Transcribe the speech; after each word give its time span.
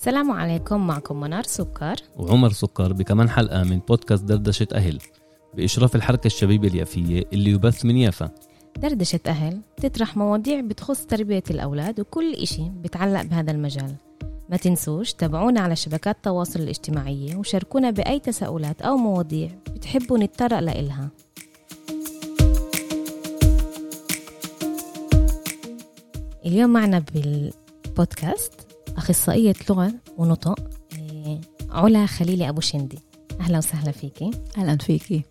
السلام 0.00 0.30
عليكم 0.30 0.86
معكم 0.86 1.20
منار 1.20 1.42
سكر. 1.42 1.96
وعمر 2.16 2.52
سكر 2.52 2.92
بكمان 2.92 3.28
حلقة 3.28 3.62
من 3.62 3.78
بودكاست 3.78 4.24
دردشة 4.24 4.66
أهل 4.74 4.98
بإشراف 5.54 5.96
الحركة 5.96 6.26
الشبيبة 6.26 6.68
اليافية 6.68 7.24
اللي 7.32 7.50
يبث 7.50 7.84
من 7.84 7.96
يافا. 7.96 8.30
دردشة 8.76 9.20
أهل 9.26 9.60
تطرح 9.76 10.16
مواضيع 10.16 10.60
بتخص 10.60 11.06
تربية 11.06 11.42
الأولاد 11.50 12.00
وكل 12.00 12.34
إشي 12.34 12.62
بتعلق 12.82 13.22
بهذا 13.22 13.50
المجال. 13.50 13.94
ما 14.50 14.56
تنسوش 14.56 15.12
تابعونا 15.12 15.60
على 15.60 15.76
شبكات 15.76 16.16
التواصل 16.16 16.60
الاجتماعية 16.60 17.36
وشاركونا 17.36 17.90
بأي 17.90 18.18
تساؤلات 18.18 18.82
أو 18.82 18.96
مواضيع 18.96 19.50
بتحبوا 19.74 20.18
نتطرق 20.18 20.58
لإلها. 20.58 21.08
اليوم 26.46 26.70
معنا 26.70 27.04
بالبودكاست 27.14 28.69
أخصائية 29.00 29.54
لغة 29.70 29.92
ونطق 30.18 30.70
إيه، 30.98 31.40
علا 31.70 32.06
خليلي 32.06 32.48
أبو 32.48 32.60
شندي. 32.60 32.98
أهلا 33.40 33.58
وسهلا 33.58 33.90
فيكي. 33.90 34.30
أهلا 34.58 34.76
فيكي. 34.76 35.22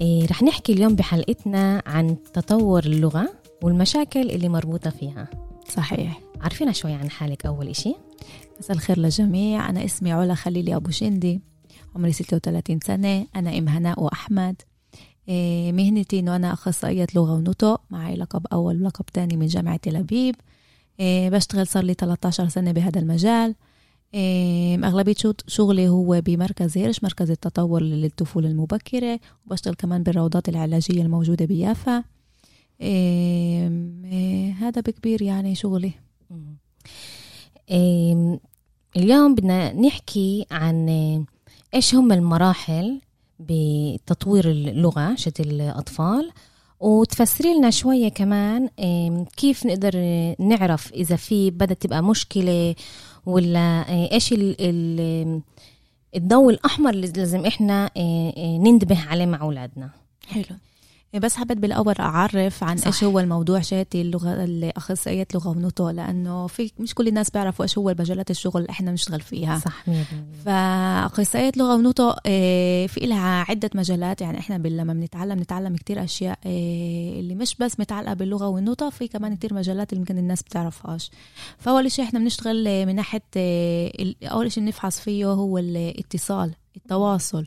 إيه 0.00 0.26
رح 0.26 0.42
نحكي 0.42 0.72
اليوم 0.72 0.94
بحلقتنا 0.94 1.82
عن 1.86 2.16
تطور 2.32 2.84
اللغة 2.84 3.32
والمشاكل 3.62 4.30
اللي 4.30 4.48
مربوطة 4.48 4.90
فيها. 4.90 5.28
صحيح. 5.68 6.20
عارفينا 6.40 6.72
شوي 6.72 6.92
عن 6.92 7.10
حالك 7.10 7.46
أول 7.46 7.68
إشي؟ 7.68 7.94
مساء 8.60 8.76
الخير 8.76 8.98
للجميع. 8.98 9.70
أنا 9.70 9.84
اسمي 9.84 10.12
علا 10.12 10.34
خليلي 10.34 10.76
أبو 10.76 10.90
شندي. 10.90 11.40
عمري 11.96 12.12
36 12.12 12.80
سنة. 12.80 13.26
أنا 13.36 13.58
أم 13.58 13.68
هناء 13.68 14.02
وأحمد. 14.02 14.62
إيه، 15.28 15.72
مهنتي 15.72 16.18
إنه 16.18 16.36
أنا 16.36 16.52
أخصائية 16.52 17.06
لغة 17.14 17.32
ونطق. 17.32 17.80
معي 17.90 18.16
لقب 18.16 18.46
أول 18.52 18.82
ولقب 18.82 19.06
تاني 19.06 19.36
من 19.36 19.46
جامعة 19.46 19.76
تل 19.76 19.96
أبيب. 19.96 20.34
بشتغل 21.00 21.66
صار 21.66 21.84
لي 21.84 21.94
13 21.94 22.48
سنة 22.48 22.72
بهذا 22.72 23.00
المجال. 23.00 23.54
إيه، 24.14 24.86
أغلبية 24.86 25.14
شغلي 25.46 25.88
هو 25.88 26.20
بمركز 26.20 26.78
هيرش 26.78 27.04
مركز 27.04 27.30
التطور 27.30 27.82
للطفولة 27.82 28.48
المبكرة 28.48 29.20
وبشتغل 29.46 29.74
كمان 29.74 30.02
بالروضات 30.02 30.48
العلاجية 30.48 31.02
الموجودة 31.02 31.44
بيافا. 31.44 32.04
إيه، 32.80 33.70
إيه، 34.04 34.52
هذا 34.52 34.80
بكبير 34.80 35.22
يعني 35.22 35.54
شغلي. 35.54 35.92
إيه 37.70 38.40
اليوم 38.96 39.34
بدنا 39.34 39.72
نحكي 39.72 40.46
عن 40.50 40.88
إيه، 40.88 41.24
إيش 41.74 41.94
هم 41.94 42.12
المراحل 42.12 43.00
بتطوير 43.38 44.50
اللغة 44.50 45.14
شت 45.14 45.40
الأطفال. 45.40 46.30
وتفسري 46.80 47.54
لنا 47.54 47.70
شوية 47.70 48.08
كمان 48.08 48.68
كيف 49.36 49.66
نقدر 49.66 49.92
نعرف 50.38 50.92
إذا 50.92 51.16
في 51.16 51.50
بدأت 51.50 51.82
تبقى 51.82 52.02
مشكلة 52.02 52.74
ولا 53.26 53.88
إيه، 53.88 54.12
إيش 54.12 54.32
ال- 54.32 54.56
ال- 54.60 55.40
الضوء 56.16 56.50
الأحمر 56.52 56.90
اللي 56.90 57.06
لازم 57.16 57.46
إحنا 57.46 57.90
إيه، 57.96 58.36
إيه، 58.36 58.58
ننتبه 58.58 59.00
عليه 59.08 59.26
مع 59.26 59.40
أولادنا. 59.40 59.90
حلو. 60.28 60.44
بس 61.18 61.36
حبيت 61.36 61.58
بالأول 61.58 61.94
أعرف 62.00 62.64
عن. 62.64 62.78
إيش 62.78 63.04
هو 63.04 63.20
الموضوع 63.20 63.60
شاتي 63.60 64.00
اللغة 64.00 64.44
الأخصائية 64.44 65.26
لغة 65.34 65.48
ونطق 65.48 65.84
لأنه 65.90 66.46
في 66.46 66.72
مش 66.78 66.94
كل 66.94 67.08
الناس 67.08 67.30
بيعرفوا 67.30 67.64
إيش 67.64 67.78
هو 67.78 67.94
مجالات 67.98 68.30
الشغل 68.30 68.60
اللي 68.60 68.70
إحنا 68.70 68.90
بنشتغل 68.90 69.20
فيها. 69.20 69.58
صح 69.58 69.84
100% 69.86 69.92
فأخصائية 70.44 71.52
لغة 71.56 71.74
ونطق 71.74 72.16
آه، 72.26 72.86
في 72.86 73.06
لها 73.06 73.44
عدة 73.48 73.70
مجالات 73.74 74.20
يعني 74.20 74.38
إحنا 74.38 74.54
لما 74.54 74.92
بنتعلم 74.92 75.38
نتعلم 75.38 75.76
كتير 75.76 76.04
أشياء 76.04 76.38
آه، 76.46 77.20
اللي 77.20 77.34
مش 77.34 77.56
بس 77.56 77.80
متعلقة 77.80 78.14
باللغة 78.14 78.48
والنطق 78.48 78.88
في 78.88 79.08
كمان 79.08 79.36
كتير 79.36 79.54
مجالات 79.54 79.92
اللي 79.92 80.00
يمكن 80.00 80.18
الناس 80.18 80.42
بتعرفهاش. 80.42 81.10
فأول 81.58 81.90
شيء 81.90 82.04
إحنا 82.04 82.18
بنشتغل 82.18 82.68
آه، 82.68 82.84
من 82.84 82.94
ناحية 82.94 83.22
أول 84.22 84.52
شيء 84.52 84.64
نفحص 84.64 85.00
فيه 85.00 85.26
هو 85.26 85.58
الاتصال 85.58 86.54
التواصل. 86.76 87.44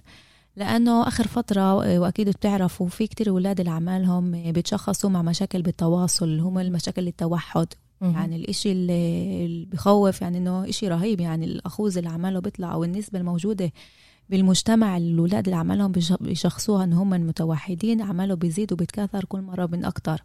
لأنه 0.57 1.07
آخر 1.07 1.27
فترة 1.27 1.61
آه، 1.61 1.99
وأكيد 1.99 2.29
بتعرفوا 2.29 2.87
في 2.87 3.07
كتير 3.07 3.29
أولاد 3.29 3.59
اللي 3.59 3.71
عمالهم 3.71 4.35
آه، 4.35 4.51
بيتشخصوا 4.51 5.09
مع 5.09 5.21
مشاكل 5.21 5.61
بالتواصل 5.61 6.39
هم 6.39 6.59
المشاكل 6.59 7.07
التوحد 7.07 7.67
يعني 8.13 8.35
الإشي 8.35 8.71
اللي 8.71 9.65
بخوف 9.71 10.21
يعني 10.21 10.37
إنه 10.37 10.69
إشي 10.69 10.87
رهيب 10.87 11.19
يعني 11.21 11.45
الأخوذ 11.45 11.97
اللي 11.97 12.09
عمله 12.09 12.39
بيطلع 12.39 12.73
أو 12.73 12.83
النسبة 12.83 13.19
الموجودة 13.19 13.71
بالمجتمع 14.29 14.97
الأولاد 14.97 15.43
اللي 15.45 15.55
عملهم 15.55 15.91
بيش- 15.91 16.13
بيشخصوها 16.13 16.83
إن 16.83 16.93
هم 16.93 17.09
متوحدين 17.09 18.01
عمله 18.01 18.33
بيزيد 18.35 18.73
وبيتكاثر 18.73 19.25
كل 19.25 19.41
مرة 19.41 19.65
من 19.71 19.85
أكتر. 19.85 20.23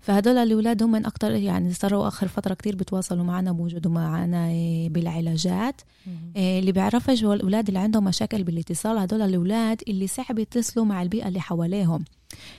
فهدول 0.00 0.38
الأولاد 0.38 0.82
هم 0.82 0.96
أكتر 0.96 1.30
يعني 1.30 1.72
صاروا 1.72 2.08
آخر 2.08 2.28
فترة 2.28 2.54
كتير 2.54 2.76
بيتواصلوا 2.76 3.24
معنا 3.24 3.52
بوجودوا 3.52 3.92
معنا 3.92 4.48
بالعلاجات. 4.88 5.80
إيه، 6.36 6.58
اللي 6.58 6.72
بيعرفش 6.72 7.24
هو 7.24 7.32
الأولاد 7.32 7.68
اللي 7.68 7.78
عندهم 7.78 8.04
مشاكل 8.04 8.44
بالاتصال 8.44 8.98
هدول 8.98 9.22
الأولاد 9.22 9.82
اللي 9.88 10.06
صعب 10.06 10.38
يتصلوا 10.38 10.84
مع 10.84 11.02
البيئة 11.02 11.28
اللي 11.28 11.40
حواليهم. 11.40 12.04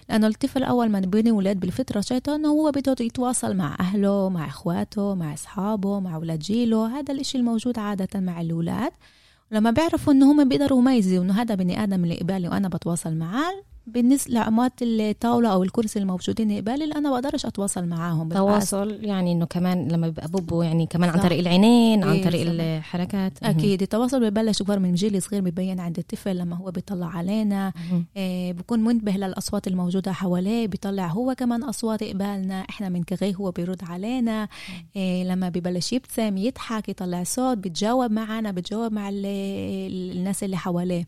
لأنه 0.10 0.28
الطفل 0.28 0.64
أول 0.64 0.90
ما 0.90 1.00
بيني 1.00 1.32
ولاد 1.32 1.60
بالفطرة 1.60 2.02
شايته 2.02 2.36
إنه 2.36 2.50
هو 2.50 2.72
بده 2.72 2.96
يتواصل 3.00 3.56
مع 3.56 3.78
أهله 3.80 4.30
مع 4.30 4.48
إخواته 4.48 5.16
مع 5.16 5.34
أصحابه 5.34 6.00
مع 6.00 6.16
أولاد 6.16 6.40
جيله. 6.40 7.00
هذا 7.00 7.14
الإشي 7.14 7.38
الموجود 7.38 7.80
عادة 7.80 8.20
مع 8.20 8.42
الأولاد. 8.42 8.92
لما 9.52 9.72
بيعرفوا 9.72 10.14
إنه 10.14 10.32
هم 10.32 10.50
بيقدروا 10.50 10.80
يميزوا 10.82 11.24
إنه 11.24 11.42
هذا 11.42 11.56
بني 11.56 11.84
آدم 11.84 12.04
اللي 12.04 12.18
قبالي 12.18 12.48
وأنا 12.48 12.68
بتواصل 12.68 13.14
معاه 13.14 13.64
بالنسبة 13.88 14.34
لعمات 14.34 14.74
الطاولة 14.82 15.50
أو 15.54 15.64
الكرسي 15.64 16.00
الموجودين 16.00 16.58
قبالي 16.58 16.86
أنا 16.86 17.10
بقدرش 17.12 17.46
أتواصل 17.46 17.86
معاهم. 17.86 18.30
تواصل 18.30 18.98
يعني 19.06 19.32
إنه 19.32 19.46
كمان 19.46 19.88
لما 19.88 20.08
بيبقى 20.08 20.28
بوبو 20.28 20.62
يعني 20.62 20.86
كمان 20.86 21.10
عن 21.10 21.18
صح. 21.18 21.24
طريق 21.24 21.40
العينين 21.40 22.04
عن 22.04 22.10
إيه، 22.16 22.24
طريق 22.24 22.48
صح. 22.48 22.52
الحركات 22.60 23.34
أكيد 23.44 23.82
التواصل 23.82 24.30
ببلش 24.30 24.62
كبار 24.64 24.80
من 24.80 24.94
جيل 24.94 25.22
صغير 25.22 25.42
ببين 25.42 25.80
عند 25.80 25.98
الطفل 26.00 26.38
لما 26.38 26.56
هو 26.56 26.72
بيطلع 26.72 27.08
علينا. 27.08 27.74
إيه، 28.18 28.54
بكون 28.54 28.80
منتبه 28.80 29.12
للأصوات 29.12 29.68
الموجودة 29.68 30.12
حواليه 30.12 30.68
بيطلع 30.68 31.08
هو 31.08 31.36
كمان 31.36 31.64
أصوات 31.64 32.04
قبالنا 32.04 32.60
إحنا 32.70 32.90
بنكغيه 32.90 33.36
هو 33.36 33.52
بيرد 33.52 33.84
علينا 33.84 34.48
إيه، 34.96 35.24
لما 35.24 35.50
ببلش 35.50 35.94
يبتسم 35.94 36.38
يضحك 36.38 36.90
يطلع 36.90 37.24
صوت 37.24 37.58
بيتجاوب 37.58 38.12
معنا 38.12 38.52
بيتجاوب 38.52 38.92
مع 38.94 39.10
ال- 39.10 39.26
ال- 39.26 40.18
الناس 40.18 40.44
اللي 40.44 40.58
حواليه 40.58 41.08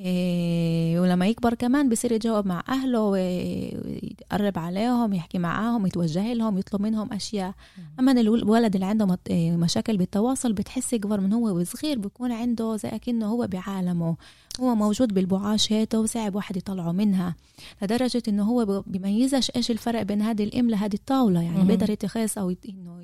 إيه، 0.00 1.00
ولما 1.00 1.26
يكبر 1.26 1.54
كمان 1.54 1.88
بصير 1.88 2.12
يجاوب 2.12 2.46
مع 2.46 2.62
أهله 2.68 3.00
ويقرب 3.00 4.58
عليهم 4.58 5.12
يحكي 5.12 5.38
معاهم 5.38 5.86
يتوجه 5.86 6.32
لهم 6.32 6.58
يطلب 6.58 6.82
منهم 6.82 7.12
أشياء. 7.12 7.54
أما 8.00 8.12
الولد 8.12 8.74
اللي 8.74 8.86
عنده 8.86 9.18
إيه، 9.30 9.56
مشاكل 9.56 9.96
بالتواصل 9.96 10.52
بتحس 10.52 10.92
يكبر 10.92 11.20
من 11.20 11.32
هو 11.32 11.64
صغير 11.64 11.98
بيكون 11.98 12.32
عنده 12.32 12.76
زي 12.76 12.88
أكنه 12.88 13.26
هو 13.26 13.46
بعالمه. 13.46 14.16
هو 14.60 14.74
موجود 14.74 15.14
بالبعاش 15.14 15.72
هيته 15.72 16.00
وصعب 16.00 16.34
واحد 16.34 16.56
يطلعه 16.56 16.92
منها. 16.92 17.34
لدرجة 17.82 18.22
إنه 18.28 18.42
هو 18.42 18.82
بيميزش 18.86 19.50
إيش 19.56 19.70
الفرق 19.70 20.02
بين 20.02 20.22
هذه 20.22 20.44
الأم 20.44 20.70
لهذه 20.70 20.94
الطاولة 20.94 21.42
يعني. 21.42 21.64
بيقدر 21.64 21.90
يتخيص 21.90 22.38
أو 22.38 22.54
إنه 22.68 23.00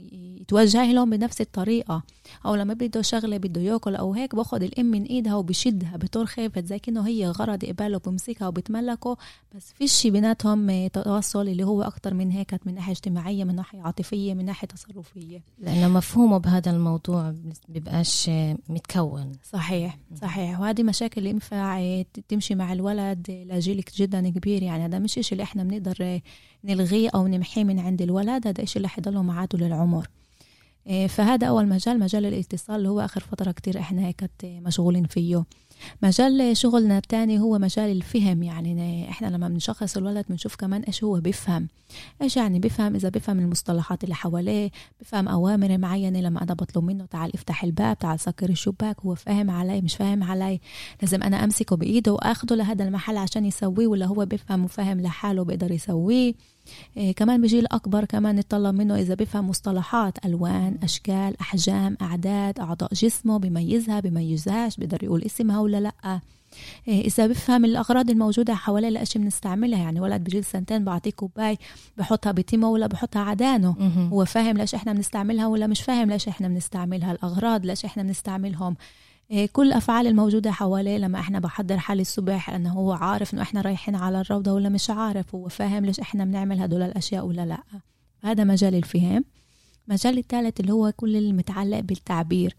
يتوجه 0.51 0.93
لهم 0.93 1.11
بنفس 1.11 1.41
الطريقة. 1.41 2.03
أو 2.47 2.55
لما 2.55 2.75
بده 2.75 3.03
شغلة 3.03 3.37
بده 3.37 3.61
يأكل 3.61 3.97
أو 3.97 4.15
هيك 4.15 4.35
باخد 4.35 4.63
الأم 4.63 4.87
من 4.87 5.03
إيدها 5.03 5.35
وبشدها 5.35 5.97
بطور 5.97 6.27
خيفت 6.27 6.67
زي 6.67 6.79
كأنه 6.79 7.07
هي 7.07 7.27
غرض 7.27 7.65
قباله 7.65 7.99
بمسكها 7.99 8.49
وبتملكه. 8.49 9.17
بس 9.55 9.73
فيش 9.73 10.07
بيناتهم 10.07 10.87
تواصل 10.87 11.49
اللي 11.49 11.65
هو 11.65 11.83
أكتر 11.83 12.15
من 12.15 12.31
هيك 12.31 12.61
من 12.67 12.75
ناحية 12.75 12.93
اجتماعية 12.93 13.45
من 13.45 13.55
ناحية 13.55 13.83
عاطفية 13.83 14.35
من 14.35 14.45
ناحية 14.45 14.69
تصرفية. 14.69 15.43
لأنه 15.59 15.89
مفهومه 15.89 16.39
بهذا 16.39 16.71
الموضوع 16.71 17.35
بيبقاش 17.69 18.31
متكون. 18.69 19.33
صحيح 19.53 19.99
صحيح. 20.21 20.61
وهذه 20.61 20.83
مشاكل 20.83 21.27
ينفع 21.27 22.03
تمشي 22.29 22.55
مع 22.55 22.73
الولد 22.73 23.47
لجيل 23.51 23.85
جدا 23.97 24.31
كبير. 24.31 24.63
يعني 24.63 24.85
هذا 24.85 24.99
مش 24.99 25.19
إشي 25.19 25.33
اللي 25.33 25.43
إحنا 25.43 25.65
بنقدر 25.65 26.21
نلغيه 26.65 27.11
أو 27.15 27.27
نمحيه 27.27 27.65
من 27.65 27.79
عند 27.79 28.03
الولد 28.03 28.47
هذا 28.47 28.63
إشي 28.63 28.77
اللي 28.77 28.89
حيضله 28.89 29.23
العمر. 29.67 30.07
آه، 30.07 30.20
فهذا 31.09 31.47
أول 31.47 31.67
مجال 31.67 31.99
مجال 31.99 32.27
الاتصال 32.27 32.77
اللي 32.77 32.89
هو 32.89 33.01
آخر 33.01 33.21
فترة 33.21 33.51
كتير 33.51 33.79
هيك 33.79 34.31
آه، 34.45 34.61
مشغولين 34.61 35.05
فيه. 35.05 35.45
مجال 36.03 36.57
شغلنا 36.57 36.99
الثاني 36.99 37.39
هو 37.41 37.59
مجال 37.59 37.91
الفهم 37.91 38.43
يعني 38.43 39.11
إحنا 39.11 39.27
لما 39.27 39.49
بنشخص 39.49 39.97
الولد 39.97 40.25
بنشوف 40.29 40.57
كمان 40.57 40.83
إيش 40.83 41.05
هو 41.05 41.21
بيفهم. 41.21 41.69
إيش 42.23 42.37
يعني 42.37 42.59
بيفهم؟ 42.59 42.95
إذا 42.95 43.09
بيفهم 43.09 43.39
المصطلحات 43.39 44.05
اللي 44.05 44.15
حواليه 44.15 44.71
بفهم 45.01 45.29
أوامر 45.29 45.79
معينة 45.79 46.21
لما 46.21 46.43
أنا 46.43 46.55
بطلب 46.55 46.85
منه 46.85 47.07
تعال 47.07 47.35
افتح 47.35 47.65
الباب 47.65 47.99
تعال 47.99 48.21
سكر 48.21 48.51
الشباك 48.51 49.01
هو 49.01 49.15
فاهم 49.15 49.51
علي 49.51 49.81
مش 49.81 49.97
فاهم 49.97 50.23
علي. 50.23 50.61
لازم 51.03 51.23
أنا 51.23 51.45
أمسكه 51.45 51.77
بإيده 51.77 52.13
وآخده 52.13 52.57
لهذا 52.57 52.85
المحل 52.85 53.17
عشان 53.17 53.45
يسويه 53.45 53.87
ولا 53.87 54.07
هو 54.07 54.27
بيفهم 54.27 54.65
وفاهم 54.65 55.01
لحاله 55.01 55.45
بيقدر 55.45 55.73
يسويه. 55.73 56.11
إيه 56.11 56.35
كمان 57.17 57.43
بجيل 57.43 57.67
أكبر 57.73 58.05
كمان 58.05 58.37
نطلب 58.37 58.75
منه 58.75 58.95
إذا 58.95 59.15
بيفهم 59.15 59.49
مصطلحات 59.49 60.27
ألوان 60.27 60.79
أشكال 60.83 61.41
أحجام 61.41 61.97
أعداد 62.03 62.61
أعضاء 62.61 62.95
جسمه 62.95 63.39
بيميزها 63.39 64.01
بيميزهاش 64.01 64.77
بيقدر 64.77 65.05
يقول 65.05 65.23
اسمها 65.23 65.61
ولا 65.61 65.81
لأ. 65.81 66.21
إيه، 66.89 67.07
إذا 67.07 67.27
بفهم 67.27 67.65
الأغراض 67.65 68.11
الموجودة 68.11 68.55
حواليه 68.55 68.89
الاشي 68.89 69.19
بنستعملها 69.19 69.79
يعني 69.79 70.01
ولد 70.01 70.25
بجيل 70.25 70.45
سنتين 70.45 70.85
بعطيه 70.85 71.11
كوباي 71.11 71.59
بحطها 71.99 72.33
بتيمة 72.33 72.71
ولا 72.71 72.87
بحطها 72.87 73.23
عدانه. 73.23 73.77
هو 74.13 74.25
فاهم 74.25 74.57
ليش 74.57 74.75
إحنا 74.75 74.93
بنستعملها 74.93 75.47
ولا 75.47 75.67
مش 75.67 75.83
فاهم 75.83 76.11
ليش 76.11 76.29
إحنا 76.29 76.49
بنستعملها 76.49 77.13
الأغراض 77.13 77.67
ليش 77.67 77.85
إحنا 77.85 78.03
بنستعملهم. 78.03 78.73
إيه، 78.73 78.77
كل 79.53 79.67
الافعال 79.67 80.07
الموجودة 80.07 80.51
حواليه 80.51 80.99
لما 80.99 81.21
إحنا 81.21 81.39
بحضر 81.39 81.79
حالي 81.79 82.03
الصبح 82.03 82.51
انه 82.51 82.73
هو 82.73 82.93
عارف 82.93 83.35
إنه 83.35 83.43
إحنا 83.43 83.61
رايحين 83.61 83.95
على 83.95 84.21
الروضة 84.21 84.53
ولا 84.53 84.69
مش 84.69 84.91
عارف 84.91 85.35
هو 85.35 85.49
فاهم 85.49 85.85
ليش 85.85 86.01
إحنا 86.01 86.25
بنعمل 86.25 86.61
هدول 86.61 86.83
الأشياء 86.83 87.27
ولا 87.27 87.47
لأ. 87.47 87.63
هذا 88.21 88.45
مجال 88.45 88.75
الفهم. 88.75 89.25
المجال 89.89 90.19
الثالث 90.19 90.61
اللي 90.61 90.73
هو 90.73 90.93
كل 90.97 91.17
المتعلق 91.17 91.81
بالتعبير. 91.81 92.57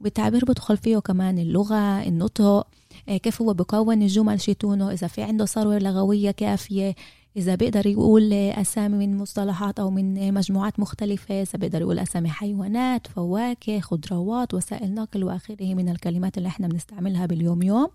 بالتعبير 0.00 0.44
بدخل 0.44 0.76
فيه 0.76 0.98
كمان 0.98 1.38
اللغة 1.38 2.02
النطق 2.02 2.66
إيه، 3.08 3.16
كيف 3.16 3.42
هو 3.42 3.54
بكون 3.54 4.02
الجمل 4.02 4.40
شتونه 4.40 4.90
إذا 4.90 5.06
في 5.06 5.22
عنده 5.22 5.44
ثروة 5.44 5.78
لغوية 5.78 6.30
كافية 6.30 6.94
إذا 7.36 7.54
بيقدر 7.54 7.86
يقول 7.86 8.32
أسامي 8.32 9.06
من 9.06 9.18
مصطلحات 9.18 9.80
أو 9.80 9.90
من 9.90 10.34
مجموعات 10.34 10.80
مختلفة 10.80 11.42
إذا 11.42 11.58
بيقدر 11.58 11.80
يقول 11.80 11.98
أسامي 11.98 12.28
حيوانات 12.28 13.06
فواكه 13.06 13.80
خضروات 13.80 14.54
وسائل 14.54 14.94
نقل 14.94 15.24
وآخره 15.24 15.74
من 15.74 15.88
الكلمات 15.88 16.38
اللي 16.38 16.48
إحنا 16.48 16.68
بنستعملها 16.68 17.26
باليوم 17.26 17.62
يوم 17.62 17.88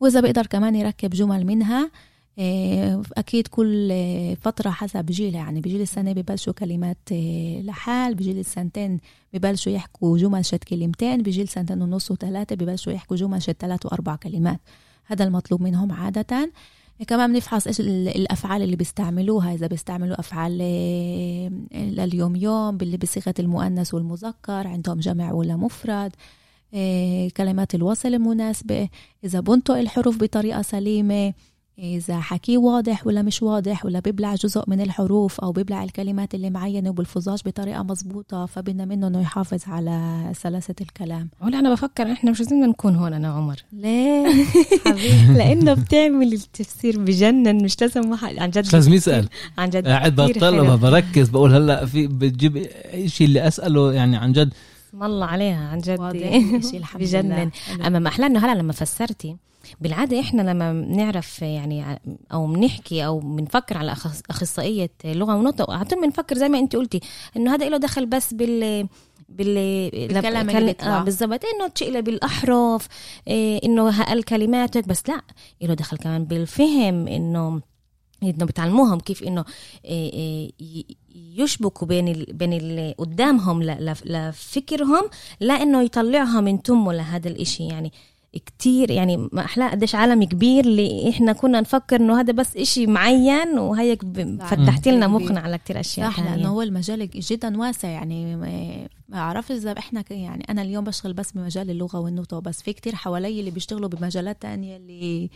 وإذا 0.00 0.20
بيقدر 0.20 0.46
كمان 0.46 0.74
يركب 0.74 1.10
جمل 1.10 1.46
منها 1.46 1.90
إيه، 2.38 3.02
أكيد 3.16 3.48
كل 3.48 3.92
فترة 4.40 4.70
حسب 4.70 5.06
جيلها. 5.06 5.38
يعني 5.40 5.60
بجيل 5.60 5.80
السنة 5.80 6.12
ببلشوا 6.12 6.52
كلمات 6.52 6.98
إيه، 7.10 7.62
لحال 7.62 8.14
بجيل 8.14 8.38
السنتين 8.38 9.00
ببلشوا 9.32 9.72
يحكوا 9.72 10.18
جمل 10.18 10.44
شت 10.44 10.64
كلمتين 10.64 11.22
بجيل 11.22 11.48
سنتين 11.48 11.82
ونص 11.82 12.10
وثلاثة 12.10 12.56
ببلشوا 12.56 12.92
يحكوا 12.92 13.16
جمل 13.16 13.42
شت 13.42 13.56
ثلاث 13.60 13.86
وأربع 13.86 14.16
كلمات. 14.16 14.60
هذا 15.06 15.24
المطلوب 15.24 15.62
منهم 15.62 15.92
عادة. 15.92 16.52
كمان 17.06 17.32
بنفحص 17.32 17.66
إيش 17.66 17.80
ال- 17.80 18.08
الأفعال 18.08 18.62
اللي 18.62 18.76
بيستعملوها. 18.76 19.54
إذا 19.54 19.66
بيستعملوا 19.66 20.20
أفعال 20.20 20.60
إيه، 20.60 21.48
لليوم 21.74 22.36
يوم 22.36 22.76
باللي 22.76 22.96
بصيغة 22.96 23.34
المؤنث 23.38 23.94
والمذكر 23.94 24.66
عندهم 24.66 25.00
جمع 25.00 25.32
ولا 25.32 25.56
مفرد 25.56 26.12
إيه، 26.74 27.30
كلمات 27.30 27.74
الوصل 27.74 28.14
المناسبة. 28.14 28.88
إذا 29.24 29.40
بنطق 29.40 29.74
الحروف 29.74 30.18
بطريقة 30.18 30.62
سليمة 30.62 31.34
إذا 31.78 32.20
حكيه 32.20 32.58
واضح 32.58 33.06
ولا 33.06 33.22
مش 33.22 33.42
واضح 33.42 33.84
ولا 33.84 34.00
بيبلع 34.00 34.34
جزء 34.34 34.62
من 34.66 34.80
الحروف 34.80 35.40
أو 35.40 35.52
بيبلع 35.52 35.84
الكلمات 35.84 36.34
اللي 36.34 36.50
معينة 36.50 36.90
وبالفظاظ 36.90 37.40
بطريقة 37.46 37.82
مزبوطة 37.82 38.46
فبدنا 38.46 38.84
منه 38.84 39.06
إنه 39.06 39.20
يحافظ 39.20 39.60
على 39.68 40.22
سلاسة 40.42 40.74
الكلام. 40.80 41.28
ولا 41.42 41.58
أنا 41.58 41.72
بفكر 41.74 42.12
إحنا 42.12 42.30
مش 42.30 42.40
لازم 42.40 42.64
نكون 42.64 42.94
هون 42.96 43.12
أنا 43.12 43.34
وعمر. 43.34 43.56
ليه؟ 43.72 44.26
حبيبي. 44.86 45.34
لأنه 45.38 45.74
بتعمل 45.74 46.32
التفسير 46.32 46.98
بجنن 46.98 47.64
مش 47.64 47.80
لازم 47.80 48.10
واحد 48.10 48.38
عن 48.38 48.50
جد 48.50 48.66
مش 48.66 48.72
لازم 48.74 48.92
يسأل. 48.92 49.28
عن 49.58 49.70
جد 49.70 49.86
قاعد 49.88 50.16
بطلع. 50.16 50.74
بركز 50.74 51.28
بقول 51.28 51.54
هلأ 51.54 51.86
في 51.86 52.06
بتجيب 52.06 52.66
شيء 53.06 53.26
اللي 53.26 53.48
أسأله 53.48 53.92
يعني 53.92 54.16
عن 54.16 54.32
جد. 54.32 54.52
اسم 54.90 55.02
الله 55.02 55.26
عليها 55.26 55.68
عن 55.68 55.78
جد. 55.78 56.64
شيء 56.70 56.76
الحمد 56.78 57.02
بجنن. 57.02 57.50
لله. 57.76 57.86
أما 57.86 57.98
ما 57.98 58.08
أحلى 58.08 58.26
إنه 58.26 58.46
هلأ 58.46 58.58
لما 58.58 58.72
فسرتي 58.72 59.36
بالعادة 59.80 60.20
إحنا 60.20 60.42
لما 60.42 60.72
بنعرف 60.72 61.42
يعني 61.42 62.00
أو 62.32 62.46
بنحكي 62.46 63.06
أو 63.06 63.18
بنفكر 63.18 63.76
على 63.78 63.92
أخصائية 64.30 64.90
لغة 65.04 65.34
ونطق 65.36 65.70
على 65.70 65.84
طول 65.84 66.02
بنفكر 66.02 66.36
زي 66.36 66.48
ما 66.48 66.58
انت 66.58 66.76
قلتي 66.76 67.00
إنه 67.36 67.54
هذا 67.54 67.68
له 67.68 67.76
دخل 67.76 68.06
بس 68.06 68.34
بال 68.34 68.88
بال 69.28 69.90
بالكلام 69.90 70.50
اللي 70.50 70.60
كل- 70.60 70.66
بيطلع. 70.66 70.98
آه 71.00 71.02
بالضبط 71.02 71.40
إنه 71.54 71.68
تشقلب 71.68 72.04
بالأحرف 72.04 72.88
إيه 73.28 73.60
إنه 73.64 73.88
ها 73.88 74.12
الكلمات 74.12 74.76
هيك 74.76 74.88
بس 74.88 75.02
لا 75.08 75.20
له 75.62 75.74
دخل 75.74 75.96
كمان 75.96 76.24
بالفهم 76.24 77.08
إنه 77.08 77.60
إنه 78.22 78.44
بتعلموهم 78.44 79.00
كيف 79.00 79.22
إنه 79.22 79.44
إيه 79.84 80.12
إيه 80.60 80.84
يشبكوا 81.42 81.86
بين 81.88 82.08
ال... 82.08 82.32
بين 82.32 82.52
اللي 82.52 82.94
قدامهم. 82.98 83.62
لفكرهم 84.04 85.02
لا 85.40 85.54
إنه 85.62 85.82
يطلعهم 85.82 86.44
من 86.44 86.62
تمه 86.62 86.92
لهذا 86.92 87.28
الإشي 87.28 87.66
يعني 87.66 87.92
كتير 88.46 88.90
يعني 88.90 89.16
ما 89.16 89.44
أحلى 89.44 89.68
قديش 89.70 89.94
عالم 89.94 90.24
كبير 90.24 90.64
اللي 90.64 91.10
إحنا 91.10 91.32
كنا 91.32 91.60
نفكر 91.60 91.96
إنه 92.00 92.20
هذا 92.20 92.32
بس 92.32 92.56
إشي 92.56 92.86
معين 92.86 93.58
وهيك 93.58 94.04
لا، 94.04 94.46
فتحتي 94.46 94.90
لنا. 94.90 95.06
مخنا 95.06 95.40
على 95.40 95.58
كتير 95.58 95.80
أشياء 95.80 96.10
صح 96.10 96.20
لأنه. 96.20 96.48
هو 96.48 96.62
المجال 96.62 97.08
جدا 97.10 97.58
واسع 97.58 97.88
يعني 97.88 98.36
ما- 98.36 98.88
اعرف 99.14 99.52
إذا 99.52 99.72
إحنا 99.78 100.04
يعني 100.10 100.44
أنا 100.50 100.62
اليوم 100.62 100.84
بشتغل 100.84 101.12
بس 101.12 101.32
بمجال 101.32 101.70
اللغة 101.70 101.98
والنطق 102.00 102.38
بس 102.38 102.62
في 102.62 102.72
كتير 102.72 102.94
حوالي 102.94 103.40
اللي 103.40 103.50
بيشتغلوا 103.50 103.88
بمجالات 103.88 104.42
تانية 104.42 104.76
اللي 104.76 105.30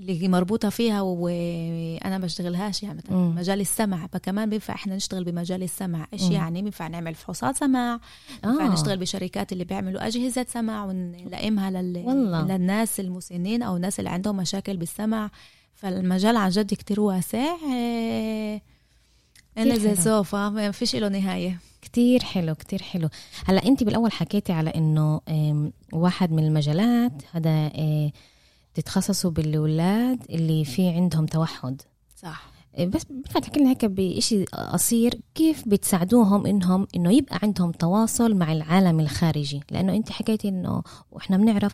اللي 0.00 0.28
مربوطة 0.28 0.68
فيها 0.68 1.00
وأنا 1.00 2.18
بشتغلهاش 2.18 2.82
يعني 2.82 2.98
مثلا 2.98 3.16
مم. 3.16 3.34
مجال 3.34 3.60
السمع 3.60 4.06
فكمان 4.06 4.50
بينفع 4.50 4.74
إحنا 4.74 4.96
نشتغل 4.96 5.24
بمجال 5.24 5.62
السمع 5.62 6.06
إيش 6.12 6.22
مم. 6.22 6.32
يعني 6.32 6.62
بينفع 6.62 6.88
نعمل 6.88 7.14
فحوصات 7.14 7.56
سمع 7.56 8.00
بينفع 8.44 8.64
آه. 8.66 8.68
نشتغل 8.72 8.96
بشركات 8.98 9.52
اللي 9.52 9.64
بيعملوا 9.64 10.06
أجهزة 10.06 10.46
سمع 10.48 10.84
ونلائمها 10.84 11.70
لل... 11.70 12.02
والله. 12.06 12.56
للناس 12.56 13.00
المسنين 13.00 13.62
أو 13.62 13.76
الناس 13.76 13.98
اللي 13.98 14.10
عندهم 14.10 14.36
مشاكل 14.36 14.76
بالسمع 14.76 15.30
فالمجال 15.74 16.36
عن 16.36 16.50
جد 16.50 16.74
كتير 16.74 17.00
واسع 17.00 17.56
إيه، 17.72 18.62
أنا 19.58 19.78
زي. 19.78 19.94
سوفا 19.96 20.48
ما 20.48 20.70
فيش 20.70 20.96
له 20.96 21.08
نهاية 21.08 21.58
كتير 21.82 22.22
حلو 22.24 22.54
كتير 22.54 22.82
حلو 22.82 23.08
هلا 23.44 23.66
انت 23.66 23.84
بالأول 23.84 24.12
حكيتي 24.12 24.52
على 24.52 24.70
آم، 25.28 25.72
واحد 25.92 26.32
من 26.32 26.44
المجالات 26.44 27.12
هذا 27.32 27.50
آه، 27.50 28.12
تتخصصوا 28.74 29.30
بالأولاد 29.30 30.24
اللي 30.30 30.64
في 30.64 30.88
عندهم 30.88 31.26
توحد. 31.26 31.82
صح. 32.16 32.50
آه، 32.74 32.84
بس 32.84 33.04
بينفع 33.04 33.40
تحكي 33.40 33.60
لنا 33.60 33.70
هيك 33.70 33.84
بشيء 33.84 34.44
قصير 34.48 35.20
كيف 35.34 35.68
بتساعدوهم 35.68 36.46
إنهم 36.46 36.86
إنه 36.96 37.12
يبقى 37.12 37.38
عندهم 37.42 37.72
تواصل 37.72 38.34
مع 38.34 38.52
العالم 38.52 39.00
الخارجي؟ 39.00 39.60
لأنه 39.70 39.94
أنت 39.94 40.10
حكيتي 40.10 40.48
إنه 40.48 40.82
وإحنا 41.12 41.36
بنعرف 41.36 41.72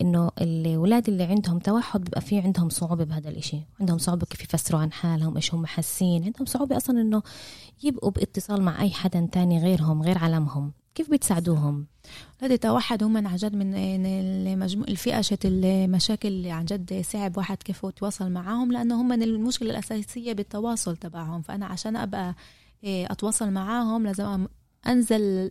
إنه 0.00 0.30
الأولاد 0.40 1.08
اللي 1.08 1.24
عندهم 1.24 1.58
توحد 1.58 2.00
بيبقى 2.04 2.20
في 2.20 2.38
عندهم 2.38 2.68
صعوبة 2.68 3.04
بهذا 3.04 3.28
الإشي. 3.28 3.60
عندهم 3.80 3.98
صعوبة 3.98 4.26
كيف 4.26 4.44
يفسروا 4.44 4.80
عن 4.80 4.92
حالهم 4.92 5.36
إيش 5.36 5.54
هم 5.54 5.66
حاسين. 5.66 6.24
عندهم 6.24 6.46
صعوبة 6.46 6.76
أصلا 6.76 7.00
إنه 7.00 7.22
يبقوا 7.82 8.10
باتصال 8.10 8.62
مع 8.62 8.82
أي 8.82 8.90
حدا 8.90 9.28
تاني 9.32 9.62
غيرهم 9.62 10.02
غير 10.02 10.18
عالمهم. 10.18 10.72
كيف 10.94 11.10
بتساعدوهم؟ 11.10 11.86
هذه 12.40 12.56
توحد 12.56 13.02
هم 13.02 13.16
عن 13.26 13.36
جد 13.36 13.54
من 13.56 13.74
المجموع 14.06 14.86
الفئة 14.88 15.20
شت 15.20 15.40
المشاكل 15.44 16.28
اللي 16.28 16.50
عن 16.50 16.64
جد 16.64 17.02
صعب 17.02 17.36
واحد 17.36 17.56
كيف 17.62 17.84
يتواصل 17.84 18.30
معاهم 18.30 18.72
لأنه 18.72 19.00
هم 19.00 19.12
المشكلة 19.12 19.70
الأساسية 19.70 20.32
بالتواصل 20.32 20.96
تبعهم. 20.96 21.42
فأنا 21.42 21.66
عشان 21.66 21.96
أبقى 21.96 22.34
إيه، 22.84 23.06
أتواصل 23.12 23.50
معاهم 23.50 24.06
لازم 24.06 24.46
لل- 24.88 25.50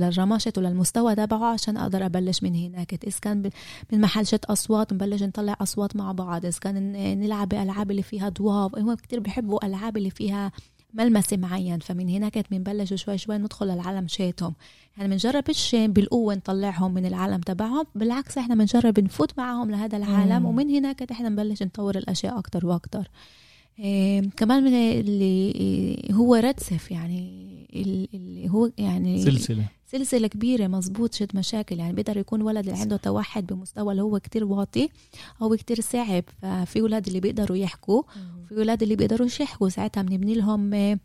للرماشة 0.00 0.52
وللمستوى 0.56 1.14
تبعه 1.14 1.52
عشان 1.52 1.76
أقدر 1.76 2.06
أبلش 2.06 2.42
من 2.42 2.54
هناك. 2.54 3.04
إذا 3.04 3.18
كان 3.22 3.50
من 3.92 4.00
محل 4.00 4.26
شت 4.26 4.44
أصوات 4.44 4.92
نبلش 4.92 5.22
نطلع 5.22 5.56
أصوات 5.60 5.96
مع 5.96 6.12
بعض. 6.12 6.46
إذا 6.46 6.58
كان 6.58 6.92
نلعب 7.20 7.48
بألعاب 7.48 7.90
اللي 7.90 8.02
فيها 8.02 8.28
ضواب 8.28 8.78
هم 8.78 8.94
كتير 8.94 9.20
بيحبوا 9.20 9.66
ألعاب 9.66 9.96
اللي 9.96 10.10
فيها 10.10 10.52
ملمس 10.94 11.32
معين 11.32 11.78
فمن 11.78 12.08
هناك 12.08 12.50
بنبلش 12.50 12.94
شوي 12.94 13.18
شوي 13.18 13.38
ندخل 13.38 13.66
للعالم 13.66 14.08
شيتهم. 14.08 14.54
يعني 14.96 15.08
بنجربش 15.08 15.74
بالقوة 15.74 16.34
نطلعهم 16.34 16.94
من 16.94 17.06
العالم 17.06 17.40
تبعهم 17.40 17.84
بالعكس 17.94 18.38
إحنا 18.38 18.54
بنجرب 18.54 19.00
نفوت 19.00 19.38
معهم 19.38 19.70
لهذا 19.70 19.96
العالم 19.96 20.38
مم. 20.42 20.46
ومن 20.46 20.70
هناك 20.70 21.10
إحنا 21.10 21.28
نبلش 21.28 21.62
نطور 21.62 21.96
الأشياء 21.98 22.38
أكتر 22.38 22.66
وأكتر. 22.66 23.10
إيه 23.78 24.30
كمان 24.36 24.64
من 24.64 24.74
اللي 24.74 26.08
هو 26.12 26.34
رتسف 26.34 26.90
يعني 26.90 27.44
ال- 27.74 28.08
اللي 28.14 28.48
هو 28.48 28.70
يعني 28.78 29.22
سلسلة 29.86 30.04
سلسلة 30.04 30.28
كبيرة 30.28 30.66
مزبوط 30.66 31.14
شد 31.14 31.36
مشاكل 31.36 31.78
يعني 31.78 31.92
بيقدر 31.92 32.16
يكون 32.16 32.42
ولد 32.42 32.68
اللي 32.68 32.80
عنده 32.80 32.96
توحد 32.96 33.46
بمستوى 33.46 33.92
اللي 33.92 34.02
هو 34.02 34.18
كتير 34.18 34.44
واطي 34.44 34.88
أو 35.42 35.56
كتير 35.56 35.80
صعب 35.80 36.24
ففي 36.42 36.82
ولاد 36.82 37.06
اللي 37.06 37.20
بيقدروا 37.20 37.56
يحكوا 37.56 38.02
في 38.48 38.54
ولاد 38.54 38.82
اللي 38.82 38.96
بيقدروش 38.96 39.40
يحكوا 39.40 39.68
ساعتها 39.68 40.02
بنبني 40.02 40.34
لهم 40.34 40.74
آه، 40.74 40.98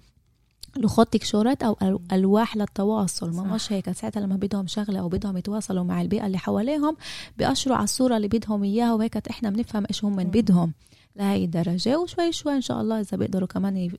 لغات 0.77 1.13
تكشورات 1.13 1.63
أو 1.63 1.99
ألواح 2.11 2.57
للتواصل. 2.57 3.35
ما. 3.35 3.43
مش 3.43 3.71
هيك. 3.71 3.91
ساعتها 3.91 4.19
لما 4.19 4.35
بدهم 4.35 4.67
شغلة 4.67 4.99
أو 4.99 5.09
بدهم 5.09 5.37
يتواصلوا 5.37 5.83
مع 5.83 6.01
البيئة 6.01 6.25
اللي 6.25 6.37
حواليهم 6.37 6.97
بيأشروا 7.37 7.75
على 7.75 7.83
الصورة 7.83 8.17
اللي 8.17 8.27
بدهم 8.27 8.63
إياها 8.63 8.93
وهيك 8.93 9.29
إحنا 9.29 9.49
بنفهم 9.49 9.85
إيش 9.89 10.05
هم. 10.05 10.15
بدهم 10.15 10.73
لهي 11.15 11.45
الدرجة. 11.45 11.99
وشوي 11.99 12.31
شوي 12.31 12.53
إن 12.53 12.61
شاء 12.61 12.81
الله 12.81 12.99
إذا 12.99 13.17
بيقدروا 13.17 13.47
كمان 13.47 13.91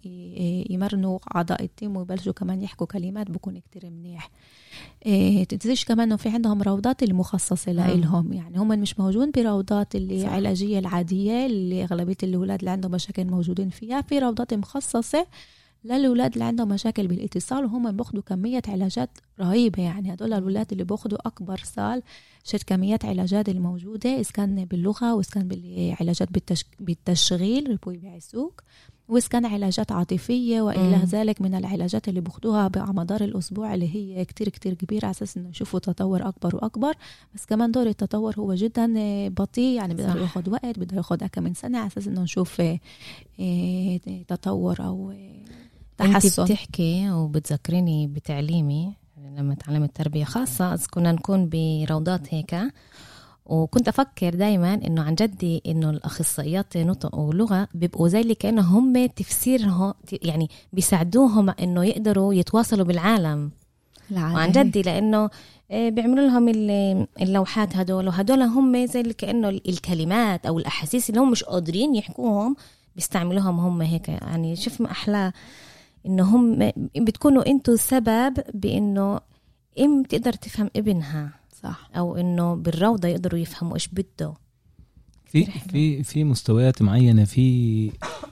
يمرنوا 0.70 1.18
أعضاء 1.36 1.64
التيم 1.64 1.96
ويبلشوا 1.96 2.32
كمان 2.32 2.62
يحكوا 2.62 2.86
كلمات 2.86 3.30
بكون 3.30 3.58
كتير 3.58 3.90
منيح. 3.90 4.30
إيه 5.06 5.44
تنسيش 5.44 5.84
كمان 5.84 6.06
إنه 6.06 6.16
في 6.16 6.28
عندهم 6.28 6.62
روضات 6.62 7.02
اللي 7.02 7.14
مخصصة 7.14 7.70
آه. 7.70 7.74
لإلهم 7.74 8.32
يعني 8.32 8.58
هم 8.58 8.68
مش 8.68 9.00
موجودين 9.00 9.30
بروضات 9.30 9.94
اللي 9.94 10.22
صح. 10.22 10.28
علاجية 10.28 10.78
العادية 10.78 11.46
اللي 11.46 11.84
أغلبية 11.84 12.16
الأولاد 12.22 12.58
اللي 12.58 12.70
عندهم 12.70 12.92
مشاكل 12.92 13.24
موجودين 13.24 13.70
فيها 13.70 14.00
في 14.00 14.18
روضات 14.18 14.54
مخصصة 14.54 15.26
للأولاد 15.84 16.32
اللي 16.32 16.44
عندهم 16.44 16.68
مشاكل 16.68 17.06
بالاتصال 17.06 17.64
وهم 17.64 17.92
بياخدوا 17.92 18.22
كمية 18.22 18.62
علاجات 18.68 19.10
رهيبة 19.40 19.82
يعني 19.82 20.14
هدول 20.14 20.32
الأولاد 20.32 20.66
اللي 20.72 20.84
بياخدوا 20.84 21.18
أكبر 21.26 21.60
صال 21.64 22.02
شت 22.44 22.62
كميات 22.62 23.04
علاجات 23.04 23.48
الموجودة 23.48 24.10
إذا 24.10 24.30
كان 24.34 24.64
باللغة 24.64 25.14
وإذا 25.14 25.30
كان 25.30 25.48
بالعلاجات 25.48 26.32
بالتش... 26.32 26.64
بالتشغيل 26.80 27.70
ربوي 27.70 27.96
بعسوك 27.98 28.62
وإذا 29.10 29.28
كان 29.28 29.46
علاجات 29.46 29.92
عاطفية 29.92 30.60
وإلى 30.60 30.96
مم. 30.96 31.04
ذلك 31.04 31.42
من 31.42 31.54
العلاجات 31.54 32.08
اللي 32.08 32.20
بياخدوها 32.20 32.70
على 32.76 32.92
مدار 32.92 33.24
الأسبوع 33.24 33.74
اللي 33.74 33.94
هي 33.94 34.24
كتير 34.24 34.48
كتير 34.48 34.74
كبيرة 34.74 35.04
على 35.04 35.10
أساس 35.10 35.36
إنه 35.36 35.48
يشوفوا 35.48 35.78
تطور 35.80 36.28
أكبر 36.28 36.56
وأكبر 36.56 36.94
بس 37.34 37.46
كمان 37.46 37.70
دور 37.70 37.86
التطور 37.86 38.34
هو 38.38 38.54
جدا 38.54 38.94
آه، 38.98 39.28
بطيء 39.28 39.76
يعني. 39.76 39.94
بده 39.94 40.14
ياخد 40.20 40.48
وقت 40.48 40.78
بده 40.78 40.96
ياخد 40.96 41.24
كم 41.24 41.42
من 41.42 41.54
سنة 41.54 41.78
على 41.78 41.86
أساس 41.86 42.06
إنه 42.06 42.22
نشوف 42.22 42.60
آه، 42.60 42.78
آه، 43.40 44.00
تطور 44.28 44.76
أو 44.80 45.12
تحسن 45.98 46.44
بتحكي 46.44 47.10
وبتذكرني 47.10 48.06
بتعليمي 48.06 48.92
لما 49.36 49.54
تعلمت 49.54 49.96
تربية 49.96 50.24
خاصة 50.24 50.80
كنا 50.90 51.12
نكون 51.12 51.48
بروضات 51.52 52.34
هيك 52.34 52.56
وكنت 53.50 53.88
أفكر 53.88 54.34
دايما 54.34 54.74
إنه 54.74 55.02
عن 55.02 55.14
جدي 55.14 55.62
إنه 55.66 55.90
الأخصائيات 55.90 56.76
نطق 56.76 57.14
ولغة 57.18 57.68
بيبقوا 57.74 58.08
زي 58.08 58.20
اللي 58.20 58.34
كأنه 58.34 58.62
هم 58.62 59.06
تفسيرهم 59.06 59.94
يعني 60.22 60.50
بيساعدوهم 60.72 61.50
إنه 61.50 61.84
يقدروا 61.84 62.34
يتواصلوا 62.34 62.84
بالعالم. 62.84 63.50
العالم. 64.10 64.34
وعن 64.34 64.50
جدي 64.52 64.82
لأنه 64.82 65.30
آه، 65.70 65.88
بيعملوا 65.88 66.26
لهم 66.26 66.48
ال- 66.48 67.06
اللوحات 67.20 67.76
هدول 67.76 68.08
وهدول 68.08 68.42
هم 68.42 68.86
زي 68.86 69.00
اللي 69.00 69.14
كأنه 69.14 69.48
الكلمات 69.48 70.46
أو 70.46 70.58
الأحاسيس 70.58 71.10
اللي 71.10 71.20
هم 71.20 71.30
مش 71.30 71.44
قادرين 71.44 71.94
يحكوهم 71.94 72.56
بيستعملوهم 72.96 73.60
هم 73.60 73.82
هيك. 73.82 74.08
يعني 74.08 74.56
شوف 74.56 74.80
ما 74.80 74.90
أحلى 74.90 75.32
إنه 76.06 76.22
هم 76.36 76.70
بتكونوا 76.96 77.46
أنتوا 77.46 77.76
سبب 77.76 78.34
بإنه 78.54 79.20
إم 79.80 80.02
تقدر 80.02 80.32
تفهم 80.32 80.70
ابنها. 80.76 81.39
صح. 81.62 81.90
أو 81.96 82.16
إنه 82.16 82.54
بالروضة 82.54 83.08
يقدروا 83.08 83.38
يفهموا 83.40 83.74
إيش 83.74 83.88
بده. 83.88 84.34
في 85.24 85.44
في 85.44 86.02
في 86.02 86.24
مستويات 86.24 86.82
معينة 86.82 87.24
في 87.24 87.40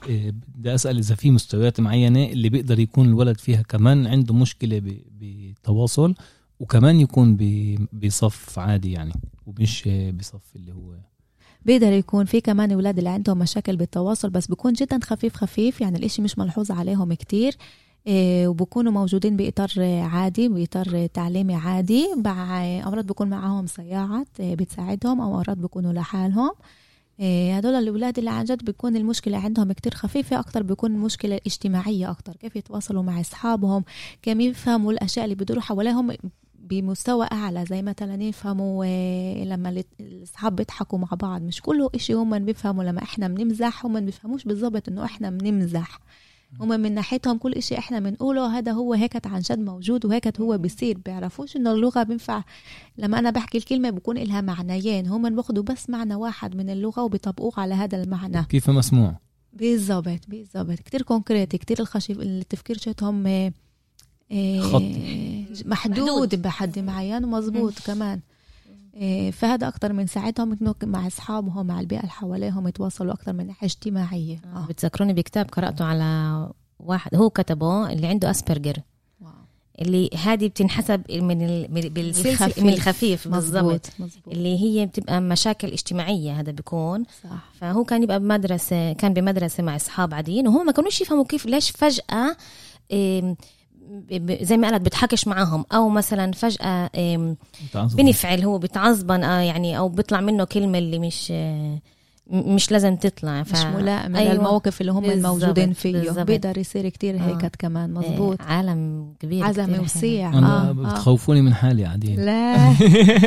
إيه، 0.07 0.33
بدي 0.55 0.75
أسأل 0.75 0.97
إذا 0.97 1.15
في 1.15 1.31
مستويات 1.31 1.79
معينة 1.79 2.25
اللي 2.25 2.49
بيقدر 2.49 2.79
يكون 2.79 3.05
الولد 3.07 3.37
فيها 3.37 3.61
كمان 3.61 4.07
عنده 4.07 4.33
مشكلة 4.33 4.79
ب- 4.79 5.01
بتواصل 5.19 6.15
وكمان 6.59 6.99
يكون 6.99 7.35
ب- 7.35 7.87
بصف 7.93 8.59
عادي 8.59 8.91
يعني 8.91 9.13
ومش 9.47 9.83
آه، 9.87 10.11
بصف 10.11 10.41
اللي 10.55 10.71
هو 10.73 10.93
بيقدر 11.65 11.91
يكون 11.93 12.25
في 12.25 12.41
كمان 12.41 12.71
أولاد 12.71 12.97
اللي 12.97 13.09
عندهم 13.09 13.39
مشاكل 13.39 13.75
بالتواصل 13.77 14.29
بس 14.29 14.47
بيكون 14.47 14.73
جدا 14.73 14.99
خفيف 15.03 15.35
خفيف 15.35 15.81
يعني 15.81 15.97
الإشي 15.97 16.21
مش 16.21 16.37
ملحوظ 16.37 16.71
عليهم 16.71 17.13
كتير. 17.13 17.55
وبكونوا 18.07 18.91
موجودين 18.91 19.37
بإطار 19.37 19.69
آه، 19.79 20.01
عادي 20.01 20.49
بإطار 20.49 20.87
آه، 20.95 21.05
تعليمي 21.05 21.55
عادي. 21.55 22.07
مع 22.25 22.63
أمراض 22.65 23.05
بكون 23.05 23.29
معاهم 23.29 23.67
سياعات 23.67 24.27
آه، 24.39 24.55
بتساعدهم 24.55 25.21
أو 25.21 25.35
أمراض 25.35 25.57
بكونوا 25.61 25.93
لحالهم. 25.93 26.51
إيه، 27.19 27.57
هدول 27.57 27.73
الأولاد 27.75 28.17
اللي 28.17 28.29
عن 28.29 28.45
جد 28.45 28.65
بيكون 28.65 28.95
المشكلة 28.95 29.37
عندهم 29.37 29.71
كتير 29.71 29.93
خفيفة 29.93 30.39
أكتر 30.39 30.63
بيكون 30.63 30.91
المشكلة 30.91 31.39
اجتماعية 31.45 32.11
أكتر. 32.11 32.35
كيف 32.35 32.55
يتواصلوا 32.55 33.03
مع 33.03 33.21
أصحابهم؟ 33.21 33.83
كيف 34.21 34.39
يفهموا 34.39 34.91
الأشياء 34.91 35.25
اللي 35.25 35.35
بدوروا 35.35 35.61
حواليهم 35.61 36.11
بمستوى 36.59 37.27
أعلى؟ 37.31 37.65
زي 37.65 37.81
مثلا 37.81 38.23
يفهموا 38.23 38.85
آه، 38.87 39.43
لما 39.43 39.83
الأصحاب 39.99 40.55
بيضحكوا 40.55 40.99
مع 40.99 41.07
بعض. 41.21 41.41
مش 41.41 41.61
كله 41.61 41.89
إشي 41.95 42.13
هم 42.13 42.39
بيفهموا. 42.45 42.83
لما 42.83 43.03
إحنا 43.03 43.27
بنمزح 43.27 43.85
هم 43.85 44.05
بيفهموش 44.05 44.43
بالضبط 44.43 44.89
إنه 44.89 45.05
إحنا 45.05 45.29
بنمزح. 45.29 45.99
هم 46.61 46.79
من 46.79 46.93
ناحيتهم 46.93 47.37
كل 47.37 47.53
إشي 47.53 47.77
إحنا 47.77 47.99
بنقوله 47.99 48.57
هذا 48.57 48.71
هو 48.71 48.93
هيك 48.93 49.27
عن 49.27 49.39
جد 49.39 49.59
موجود 49.59 50.05
وهيك 50.05 50.41
هو 50.41 50.57
بيصير. 50.57 50.97
بيعرفوش 50.97 51.55
إنه 51.55 51.71
اللغة 51.71 52.03
بينفع. 52.03 52.43
لما 52.97 53.19
أنا 53.19 53.29
بحكي 53.29 53.57
الكلمة 53.57 53.89
بكون 53.89 54.17
إلها 54.17 54.41
معنيين. 54.41 55.07
هم 55.07 55.35
بياخدوا 55.35 55.63
بس 55.63 55.89
معنى 55.89 56.15
واحد 56.15 56.55
من 56.55 56.69
اللغة 56.69 57.03
وبيطبقوه 57.03 57.53
على 57.57 57.73
هذا 57.73 58.03
المعنى. 58.03 58.43
كيف 58.43 58.69
مسموع؟ 58.69 59.19
بالضبط 59.53 60.19
بالضبط. 60.27 60.79
كتير 60.79 61.01
كونكريت 61.01 61.55
كتير 61.55 61.79
الخشيف 61.79 62.19
التفكير 62.19 62.77
شتهم 62.77 63.27
آه، 63.27 63.53
آه، 64.31 64.59
خط. 64.59 64.81
محدود, 65.65 66.09
محدود. 66.09 66.41
بحد 66.41 66.79
معين 66.79 67.25
ومزبوط 67.25 67.73
كمان. 67.79 68.19
فهذا 69.31 69.67
أكتر 69.67 69.93
من 69.93 70.07
ساعدهم 70.07 70.57
إنه 70.61 70.75
مع 70.83 71.07
أصحابهم 71.07 71.65
مع 71.67 71.79
البيئة 71.79 71.99
اللي 71.99 72.11
حواليهم 72.11 72.67
يتواصلوا 72.67 73.13
أكتر 73.13 73.33
من 73.33 73.47
ناحية 73.47 73.67
اجتماعية 73.67 74.41
آه. 74.55 74.65
بتذكروني 74.69 75.13
بكتاب 75.13 75.49
قرأته 75.51 75.85
على 75.85 76.49
واحد 76.79 77.15
هو 77.15 77.29
كتبه 77.29 77.91
اللي 77.91 78.07
عنده 78.07 78.29
اسبرجر. 78.31 78.77
اللي 79.81 80.09
هذه 80.23 80.47
بتنحسب 80.47 81.01
من 81.11 81.41
ال... 81.41 81.73
من- 81.73 81.81
بالسلسله 81.81 82.31
الخفيف. 82.45 82.63
من 82.63 82.73
الخفيف 82.73 83.27
بالضبط 83.27 83.89
اللي 84.27 84.59
هي 84.59 84.85
بتبقى 84.85 85.21
مشاكل 85.21 85.67
اجتماعية 85.67 86.39
هذا 86.39 86.51
بيكون 86.51 87.03
صح 87.23 87.49
فهو 87.59 87.83
كان 87.83 88.03
يبقى 88.03 88.19
بمدرسة 88.19 88.93
كان 88.93 89.13
بمدرسة 89.13 89.63
مع 89.63 89.75
أصحاب 89.75 90.13
عاديين 90.13 90.47
وهم 90.47 90.65
ما 90.65 90.71
كانوش 90.71 91.01
يفهموا 91.01 91.23
كيف 91.25 91.45
ليش 91.45 91.69
فجأة 91.71 92.35
ب- 92.91 93.35
زي 94.41 94.57
ما 94.57 94.69
قالت 94.69 94.85
بتحكش 94.85 95.27
معاهم 95.27 95.65
أو 95.71 95.89
مثلا 95.89 96.31
فجأة. 96.31 96.89
بنفعل 97.75 98.43
هو 98.43 98.57
بتعصبن 98.57 99.23
آه 99.23 99.39
يعني 99.41 99.77
أو 99.77 99.89
بيطلع 99.89 100.21
منه 100.21 100.43
كلمة 100.43 100.77
اللي 100.77 100.99
مش 100.99 101.27
آه، 101.31 101.79
مش 102.31 102.71
لازم 102.71 102.95
تطلع 102.95 103.43
ف... 103.43 103.51
مش 103.51 103.63
ملائم 103.65 104.15
أيوة. 104.15 104.33
للموقف 104.33 104.81
اللي 104.81 104.91
هم 104.91 105.01
بالضبط، 105.01 105.33
الموجودين 105.35 105.73
فيه 105.73 105.91
بالضبط. 105.91 106.19
بيقدر 106.25 106.57
يصير 106.57 106.89
كتير 106.89 107.15
آه. 107.15 107.19
هيك 107.19 107.55
كمان 107.59 107.93
مزبوط 107.93 108.41
آه، 108.41 108.45
عالم 108.45 109.07
كبير 109.19 109.51
كتير 109.51 109.81
وسيع 109.81 110.29
أنا 110.37 110.69
آه. 110.69 110.71
بتخوفوني 110.71 111.41
من 111.41 111.53
حالي 111.53 111.83
قاعدين 111.85 112.25
لا 112.25 112.73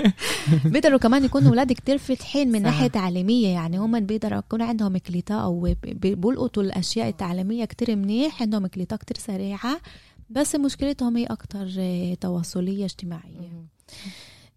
بيقدروا 0.64 0.99
كمان 0.99 1.25
يكونوا 1.25 1.49
أولاد 1.49 1.73
كتير 1.73 1.99
فاتحين 1.99 2.49
من 2.49 2.59
صح. 2.59 2.64
ناحية 2.64 2.87
تعليمية 2.87 3.49
يعني 3.49 3.78
هم 3.78 4.00
بيقدروا 4.00 4.38
يكون 4.38 4.62
عندهم 4.62 4.97
كليتا 4.99 5.35
أو 5.35 5.61
ب- 5.61 5.76
ب- 5.85 6.21
بيلقطوا 6.21 6.62
الأشياء 6.62 7.09
التعليمية 7.09 7.64
كتير 7.64 7.97
منيح 7.97 8.42
عندهم 8.42 8.66
كليتا 8.66 8.97
كتير 8.97 9.16
سريعة 9.19 9.76
بس 10.33 10.55
مشكلتهم 10.55 11.17
هي 11.17 11.25
أكتر 11.27 11.69
آه، 11.79 12.15
تواصلية 12.15 12.85
اجتماعية. 12.85 13.67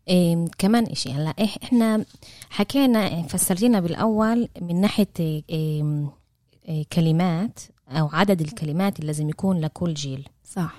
إيه 0.08 0.46
كمان 0.58 0.84
إشي. 0.86 1.10
هلأ 1.12 1.34
إح- 1.42 1.64
إحنا 1.64 2.06
حكينا 2.50 3.22
فسرتينا 3.24 3.80
بالأول 3.80 4.48
من 4.62 4.82
ناحية 4.82 5.08
إيه 5.20 5.44
إيه 6.68 6.86
كلمات 6.94 7.60
أو 7.90 8.10
عدد 8.14 8.42
الكلمات 8.42 8.96
اللي 8.96 9.08
لازم 9.08 9.30
يكون 9.30 9.62
لكل 9.62 9.94
جيل. 9.94 10.28
صح. 10.44 10.76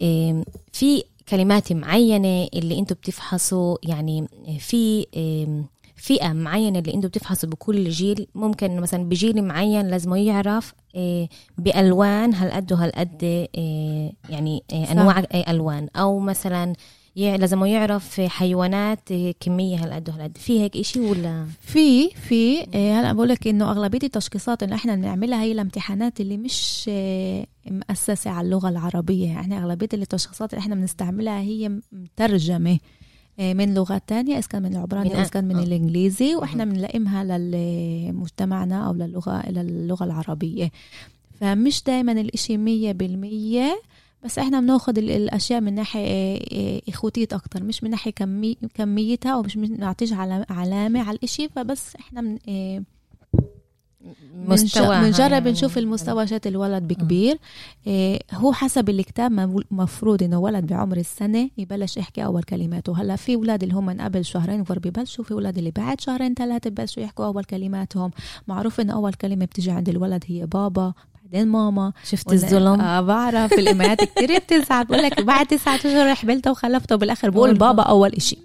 إيه 0.00 0.44
في 0.72 1.02
كلمات 1.28 1.72
معينة 1.72 2.48
اللي 2.54 2.78
أنتم 2.78 2.94
بتفحصوا 2.94 3.76
يعني 3.82 4.26
في 4.58 5.06
إيه 5.14 5.64
فئة 6.04 6.32
معينة 6.32 6.78
اللي 6.78 6.94
أنتم 6.94 7.08
بتفحصوا 7.08 7.48
بكل 7.48 7.88
جيل 7.88 8.26
ممكن 8.34 8.80
مثلا 8.80 9.08
بجيل 9.08 9.44
معين 9.44 9.88
لازم 9.88 10.14
يعرف 10.14 10.74
إيه 10.94 11.28
بألوان 11.58 12.34
هالقد 12.34 12.72
وهالقد 12.72 13.22
إيه 13.22 14.12
يعني 14.28 14.62
صح. 14.70 14.90
أنواع 14.90 15.24
ألوان. 15.48 15.88
أو 15.96 16.18
مثلا 16.18 16.72
لازم 17.16 17.64
يعرف 17.64 18.20
حيوانات 18.20 19.12
كمية 19.40 19.76
هالقد 19.84 20.08
وهالقد. 20.08 20.38
في 20.38 20.60
هيك 20.60 20.76
إشي 20.76 21.00
ولا؟ 21.00 21.46
في 21.60 22.10
في 22.10 22.60
آه، 22.74 23.00
هلأ 23.00 23.12
بقول 23.12 23.28
لك 23.28 23.46
إنه 23.48 23.70
أغلبية 23.70 23.98
التشخيصات 24.02 24.62
اللي 24.62 24.74
إحنا 24.74 24.94
بنعملها 24.96 25.42
هي 25.42 25.52
الامتحانات 25.52 26.20
اللي 26.20 26.36
مش 26.36 26.84
آه، 26.88 27.46
مؤسسة 27.70 28.30
على 28.30 28.44
اللغة 28.44 28.68
العربية. 28.68 29.26
يعني 29.28 29.58
أغلبية 29.58 29.88
التشخيصات 29.94 30.52
اللي 30.54 30.60
إحنا 30.60 30.74
بنستعملها 30.74 31.40
هي 31.40 31.80
مترجمة. 31.92 32.72
آه، 32.72 33.03
من 33.38 33.74
لغات 33.74 34.02
تانية 34.06 34.38
إذا 34.38 34.46
كان 34.48 34.62
من 34.62 34.72
العبراني 34.72 35.08
من 35.08 35.16
إذا 35.16 35.28
كان 35.28 35.44
من 35.44 35.56
آه. 35.56 35.62
الإنجليزي 35.62 36.34
وإحنا 36.34 36.64
بنلائمها 36.64 37.24
لمجتمعنا 37.38 38.86
أو 38.86 38.92
للغة 38.92 39.50
للغة 39.50 40.04
العربية 40.04 40.70
فمش 41.40 41.82
دايما 41.86 42.12
الإشي 42.12 42.56
مية 42.56 42.92
بالمية 42.92 43.80
بس 44.24 44.38
إحنا 44.38 44.60
بناخد 44.60 44.98
ال- 44.98 45.10
الأشياء 45.10 45.60
من 45.60 45.74
ناحية 45.74 46.06
آه، 46.06 46.40
آه، 46.52 46.80
إخوتية 46.88 47.28
أكتر 47.32 47.62
مش 47.62 47.84
من 47.84 47.90
ناحية 47.90 48.10
كمي 48.10 48.56
كميتها 48.74 49.32
أو 49.34 49.42
مش 49.42 49.56
بنعطيش 49.56 50.12
علامة 50.50 51.00
على 51.02 51.16
الإشي 51.16 51.48
فبس 51.48 51.96
إحنا 51.96 52.20
من 52.20 52.38
آه، 52.48 52.82
مستوى. 54.34 55.00
بنجرب 55.00 55.48
نشوف 55.48 55.78
المستوى 55.78 56.26
شات 56.26 56.46
الولد 56.46 56.88
بكبير. 56.88 57.38
إيه 57.86 58.20
هو 58.32 58.52
حسب 58.52 58.90
الكتاب 58.90 59.62
مفروض 59.70 60.22
إنه 60.22 60.38
ولد 60.38 60.66
بعمر 60.66 60.96
السنة 60.96 61.50
يبلش 61.58 61.96
يحكي 61.96 62.24
أول 62.24 62.42
كلماته. 62.42 63.00
هلأ 63.00 63.16
في 63.16 63.34
أولاد 63.34 63.62
اللي 63.62 63.74
هم 63.74 63.86
من 63.86 64.00
قبل 64.00 64.24
شهرين 64.24 64.60
وفر 64.60 64.78
ببلشوا 64.78 65.24
في 65.24 65.32
أولاد 65.32 65.58
اللي 65.58 65.70
بعد 65.70 66.00
شهرين 66.00 66.34
ثلاثة 66.34 66.70
ببلشوا 66.70 67.02
يحكوا 67.02 67.26
أول 67.26 67.44
كلماتهم. 67.44 68.10
معروف 68.48 68.80
إن 68.80 68.90
أول 68.90 69.12
كلمة 69.12 69.44
بتيجي 69.44 69.70
عند 69.70 69.88
الولد 69.88 70.24
هي 70.26 70.46
بابا 70.46 70.94
بعدين 71.34 71.48
ماما 71.52 71.92
شفت 72.04 72.28
ولا- 72.28 72.36
الظلم 72.36 72.80
آه 72.80 73.00
بعرف 73.00 73.52
الامهات 73.52 74.04
كثير 74.04 74.38
بتزعل 74.38 74.84
بقول 74.84 75.02
لك 75.02 75.20
بعد 75.20 75.46
تسعة 75.46 75.74
اشهر 75.76 76.14
حبلته 76.14 76.50
وخلفته 76.50 76.96
بالاخر 76.96 77.30
بقول 77.30 77.54
بابا 77.54 77.82
أول 77.82 78.12
إشي. 78.12 78.36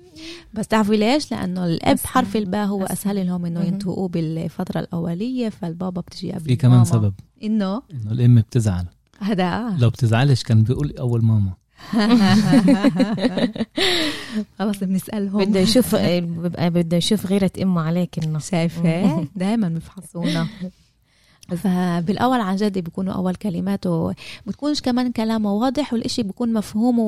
بس 0.54 0.68
تعرفي 0.68 0.98
ليش؟ 0.98 1.32
لأنه 1.32 1.66
الأب 1.66 1.94
أسهل. 1.94 2.08
حرف 2.08 2.36
الباء 2.36 2.66
هو 2.68 2.84
أسهل. 2.84 2.92
أسهل 3.18 3.28
لهم 3.28 3.46
إنه. 3.46 3.64
ينطقوه 3.64 4.08
بالفترة 4.08 4.80
الأولية 4.80 5.50
فالبابا 5.50 6.02
بتجي 6.02 6.32
قبل 6.32 6.44
في 6.46 6.56
كمان 6.56 6.72
ماما. 6.74 6.86
سبب. 6.86 7.14
إنه؟ 7.44 7.82
إنه 7.94 8.12
الأم 8.12 8.36
بتزعل. 8.36 8.86
هذا. 9.20 9.76
لو 9.80 9.90
بتزعلش 9.90 10.44
كان 10.44 10.64
بيقول 10.64 10.94
أول 11.00 11.24
ماما. 11.26 11.54
خلص 14.60 14.78
بنسألهم. 14.80 15.46
بده 15.46 15.60
يشوف 15.60 15.96
بده 16.60 16.98
يشوف 16.98 17.26
غيرة 17.26 17.52
أمه 17.62 17.82
عليك 17.82 18.24
إنه. 18.24 18.40
شايفة؟ 18.40 19.28
دائما 19.36 19.70
بفحصونا. 19.70 20.48
فبالأول 21.56 22.40
عن 22.40 22.56
جد 22.56 22.78
بيكونوا 22.78 23.14
أول 23.14 23.36
كلماته 23.36 24.14
بتكونش 24.46 24.82
كمان 24.82 25.12
كلامه 25.12 25.54
واضح 25.54 25.94
والإشي 25.94 26.24
بيكون 26.24 26.54
مفهوم 26.54 27.00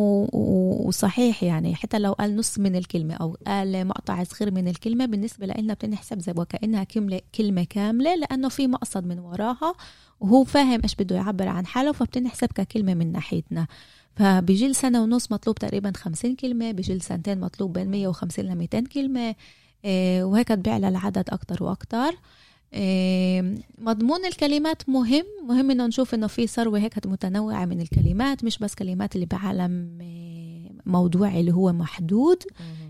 وصحيح 0.88 1.43
يعني. 1.43 1.75
حتى 1.75 2.00
لو 2.00 2.13
قال 2.13 2.36
نص 2.36 2.60
من 2.60 2.75
الكلمة 2.75 3.13
أو 3.13 3.38
قال 3.48 3.88
مقطع 3.88 4.24
صغير 4.24 4.51
من 4.51 4.67
الكلمة 4.67 5.05
بالنسبة 5.05 5.45
لنا 5.45 5.74
بتنحسب 5.74 6.19
زي 6.19 6.33
وكانها 6.38 6.83
كلمه 6.83 7.21
كلمة 7.36 7.63
كاملة 7.63 8.15
لأنه 8.15 8.50
في 8.50 8.67
مقصد 8.67 9.05
من 9.05 9.19
وراها 9.19 9.74
وهو 10.19 10.43
فاهم 10.43 10.79
إيش 10.83 10.95
بده 10.95 11.15
يعبر 11.15 11.48
عن 11.48 11.65
حاله 11.65 11.91
فبتنحسب 11.91 12.48
ككلمة 12.48 12.93
من 12.93 13.12
ناحيتنا. 13.12 13.67
فبجيل 14.15 14.75
سنة 14.75 15.03
ونص 15.03 15.31
مطلوب 15.31 15.55
تقريبا 15.55 15.91
50 15.95 16.36
كلمة 16.36 16.71
بجيل 16.71 17.01
سنتين 17.01 17.39
مطلوب 17.39 17.74
بين 17.74 17.91
150 17.91 18.45
ل 18.45 18.55
200 18.55 18.83
كلمة 18.93 19.36
إيه، 19.86 20.24
وهيك 20.24 20.51
بيعلى 20.51 20.88
العدد 20.88 21.29
أكتر 21.29 21.63
وأكتر. 21.63 22.10
إيه، 22.10 22.17
مضمون 23.78 24.25
الكلمات 24.25 24.90
مهم. 24.90 25.25
مهم 25.48 25.72
إنه 25.72 25.88
نشوف 25.88 26.13
إنه 26.13 26.28
في 26.28 26.48
ثروة 26.48 26.80
هيك 26.80 27.08
متنوعة 27.08 27.66
من 27.66 27.82
الكلمات 27.82 28.44
مش 28.44 28.58
بس 28.58 28.75
كلمات 28.75 29.16
اللي 29.16 29.25
بعالم 29.25 29.98
موضوعي 30.86 31.40
اللي 31.40 31.54
هو 31.54 31.74
محدود. 31.74 32.44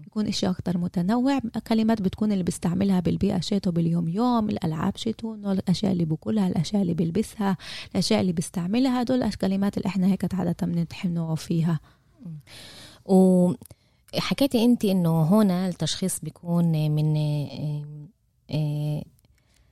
يكون 0.08 0.28
إشي 0.28 0.50
أكتر 0.50 0.78
متنوع. 0.78 1.40
كلمات 1.68 2.02
بتكون 2.02 2.32
اللي 2.32 2.44
بيستعملها 2.44 3.00
بالبيئة 3.00 3.40
شيته 3.40 3.72
باليوم 3.72 4.08
يوم 4.08 4.50
الألعاب 4.50 4.98
شيته 4.98 5.36
إنه 5.36 5.52
الأشياء 5.52 5.92
اللي 5.92 6.06
بقولها 6.06 6.48
الأشياء 6.48 6.82
اللي 6.82 6.94
بيلبسها 6.94 7.58
الأشياء 7.92 8.22
اللي 8.22 8.32
بيستعملها. 8.32 9.02
هدول 9.02 9.24
الكلمات 9.24 9.78
اللي 9.78 9.88
إحنا 9.88 10.08
هيك 10.08 10.34
عادة 10.34 10.68
بنمتحنه 10.68 11.36
فيها. 11.36 11.80
وحكيتي 13.06 14.66
انت 14.66 14.86
إنه 14.86 15.10
هون 15.10 15.52
التشخيص 15.52 16.20
بيكون 16.20 16.92
من 16.92 17.14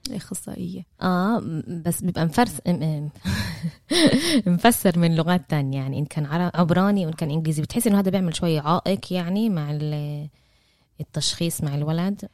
آه، 0.09 0.13
آه، 0.13 0.15
الأخصائية 0.15 0.85
آه 1.01 1.41
بس 1.85 2.01
بيبقى 2.01 2.25
مفرس 2.25 2.61
مفسر 4.47 4.99
من 4.99 5.15
لغات 5.15 5.49
تانية. 5.49 5.77
يعني 5.77 5.99
إن 5.99 6.05
كان 6.05 6.25
عبراني 6.55 7.05
وإن 7.05 7.13
كان 7.13 7.31
إنجليزي. 7.31 7.61
بتحس 7.61 7.87
إنه 7.87 7.99
هذا 7.99 8.11
بيعمل 8.11 8.35
شوية 8.35 8.61
عائق 8.61 9.13
يعني 9.13 9.49
مع 9.49 9.71
ال- 9.71 10.27
التشخيص 11.01 11.61
مع 11.63 11.75
الولد؟ 11.75 12.25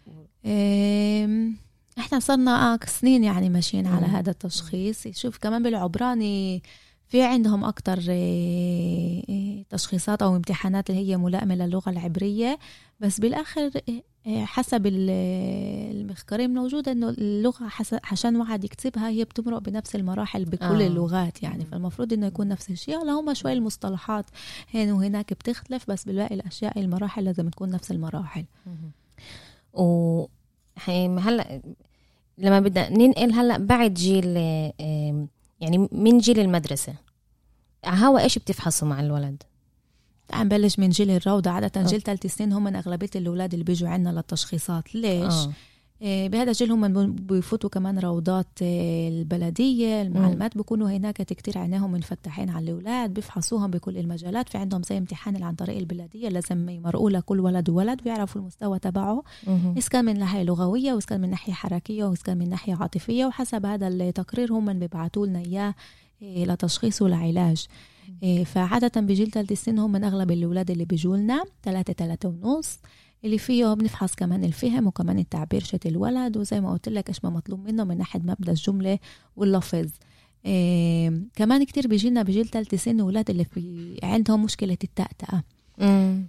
إحنا 2.00 2.20
صرنا 2.20 2.74
آه 2.74 2.80
سنين 2.86 3.24
يعني 3.24 3.50
ماشيين 3.50 3.88
على. 3.88 4.06
هذا 4.06 4.32
التشخيص. 4.32 5.08
شوف 5.08 5.38
كمان 5.38 5.64
بالعبراني 5.64 6.64
في 7.08 7.22
عندهم 7.24 7.64
أكتر 7.64 8.00
إيه، 8.10 9.24
إيه، 9.30 9.64
تشخيصات 9.70 10.22
أو 10.22 10.36
امتحانات 10.36 10.90
اللي 10.90 11.10
هي 11.10 11.18
ملائمة 11.18 11.56
للغة 11.56 11.90
العبرية 11.90 12.60
بس 13.00 13.20
بالآخر 13.20 13.72
إيه، 14.28 14.46
حسب 14.46 14.86
ال- 14.88 15.10
المخكرين 15.96 16.54
موجودة 16.54 16.92
إنه 16.92 17.10
اللغة 17.10 17.70
عشان 18.12 18.36
واحد 18.36 18.64
يكتبها 18.64 19.10
هي 19.10 19.24
بتمرق 19.24 19.58
بنفس 19.60 19.96
المراحل 19.96 20.46
بكل 20.46 20.66
آه. 20.66 20.84
آه. 20.84 20.88
اللغات 20.88 21.44
يعني. 21.44 21.66
فالمفروض 21.66 22.14
إنه 22.14 22.26
يكون 22.28 22.48
نفس 22.48 22.70
الشيء 22.70 23.02
هلا 23.04 23.12
هم 23.12 23.34
شوي 23.34 23.54
المصطلحات 23.54 24.26
هنا 24.74 24.94
وهناك 24.94 25.34
بتختلف 25.34 25.90
بس 25.92 26.04
بالباقي 26.06 26.36
الأشياء 26.36 26.80
المراحل 26.80 27.24
لازم 27.24 27.50
تكون 27.50 27.70
نفس 27.70 27.92
المراحل 27.92 28.46
و 29.74 30.26
هلأ 31.20 31.62
لما 32.38 32.60
بدنا 32.60 32.90
ننقل 32.90 33.32
هلأ 33.34 33.58
بعد 33.58 33.94
جيل 33.94 34.26
يعني 35.62 35.90
من 35.92 36.18
جيل 36.18 36.40
المدرسة 36.40 36.94
هوا 37.86 38.20
إيش 38.20 38.40
بتفحصوا 38.40 38.88
مع 38.88 39.00
الولد؟ 39.00 39.44
عم 40.34 40.50
بلش 40.50 40.80
من 40.80 40.90
جيل 40.90 41.12
الروضة 41.12 41.52
عادة. 41.52 41.84
جيل 41.84 42.02
ثالث 42.02 42.26
سنين 42.26 42.54
هم 42.54 42.64
من 42.64 42.76
أغلبية 42.76 43.10
الأولاد 43.16 43.54
اللي 43.54 43.66
بيجوا 43.66 43.90
عنا 43.90 44.10
للتشخيصات 44.10 44.96
ليش؟ 44.96 45.34
آه. 45.34 45.54
آه. 46.06 46.28
بهذا 46.28 46.52
الجيل 46.52 46.72
هم 46.72 47.12
بيفوتوا 47.12 47.70
كمان 47.70 48.00
روضات 48.00 48.48
آه، 48.62 49.10
البلدية 49.10 50.02
المعلمات 50.02 50.58
بيكونوا 50.58 50.90
هناك 50.90 51.22
كتير 51.22 51.58
عينيهم 51.58 51.92
منفتحين 51.92 52.50
على 52.50 52.64
الأولاد 52.64 53.14
بيفحصوهم 53.14 53.72
بكل 53.72 53.98
المجالات 53.98 54.50
في 54.50 54.58
عندهم 54.58 54.84
زي 54.84 54.98
امتحان 54.98 55.44
عن 55.44 55.56
طريق 55.56 55.78
البلدية 55.78 56.30
لازم 56.30 56.70
يمرقوا 56.70 57.10
لكل 57.10 57.40
ولد 57.40 57.70
وولد 57.70 58.02
ويعرفوا 58.06 58.42
المستوى 58.42 58.80
تبعه. 58.80 59.24
إذا 59.78 59.88
كان 59.90 60.06
من 60.06 60.20
ناحية 60.20 60.44
لغوية 60.44 60.94
وإذا 60.94 61.06
كان 61.06 61.22
من 61.22 61.30
ناحية 61.30 61.54
حركية 61.54 62.04
وإذا 62.04 62.22
كان 62.24 62.38
من 62.38 62.50
ناحية 62.50 62.76
عاطفية 62.76 63.26
وحسب 63.26 63.66
هذا 63.66 63.88
التقرير 63.88 64.54
هم 64.54 64.80
بيبعتوا 64.80 65.26
لنا 65.28 65.40
إياه 65.40 65.76
إيه، 66.22 66.46
لتشخيص 66.46 67.02
ولعلاج 67.02 67.66
فعادة 68.46 69.02
بجيل 69.02 69.32
ثالث 69.32 69.54
سن 69.54 69.80
هم 69.80 69.92
من 69.92 70.04
أغلب 70.04 70.32
الأولاد 70.32 70.72
اللي 70.72 70.86
بيجوا 70.86 71.18
لنا 71.18 71.44
ثلاثة 71.64 71.94
ثلاثة 71.94 72.30
ونص 72.30 72.80
اللي 73.26 73.38
فيه 73.38 73.74
بنفحص 73.74 74.16
كمان 74.16 74.44
الفهم 74.44 74.88
وكمان 74.88 75.20
التعبير 75.20 75.64
شت 75.64 75.86
الولد 75.86 76.38
وزي 76.38 76.62
ما 76.62 76.72
قلت 76.72 76.90
لك 76.90 77.10
إيش 77.10 77.24
ما 77.24 77.30
مطلوب 77.30 77.66
منه 77.66 77.84
من 77.84 77.98
ناحية 77.98 78.20
مبدأ 78.20 78.52
الجملة 78.52 79.00
واللفظ. 79.36 79.90
إيه 80.46 81.22
كمان 81.36 81.64
كتير 81.64 81.88
بيجينا 81.88 82.24
بجيل 82.24 82.48
ثالث 82.48 82.76
سن 82.76 83.00
أولاد 83.00 83.30
اللي 83.30 83.46
في 83.46 84.00
عندهم 84.04 84.44
مشكلة 84.44 84.78
التأتأة. 84.84 85.44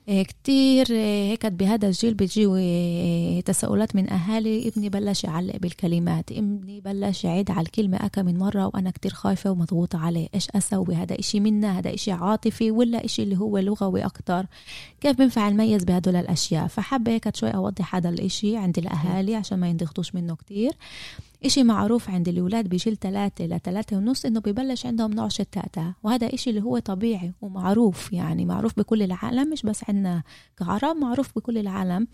كتير 0.07 0.87
إيه 0.91 1.31
هيك 1.31 1.47
بهذا 1.47 1.89
الجيل 1.89 2.15
بيجيوا 2.15 2.57
إيه 2.57 3.41
تساؤلات 3.41 3.97
من 3.97 4.11
أهالي 4.13 4.69
ابني 4.69 4.89
بلش 4.89 5.25
يعلق 5.25 5.57
بالكلمات 5.57 6.33
ابني 6.33 6.81
بلش 6.81 7.25
يعيد 7.25 7.51
على 7.51 7.61
الكلمة 7.61 7.97
أكا 7.97 8.23
من 8.23 8.39
مرة 8.39 8.67
وأنا 8.67 8.91
كتير 8.91 9.13
خايفة 9.13 9.51
ومضغوطة 9.51 9.99
عليه. 9.99 10.29
إيش 10.35 10.49
أسوي؟ 10.51 10.95
هذا 10.95 11.19
إشي 11.19 11.41
منا 11.41 11.79
هذا 11.79 11.95
إشي 11.95 12.13
عاطفي 12.13 12.71
ولا 12.71 13.05
إشي 13.05 13.23
اللي 13.23 13.37
هو 13.37 13.59
لغوي 13.59 14.05
أكتر. 14.05 14.47
كيف 15.01 15.19
بنفع 15.19 15.49
نميز 15.49 15.85
بهدول 15.85 16.17
الأشياء؟ 16.17 16.67
فحابة 16.67 17.13
هيك 17.13 17.37
شوي 17.37 17.51
أوضح 17.51 17.95
هذا 17.95 18.09
الإشي 18.09 18.57
عند 18.57 18.79
الأهالي 18.79 19.35
عشان 19.35 19.59
ما 19.59 19.69
ينضغطوش 19.69 20.15
منه 20.15 20.37
كتير. 20.37 20.73
إشي 21.45 21.63
معروف 21.65 22.11
عند 22.11 22.29
الأولاد 22.29 22.69
بجيل 22.69 22.97
ثلاثة 22.97 23.47
لثلاثة 23.47 23.97
ونص 23.97 24.25
إنه 24.25 24.41
بيبلش 24.41 24.87
عندهم 24.87 25.13
نعش 25.13 25.41
التأتأة 25.41 25.95
وهذا 26.03 26.35
إشي 26.35 26.51
اللي 26.51 26.63
هو 26.63 26.79
طبيعي 26.79 27.33
ومعروف 27.43 28.13
يعني 28.13 28.45
معروف 28.45 28.79
بكل 28.79 29.03
العالم 29.03 29.51
مش 29.51 29.63
بس 29.63 29.85
عندنا 29.89 30.23
كعرب 30.59 30.97
معروف 30.97 31.33
بكل 31.37 31.59
العالم. 31.59 32.09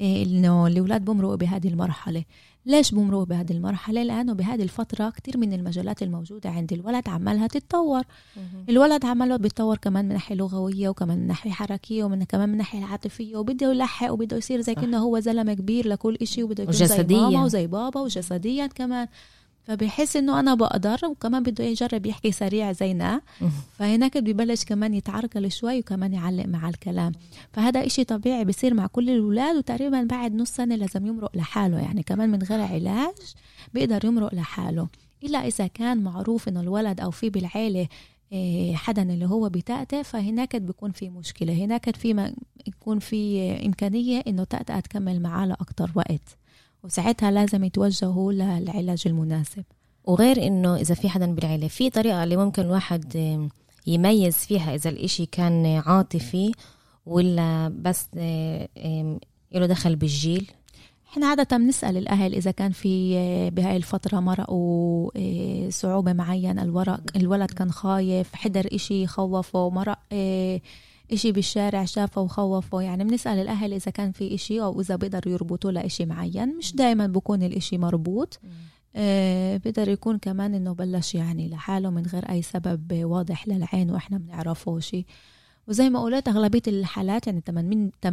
إيه 0.00 0.26
إنه 0.26 0.66
الأولاد 0.66 1.04
بمرقوا 1.04 1.36
بهذه 1.36 1.68
المرحلة 1.68 2.24
ليش 2.66 2.90
بمرقوا 2.90 3.24
بهذه 3.24 3.52
المرحلة؟ 3.52 4.02
لأنه 4.02 4.32
بهذه 4.32 4.62
الفترة 4.62 5.10
كتير 5.10 5.38
من 5.38 5.52
المجالات 5.52 6.02
الموجودة 6.02 6.50
عند 6.50 6.72
الولد 6.72 7.08
عمالها 7.08 7.46
تتطور 7.46 8.02
الولد 8.68 9.04
عماله 9.04 9.36
بيتطور 9.36 9.76
كمان 9.76 10.04
من 10.04 10.12
ناحية 10.12 10.34
لغوية 10.34 10.88
وكمان 10.88 11.18
من 11.18 11.26
ناحية 11.26 11.50
حركية 11.50 12.04
ومن 12.04 12.22
كمان 12.24 12.48
من 12.48 12.56
ناحية 12.56 12.84
عاطفية 12.84 13.36
وبده 13.36 13.70
يلحق 13.72 14.12
وبده 14.12 14.36
يصير 14.36 14.60
زي 14.60 14.74
صح. 14.74 14.80
كأنه 14.80 14.98
هو 14.98 15.20
زلمة 15.20 15.54
كبير 15.54 15.88
لكل 15.88 16.18
إشي 16.22 16.42
وبده 16.42 16.62
يكون 16.62 16.74
زي 16.74 16.84
وجسدياً. 16.84 17.18
ماما 17.20 17.44
وزي 17.44 17.66
بابا 17.66 18.00
وجسديا 18.00 18.66
كمان 18.66 19.08
فبحس 19.68 20.16
إنه 20.16 20.40
أنا 20.40 20.54
بقدر 20.54 20.98
وكمان 21.06 21.42
بده 21.42 21.64
يجرب 21.64 22.06
يحكي 22.06 22.32
سريع 22.32 22.72
زينا. 22.72 23.20
فهناك 23.78 24.18
ببلش 24.18 24.64
كمان 24.64 24.94
يتعرقل 24.94 25.50
شوي 25.50 25.78
وكمان 25.78 26.12
يعلق 26.12 26.46
مع 26.46 26.68
الكلام. 26.68 27.12
فهذا 27.52 27.86
إشي 27.86 28.04
طبيعي 28.04 28.44
بصير 28.44 28.74
مع 28.74 28.86
كل 28.86 29.10
الأولاد 29.10 29.56
وتقريبا 29.56 30.02
بعد 30.02 30.34
نص 30.34 30.50
سنة 30.50 30.76
لازم 30.76 31.06
يمرق 31.06 31.36
لحاله. 31.36 31.78
يعني 31.80 32.02
كمان 32.02 32.30
من 32.30 32.42
غير 32.42 32.60
علاج 32.60 33.14
بيقدر 33.74 34.04
يمرق 34.04 34.34
لحاله. 34.34 34.88
إلا 35.24 35.46
إذا 35.46 35.66
كان 35.66 35.98
معروف 35.98 36.48
إنه 36.48 36.60
الولد 36.60 37.00
أو 37.00 37.10
في 37.10 37.30
بالعيلة 37.30 37.88
إيه، 38.32 38.74
حدا 38.76 39.02
اللي 39.02 39.26
هو 39.26 39.48
بتأتأ 39.48 40.02
فهناك 40.02 40.56
بيكون 40.56 40.92
في 40.92 41.08
مشكلة. 41.08 41.52
هناك 41.52 41.96
في 41.96 42.14
ما 42.14 42.32
يكون 42.66 42.98
في 42.98 43.52
إمكانية 43.66 44.22
إنه 44.26 44.44
تأتأ 44.44 44.80
تكمل 44.80 45.22
معاه 45.22 45.46
لأكتر 45.46 45.90
وقت. 45.94 46.37
وساعتها 46.84 47.30
لازم 47.30 47.64
يتوجهوا 47.64 48.32
للعلاج 48.32 49.02
المناسب. 49.06 49.64
وغير 50.04 50.46
إنه 50.46 50.76
إذا 50.76 50.94
في 50.94 51.08
حدا 51.08 51.34
بالعيلة 51.34 51.68
في 51.68 51.90
طريقة 51.90 52.24
اللي 52.24 52.36
ممكن 52.36 52.62
الواحد 52.62 53.14
يميز 53.86 54.34
فيها 54.36 54.74
إذا 54.74 54.90
الإشي 54.90 55.26
كان 55.26 55.66
عاطفي 55.86 56.52
ولا 57.06 57.68
بس 57.68 58.08
آه، 58.16 58.68
له 59.52 59.66
دخل 59.66 59.96
بالجيل. 59.96 60.50
إحنا 61.12 61.26
عادة 61.26 61.56
بنسأل 61.56 61.96
الأهل 61.96 62.34
إذا 62.34 62.50
كان 62.50 62.72
في 62.72 63.16
آه، 63.16 63.48
بهاي 63.48 63.76
الفترة 63.76 64.20
مرقوا 64.20 65.10
آه، 65.16 65.70
صعوبة 65.70 66.12
معينة 66.12 66.62
الورق 66.62 67.00
الولد 67.16 67.50
كان 67.50 67.72
خايف 67.72 68.34
حضر 68.34 68.68
إشي 68.72 69.06
خوفه 69.06 69.70
مرق 69.70 69.98
إشي 71.12 71.32
بالشارع 71.32 71.84
شافه 71.84 72.20
وخوفه. 72.20 72.80
يعني 72.82 73.04
بنسأل 73.04 73.38
الأهل 73.38 73.72
إذا 73.72 73.90
كان 73.90 74.12
في 74.12 74.34
إشي 74.34 74.60
أو 74.60 74.80
إذا 74.80 74.96
بيقدروا 74.96 75.34
يربطوا 75.34 75.72
لإشي 75.72 76.06
معين. 76.06 76.56
مش 76.58 76.74
دايما 76.74 77.06
بكون 77.06 77.42
الإشي 77.42 77.78
مربوط. 77.78 78.40
آه، 78.96 79.56
بيقدر 79.56 79.88
يكون 79.88 80.18
كمان 80.18 80.54
إنه 80.54 80.72
بلش 80.72 81.14
يعني 81.14 81.48
لحاله 81.48 81.90
من 81.90 82.06
غير 82.06 82.30
أي 82.30 82.42
سبب 82.42 83.04
واضح 83.04 83.48
للعين 83.48 83.90
وإحنا 83.90 84.18
بنعرفه 84.18 84.80
شي. 84.80 85.06
وزي 85.68 85.90
ما 85.90 86.02
قلت 86.02 86.28
أغلبية 86.28 86.62
الحالات 86.68 87.26
يعني 87.26 87.42
80 87.46 87.90
80% 88.06 88.12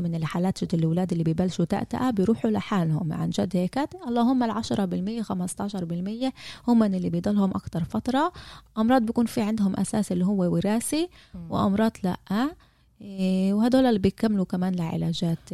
من 0.00 0.14
الحالات 0.14 0.58
شت 0.58 0.74
الأولاد 0.74 1.12
اللي 1.12 1.24
ببلشوا 1.24 1.64
تأتأة 1.64 2.10
بيروحوا 2.10 2.50
لحالهم. 2.50 3.12
عن 3.12 3.30
جد 3.30 3.56
هيك؟ 3.56 3.78
اللهم 4.08 4.42
ال 4.42 4.50
10% 4.50 5.22
15% 5.22 6.32
هم 6.68 6.82
اللي 6.82 7.10
بيضلهم 7.10 7.50
أكثر 7.50 7.84
فترة. 7.84 8.32
أمراض 8.78 9.02
بيكون 9.02 9.26
في 9.26 9.40
عندهم 9.40 9.76
أساس 9.76 10.12
اللي 10.12 10.26
هو 10.26 10.54
وراثي 10.54 11.08
وأمراض 11.50 11.92
لأ. 12.04 12.16
إيه، 13.00 13.54
وهدول 13.54 13.86
اللي 13.86 13.98
بيكملوا 13.98 14.44
كمان 14.44 14.74
لعلاجات. 14.74 15.50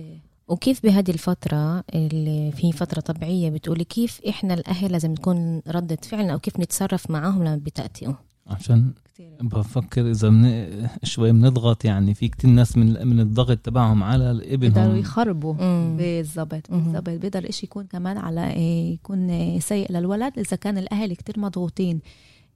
وكيف 0.48 0.82
بهذه 0.82 1.10
الفترة 1.10 1.84
اللي 1.94 2.52
في 2.52 2.72
فترة 2.72 3.00
طبيعية 3.00 3.50
بتقولي 3.50 3.84
كيف 3.84 4.20
إحنا 4.28 4.54
الأهل 4.54 4.92
لازم 4.92 5.14
تكون 5.14 5.62
ردة 5.68 5.98
فعلنا 6.02 6.32
أو 6.32 6.38
كيف 6.38 6.60
نتصرف 6.60 7.10
معاهم 7.10 7.44
لما 7.44 7.56
بتأتئوا 7.56 8.14
عشان 8.46 8.92
كتير. 9.04 9.36
بفكر 9.40 10.10
إذا 10.10 10.30
من 10.30 10.68
شوي 11.02 11.32
بنضغط 11.32 11.84
يعني. 11.84 12.14
في 12.14 12.28
كتير 12.28 12.50
ناس 12.50 12.76
من 12.76 13.06
من 13.06 13.20
الضغط 13.20 13.58
تبعهم 13.58 14.02
على 14.02 14.34
بيقدروا 14.34 14.84
ابنهم 14.84 14.96
يخربوا. 14.96 15.54
مهم. 15.54 15.96
بالضبط 15.96 16.72
بيقدر 17.08 17.48
إشي 17.48 17.66
يكون 17.66 17.84
كمان 17.84 18.18
على 18.18 18.52
إيه، 18.52 18.94
يكون 18.94 19.60
سيء 19.60 19.92
للولد. 19.92 20.38
إذا 20.38 20.56
كان 20.56 20.78
الأهل 20.78 21.14
كتير 21.14 21.40
مضغوطين 21.40 22.00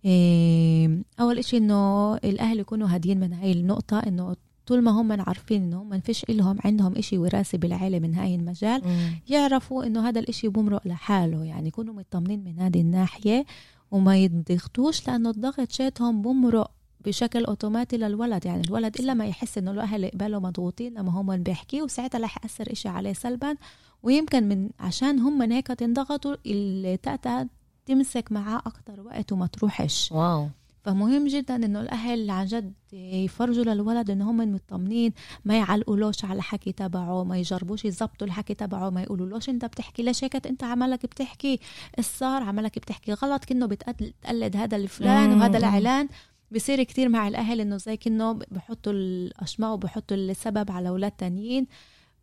إيه، 0.05 1.03
أول 1.21 1.39
إشي 1.39 1.57
إنه 1.57 2.15
الأهل 2.17 2.61
يكونوا 2.61 2.89
هاديين 2.89 3.21
من 3.21 3.33
هاي 3.33 3.53
النقطة 3.53 3.99
إنه 3.99 4.37
طول 4.67 4.83
ما 4.83 4.91
هم 4.91 5.13
عارفين 5.13 5.63
إنه 5.63 5.83
هم 5.83 6.01
فيش 6.01 6.25
إلهم 6.25 6.59
عندهم 6.65 6.97
إشي 6.97 7.19
وراثي 7.19 7.57
بالعيلة 7.57 7.99
من 7.99 8.15
هاي 8.15 8.35
المجال 8.35 8.81
مم. 8.85 9.11
يعرفوا 9.29 9.85
إنه 9.85 10.09
هذا 10.09 10.21
الإشي 10.21 10.49
بمرق 10.49 10.89
لحاله. 10.89 11.45
يعني 11.45 11.69
يكونوا 11.69 11.95
مطمنين 11.95 12.45
من 12.45 12.59
هذه 12.59 12.81
الناحية. 12.81 13.45
وما 13.91 14.17
يضغطوش 14.17 15.09
لأنه 15.09 15.31
الضغط 15.31 15.73
شاتهم 15.73 16.23
بمرق 16.23 16.71
بشكل 17.01 17.45
أوتوماتي 17.45 17.97
للولد. 17.97 18.47
يعني 18.47 18.61
الولد 18.61 18.97
إلا 19.01 19.15
ما 19.15 19.27
يحس 19.27 19.59
إنه 19.59 19.71
الأهل 19.71 20.11
قباله 20.11 20.41
مضغوطين 20.41 20.95
لما 20.95 21.11
هم 21.11 21.43
بيحكي 21.43 21.83
وساعتها 21.83 22.19
رح 22.19 22.39
يأثر 22.43 22.73
إشي 22.73 22.89
عليه 22.89 23.13
سلبا. 23.13 23.57
ويمكن 24.03 24.49
من 24.49 24.71
عشان 24.81 25.19
هم 25.19 25.43
هيك 25.53 25.67
تنضغطوا 25.67 26.37
التأتأة 26.47 27.49
تمسك 27.87 28.33
معاه 28.33 28.63
أكتر 28.67 29.01
وقت 29.01 29.33
وما 29.33 29.47
تروحش. 29.47 30.13
واو. 30.13 30.49
فمهم 30.85 31.27
جدا 31.27 31.57
إنه 31.57 31.81
الأهل 31.81 32.31
عن 32.31 32.47
جد 32.47 32.73
يفرجوا 32.93 33.65
للولد 33.65 34.11
ان 34.11 34.23
هم 34.23 34.55
مطمنين 34.55 35.13
ما 35.45 35.59
يعلقولوش 35.59 36.25
على 36.25 36.37
الحكي 36.37 36.73
تبعه 36.73 37.25
ما 37.25 37.39
يجربوش 37.39 37.85
يظبطوا 37.85 38.27
الحكي 38.27 38.55
تبعه 38.55 38.91
ما 38.91 39.03
يقولولوش 39.03 39.49
أنت 39.49 39.65
بتحكي 39.65 40.03
ليش 40.03 40.25
هيك 40.25 40.47
أنت 40.47 40.65
عملك 40.65 41.07
بتحكي 41.07 41.61
الصار 41.99 42.43
عملك 42.43 42.79
بتحكي 42.79 43.13
غلط 43.13 43.45
بتقل- 43.67 44.13
بتقلد 44.21 44.57
هذا 44.57 44.77
الفلان. 44.77 45.31
وهذا 45.41 45.59
الإعلان. 45.59 46.09
بصير 46.51 46.83
كتير 46.83 47.09
مع 47.09 47.29
الأهل 47.29 47.61
إنه 47.61 47.77
زي 47.77 47.97
كأنه 47.97 48.33
بحطوا 48.33 48.93
الأشماء 48.93 49.73
وبحطوا 49.73 50.17
السبب 50.17 50.71
على 50.71 50.89
أولاد 50.89 51.11
تانيين. 51.13 51.67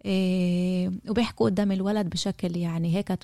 وبيحكوا 0.06 1.46
قدام 1.46 1.72
الولد 1.72 2.10
بشكل 2.10 2.58
يعني 2.58 2.96
هيك 2.96 3.20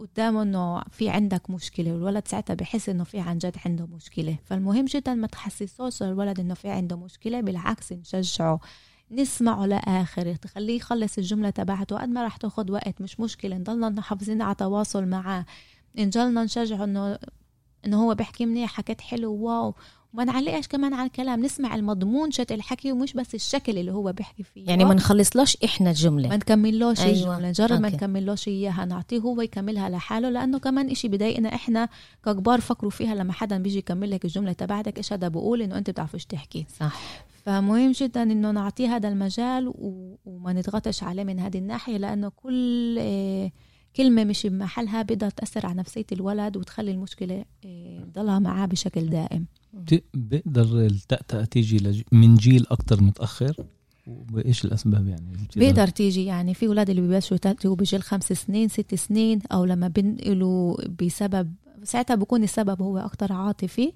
قدامه 0.00 0.42
إنه 0.42 0.82
في 0.90 1.08
عندك 1.08 1.50
مشكلة 1.50 1.92
والولد 1.92 2.28
ساعتها 2.28 2.54
بحس 2.54 2.88
إنه 2.88 3.04
في 3.04 3.20
عن 3.20 3.38
جد 3.38 3.56
عنده 3.66 3.86
مشكلة. 3.86 4.38
فالمهم 4.44 4.84
جدا 4.84 5.14
ما 5.14 5.26
تحسسوش 5.26 6.02
الولد 6.02 6.40
إنه 6.40 6.54
في 6.54 6.68
عنده 6.68 6.96
مشكلة 6.96 7.40
بالعكس 7.40 7.92
نشجعه 7.92 8.60
نسمعه 9.10 9.66
لآخر 9.66 10.34
تخليه 10.34 10.76
يخلص 10.76 11.18
الجملة 11.18 11.50
تبعته. 11.50 11.98
قد 11.98 12.08
ما 12.08 12.24
رح 12.26 12.36
تاخد 12.36 12.70
وقت 12.70 13.00
مش 13.00 13.20
مشكلة 13.20 13.56
نضلنا 13.56 13.88
محافظين 13.88 14.42
على 14.42 14.54
تواصل 14.54 15.06
معاه. 15.06 15.46
نجلنا 15.98 16.44
نشجعه 16.44 16.84
انه 16.84 17.18
إنه 17.86 18.02
هو 18.04 18.14
بيحكي 18.14 18.46
منيح 18.46 18.70
حكيت 18.72 19.00
حلو 19.00 19.32
واو. 19.34 19.74
وما 20.14 20.24
نعلقش 20.24 20.68
كمان 20.68 20.94
على 20.94 21.06
الكلام 21.06 21.44
نسمع 21.44 21.74
المضمون 21.74 22.30
شت 22.30 22.52
الحكي 22.52 22.92
ومش 22.92 23.12
بس 23.12 23.34
الشكل 23.34 23.78
اللي 23.78 23.92
هو 23.92 24.12
بيحكي 24.12 24.42
فيه 24.42 24.66
يعني 24.66 24.84
ما 24.84 24.94
نخلصلوش 24.94 25.56
إحنا 25.64 25.84
ما 25.84 25.90
الجملة 25.90 26.36
نكملوش 26.36 27.00
أيوة. 27.00 27.14
أيوة. 27.14 27.36
الجملة 27.36 27.48
نجرب 27.48 27.80
ما. 27.80 27.88
نكملوش 27.88 28.48
إياها 28.48 28.84
نعطيه 28.84 29.18
هو 29.18 29.40
يكملها 29.40 29.88
لحاله 29.88 30.30
لأنه 30.30 30.58
كمان 30.58 30.90
إشي 30.90 31.08
بضايقنا 31.08 31.54
إحنا 31.54 31.88
ككبار 32.24 32.60
فكروا 32.60 32.90
فيها 32.90 33.14
لما 33.14 33.32
حدا 33.32 33.58
بيجي 33.58 33.78
يكمل 33.78 34.10
لك 34.10 34.24
الجملة 34.24 34.52
تبعتك 34.52 34.98
إيش 34.98 35.12
هذا 35.12 35.28
بقول 35.28 35.62
إنه 35.62 35.78
أنت 35.78 35.90
بتعرفش 35.90 36.24
تحكي 36.24 36.66
صح 36.80 37.24
فمهم 37.44 37.92
جدا 37.92 38.22
إنه 38.22 38.50
نعطيه 38.50 38.96
هذا 38.96 39.08
المجال 39.08 39.68
و... 39.68 40.16
وما 40.24 40.52
نضغطش 40.52 41.02
عليه 41.02 41.24
من 41.24 41.40
هذه 41.40 41.58
الناحية 41.58 41.96
لأنه 41.96 42.28
كل 42.28 42.96
آه، 43.00 43.50
كلمة 43.96 44.24
مش 44.24 44.46
بمحلها 44.46 45.02
بقدر 45.02 45.30
تأثر 45.30 45.66
على 45.66 45.74
نفسية 45.74 46.06
الولد 46.12 46.56
وتخلي 46.56 46.90
المشكلة 46.90 47.44
آه، 47.64 48.04
تضلها 48.04 48.38
معاه 48.38 48.66
بشكل 48.66 49.06
دائم 49.06 49.46
بيقدر 50.14 50.86
التأتأة 50.86 51.44
تيجي 51.44 52.04
من 52.12 52.34
جيل 52.34 52.66
أكتر 52.70 53.02
متأخر؟ 53.02 53.56
وإيش 54.32 54.64
الأسباب 54.64 55.08
يعني؟ 55.08 55.32
بيقدر 55.56 55.88
تيجي 55.88 56.24
يعني 56.24 56.54
في 56.54 56.66
أولاد 56.66 56.90
اللي 56.90 57.02
ببلشوا 57.02 57.36
يتأتوا 57.36 57.76
بجيل 57.76 58.02
خمس 58.02 58.32
سنين 58.32 58.68
ست 58.68 58.94
سنين 58.94 59.38
أو 59.52 59.64
لما 59.64 59.88
بنقلوا 59.88 60.76
بسبب 61.02 61.54
ساعتها 61.84 62.14
بكون 62.14 62.42
السبب 62.42 62.82
هو 62.82 62.98
أكتر 62.98 63.32
عاطفي 63.32 63.92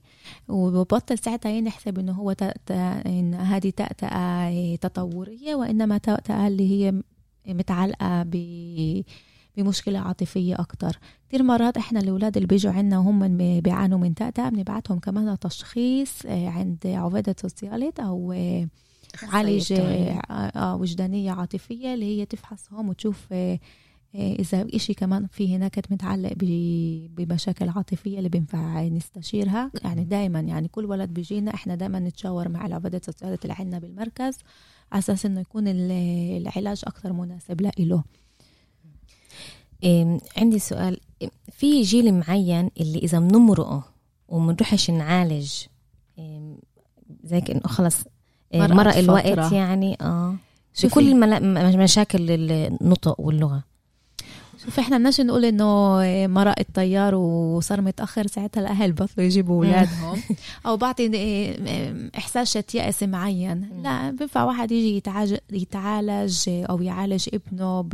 وببطل 0.48 1.18
ساعتها 1.18 1.50
ينحسب 1.50 1.98
إنه 1.98 2.12
هو 2.12 2.32
تأتأة 2.32 2.92
إن 3.06 3.34
هذه 3.34 3.70
تأتأة 3.70 4.76
تطورية 4.76 5.54
وإنما 5.54 5.98
تأتأة 5.98 6.48
اللي 6.48 6.70
هي 6.70 7.02
متعلقة 7.46 8.22
ب 8.22 8.34
بمشكلة 9.56 9.98
عاطفية 9.98 10.54
أكتر. 10.60 10.98
كتير 11.28 11.42
مرات 11.42 11.76
إحنا 11.76 12.00
الأولاد 12.00 12.36
اللي 12.36 12.46
بيجوا 12.46 12.72
عنا 12.72 12.98
وهم 12.98 13.36
بيعانوا 13.60 13.98
من 13.98 14.14
تأتأة 14.14 14.48
بنبعتهم 14.48 14.98
كمان 14.98 15.32
لتشخيص 15.34 16.26
آه، 16.26 16.48
عند 16.48 16.78
عبادة 16.86 17.36
سوسياليت 17.42 18.00
أو 18.00 18.32
آه، 18.32 18.68
عالج 19.22 19.72
آه 19.72 20.76
وجدانية 20.76 21.30
عاطفية 21.32 21.94
اللي 21.94 22.04
هي 22.20 22.26
تفحصهم 22.26 22.88
وتشوف 22.88 23.26
إذا 24.14 24.66
إشي 24.74 24.94
كمان 24.94 25.26
في 25.26 25.56
هناك 25.56 25.92
متعلق 25.92 26.32
بمشاكل 27.16 27.68
عاطفية 27.68 28.18
اللي 28.18 28.28
بينفع 28.28 28.82
نستشيرها. 28.82 29.70
يعني 29.84 30.04
دائما 30.04 30.40
يعني 30.40 30.68
كل 30.68 30.84
ولد 30.84 31.10
بيجينا 31.14 31.54
إحنا 31.54 31.74
دائما 31.74 31.98
نتشاور 32.00 32.48
مع 32.48 32.66
العبادة 32.66 32.98
السوسيالية 32.98 33.38
اللي 33.44 33.54
عندنا 33.58 33.78
بالمركز 33.78 34.38
على 34.92 34.98
أساس 34.98 35.26
إنه 35.26 35.40
يكون 35.40 35.68
ال- 35.68 35.90
العلاج 36.46 36.82
أكثر 36.86 37.12
مناسب 37.12 37.60
لإله 37.60 38.04
عندي 40.36 40.58
سؤال 40.58 41.00
في 41.52 41.82
جيل 41.82 42.14
معين 42.14 42.70
اللي 42.80 42.98
إذا 42.98 43.18
بنمرقه 43.18 43.84
ومنروحش 44.28 44.90
نعالج 44.90 45.52
زي 47.24 47.40
كأنه 47.40 47.60
خلص 47.64 47.96
مرق 48.54 48.96
الوقت 48.96 49.26
فترة. 49.26 49.54
يعني 49.54 49.96
آه. 50.00 50.34
بكل 50.84 51.08
الملا- 51.08 51.76
مشاكل 51.76 52.26
النطق 52.30 53.20
واللغة 53.20 53.64
شوف 54.64 54.78
إحنا 54.78 54.96
بدناش 54.96 55.20
نقول 55.20 55.44
إنه 55.44 55.98
مرق 56.26 56.58
الطيار 56.58 57.14
وصار 57.14 57.80
متأخر 57.80 58.26
ساعتها 58.26 58.60
الأهل 58.60 58.92
بطلوا 58.92 59.26
يجيبوا 59.26 59.64
أولادهم. 59.64 60.22
أو 60.66 60.76
بعطي 60.76 61.10
إحساس 62.18 62.58
شت 62.58 62.74
يأس 62.74 63.02
معين. 63.02 63.68
لا 63.82 64.10
بينفع 64.10 64.44
واحد 64.44 64.72
يجي 64.72 65.02
يتعالج, 65.52 66.48
أو 66.48 66.82
يعالج 66.82 67.28
ابنه 67.34 67.88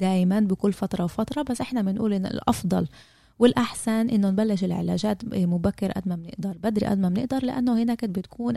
دائما 0.00 0.40
بكل 0.40 0.72
فترة 0.72 1.04
وفترة. 1.04 1.42
بس 1.42 1.60
إحنا 1.60 1.82
بنقول 1.82 2.12
ان 2.12 2.26
الأفضل 2.26 2.86
والأحسن 3.38 4.08
إنه 4.10 4.30
نبلش 4.30 4.64
العلاجات 4.64 5.22
مبكر 5.34 5.92
قد 5.92 6.08
ما 6.08 6.16
بنقدر 6.16 6.56
بدري 6.62 6.86
قد 6.86 6.98
ما 6.98 7.08
بنقدر 7.08 7.44
لأنه 7.44 7.82
هناك 7.82 8.04
بتكون 8.04 8.56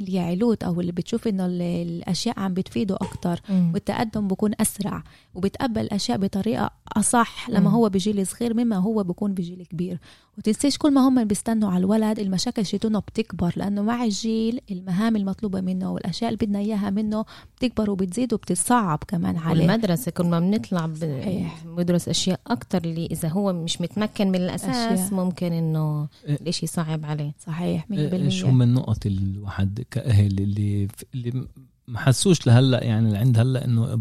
اليعلوت 0.00 0.64
أو 0.64 0.80
اللي 0.80 0.92
بتشوف 0.92 1.28
إنه 1.28 1.46
ال- 1.46 1.62
الأشياء 1.62 2.40
عم 2.40 2.54
بتفيده 2.54 2.94
أكتر 2.94 3.40
والتقدم 3.74 4.28
بكون 4.28 4.52
أسرع 4.60 5.02
وبتقبل 5.34 5.80
الاشياء 5.80 6.18
بطريقة 6.18 6.70
أصح 6.96 7.50
لما 7.50 7.60
مم. 7.60 7.66
هو 7.74 7.88
بجيل 7.88 8.26
صغير 8.26 8.54
مما 8.54 8.76
هو 8.76 9.02
بكون 9.02 9.34
بجيل 9.34 9.66
كبير 9.70 9.98
وتنسيش 10.38 10.78
كل 10.78 10.92
ما 10.94 11.08
هم 11.08 11.24
بيستنوا 11.24 11.70
على 11.70 11.78
الولد 11.80 12.18
المشاكل 12.18 12.66
شيتونه 12.66 12.98
بتكبر 12.98 13.52
لأنه 13.56 13.82
مع 13.82 14.04
الجيل 14.04 14.60
المهام 14.70 15.16
المطلوبة 15.16 15.60
منه 15.60 15.92
والأشياء 15.92 16.30
اللي 16.32 16.46
بدنا 16.46 16.58
إياها 16.58 16.90
منه 16.90 17.24
بتكبر 17.64 17.90
وبتزيد 17.90 18.34
وبتصعب 18.34 18.98
كمان 19.08 19.36
عليه 19.36 19.60
والمدرسة 19.60 20.10
كل 20.10 20.24
ما 20.26 20.40
بنطلع 20.40 20.86
ب- 20.86 20.96
صحيح. 20.96 21.64
بدرس 21.66 22.08
أشياء 22.08 22.40
أكتر 22.46 22.84
اللي 22.84 23.06
إذا 23.06 23.28
هو 23.28 23.52
مش 23.52 23.80
متمكن 23.80 24.28
من 24.28 24.34
الأساس 24.34 24.76
أشياء. 24.76 25.14
ممكن 25.14 25.52
إنه 25.52 26.08
إيه. 26.26 26.34
الإشي 26.34 26.66
صعب 26.66 27.04
عليه 27.04 27.32
صحيح 27.46 27.86
100% 27.90 27.92
إيش 27.92 28.44
هم 28.44 28.62
النقط 28.62 29.06
الواحد 29.06 29.84
كأهل 29.90 30.38
اللي 30.38 30.88
اللي 31.14 31.46
ما 31.88 31.98
حسوش 31.98 32.46
لهلأ 32.46 32.84
يعني 32.84 33.06
اللي 33.06 33.18
عند 33.18 33.38
هلأ 33.38 33.64
إنه 33.64 33.92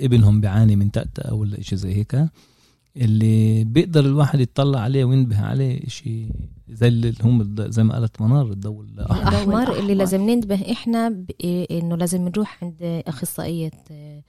ابنهم 0.00 0.40
بيعاني 0.40 0.76
من 0.76 0.90
تأتأة 0.90 1.34
ولا 1.34 1.62
شيء 1.62 1.78
زي 1.78 1.94
هيك 1.94 2.24
اللي 2.96 3.64
بيقدر 3.64 4.04
الواحد 4.06 4.40
يطلع 4.40 4.80
عليه 4.80 5.04
وينبه 5.04 5.40
عليه 5.40 5.88
شيء 5.88 6.30
زي 6.72 6.88
اللي 6.88 7.14
هم 7.22 7.54
زي 7.58 7.82
ما 7.84 7.94
قالت 7.94 8.20
منار 8.20 8.46
الضوء 8.50 8.84
الاحمر 8.84 9.22
الأحمر 9.28 9.62
اللي 9.62 9.70
الأحمر. 9.78 9.94
لازم 9.94 10.30
ننتبه 10.30 10.72
إحنا 10.72 11.08
ب- 11.08 11.30
إيه 11.44 11.80
إنه 11.80 11.96
لازم 11.96 12.24
نروح 12.28 12.58
عند 12.64 13.02
أخصائية 13.06 13.70
آه، 13.90 14.22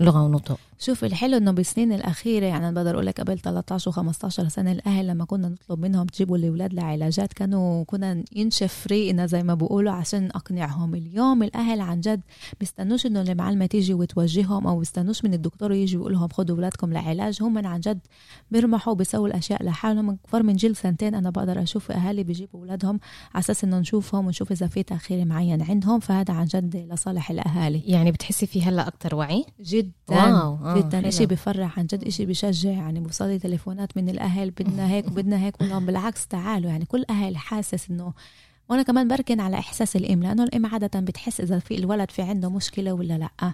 لغة 0.00 0.22
ونطق. 0.24 0.58
شوف 0.78 1.04
الحلو 1.04 1.36
إنه 1.36 1.50
بالسنين 1.50 1.92
الأخيرة 1.92 2.46
يعني 2.46 2.68
أنا 2.68 2.74
بقدر 2.74 2.94
أقول 2.94 3.06
لك 3.06 3.20
قبل 3.20 3.38
13 3.38 3.92
و15 3.92 4.28
سنة 4.28 4.72
الأهل 4.72 5.06
لما 5.06 5.24
كنا 5.24 5.48
نطلب 5.48 5.80
منهم 5.80 6.06
تجيبوا 6.06 6.36
الأولاد 6.36 6.74
لعلاجات 6.74 7.32
كانوا 7.32 7.84
كنا 7.84 8.24
ينشف 8.32 8.86
ريقنا 8.86 9.26
زي 9.26 9.42
ما 9.42 9.54
بيقولوا 9.54 9.92
عشان 9.92 10.26
أقنعهم. 10.34 10.94
اليوم 10.94 11.42
الأهل 11.42 11.80
عن 11.80 12.00
جد 12.00 12.20
بيستنوش 12.60 13.06
إنه 13.06 13.20
المعلمة 13.20 13.66
تيجي 13.66 13.94
وتوجههم 13.94 14.66
أو 14.66 14.78
بيستنوش 14.78 15.24
من 15.24 15.34
الدكتور 15.34 15.72
يجي 15.72 15.96
ويقول 15.96 16.12
لهم 16.12 16.28
خدوا 16.28 16.56
أولادكم 16.56 16.92
لعلاج. 16.92 17.42
هم 17.42 17.66
عن 17.66 17.80
جد 17.80 17.98
بيرمحوا 18.50 18.94
بيسووا 18.94 19.28
الأشياء 19.28 19.64
لحالهم. 19.64 20.18
أكبر 20.26 20.42
من 20.42 20.56
جيل 20.56 20.76
سنتين 20.76 21.14
أنا 21.14 21.30
بقدر 21.30 21.62
أشوف 21.62 21.92
أهالي 21.92 22.24
بيجيبوا 22.24 22.60
أولادهم 22.60 23.00
على 23.34 23.42
أساس 23.42 23.64
إنه 23.64 23.78
نشوفهم 23.78 24.26
ونشوف 24.26 24.52
إذا 24.52 24.66
في 24.66 24.82
تأخير 24.82 25.24
معين 25.24 25.62
عندهم. 25.62 26.00
فهذا 26.00 26.34
عن 26.34 26.44
جد 26.44 26.76
لصالح 26.92 27.30
الأهالي. 27.30 27.82
يعني 27.86 28.12
بتحسي 28.12 28.46
في 28.46 28.62
هلأ 28.62 28.88
أكثر 28.88 29.14
وعي؟ 29.14 29.44
جدا 29.60 29.81
wow 30.08 30.58
آه 30.64 30.78
جدا. 30.78 31.08
إشي 31.08 31.26
بفرح 31.26 31.78
عن 31.78 31.86
جد 31.86 32.04
إشي 32.04 32.26
بشجع. 32.26 32.70
يعني 32.70 33.00
بوصلي 33.00 33.38
تليفونات 33.38 33.96
من 33.96 34.08
الأهل 34.08 34.50
بدنا 34.50 34.90
هيك 34.90 35.06
وبدنا 35.10 35.38
هيك 35.44 35.62
بالعكس 35.62 36.26
تعالوا. 36.26 36.70
يعني 36.70 36.84
كل 36.84 37.04
أهل 37.10 37.36
حاسس 37.36 37.90
إنه 37.90 38.12
وأنا 38.72 38.82
كمان 38.82 39.08
بركن 39.08 39.40
على 39.40 39.58
إحساس 39.58 39.96
الام 39.96 40.22
لأنه 40.22 40.44
الام 40.44 40.66
عادة 40.66 41.00
بتحس 41.00 41.40
إذا 41.40 41.58
في 41.58 41.74
الولد 41.74 42.10
في 42.10 42.22
عنده 42.22 42.50
مشكلة 42.50 42.92
ولا 42.92 43.18
لأ. 43.18 43.52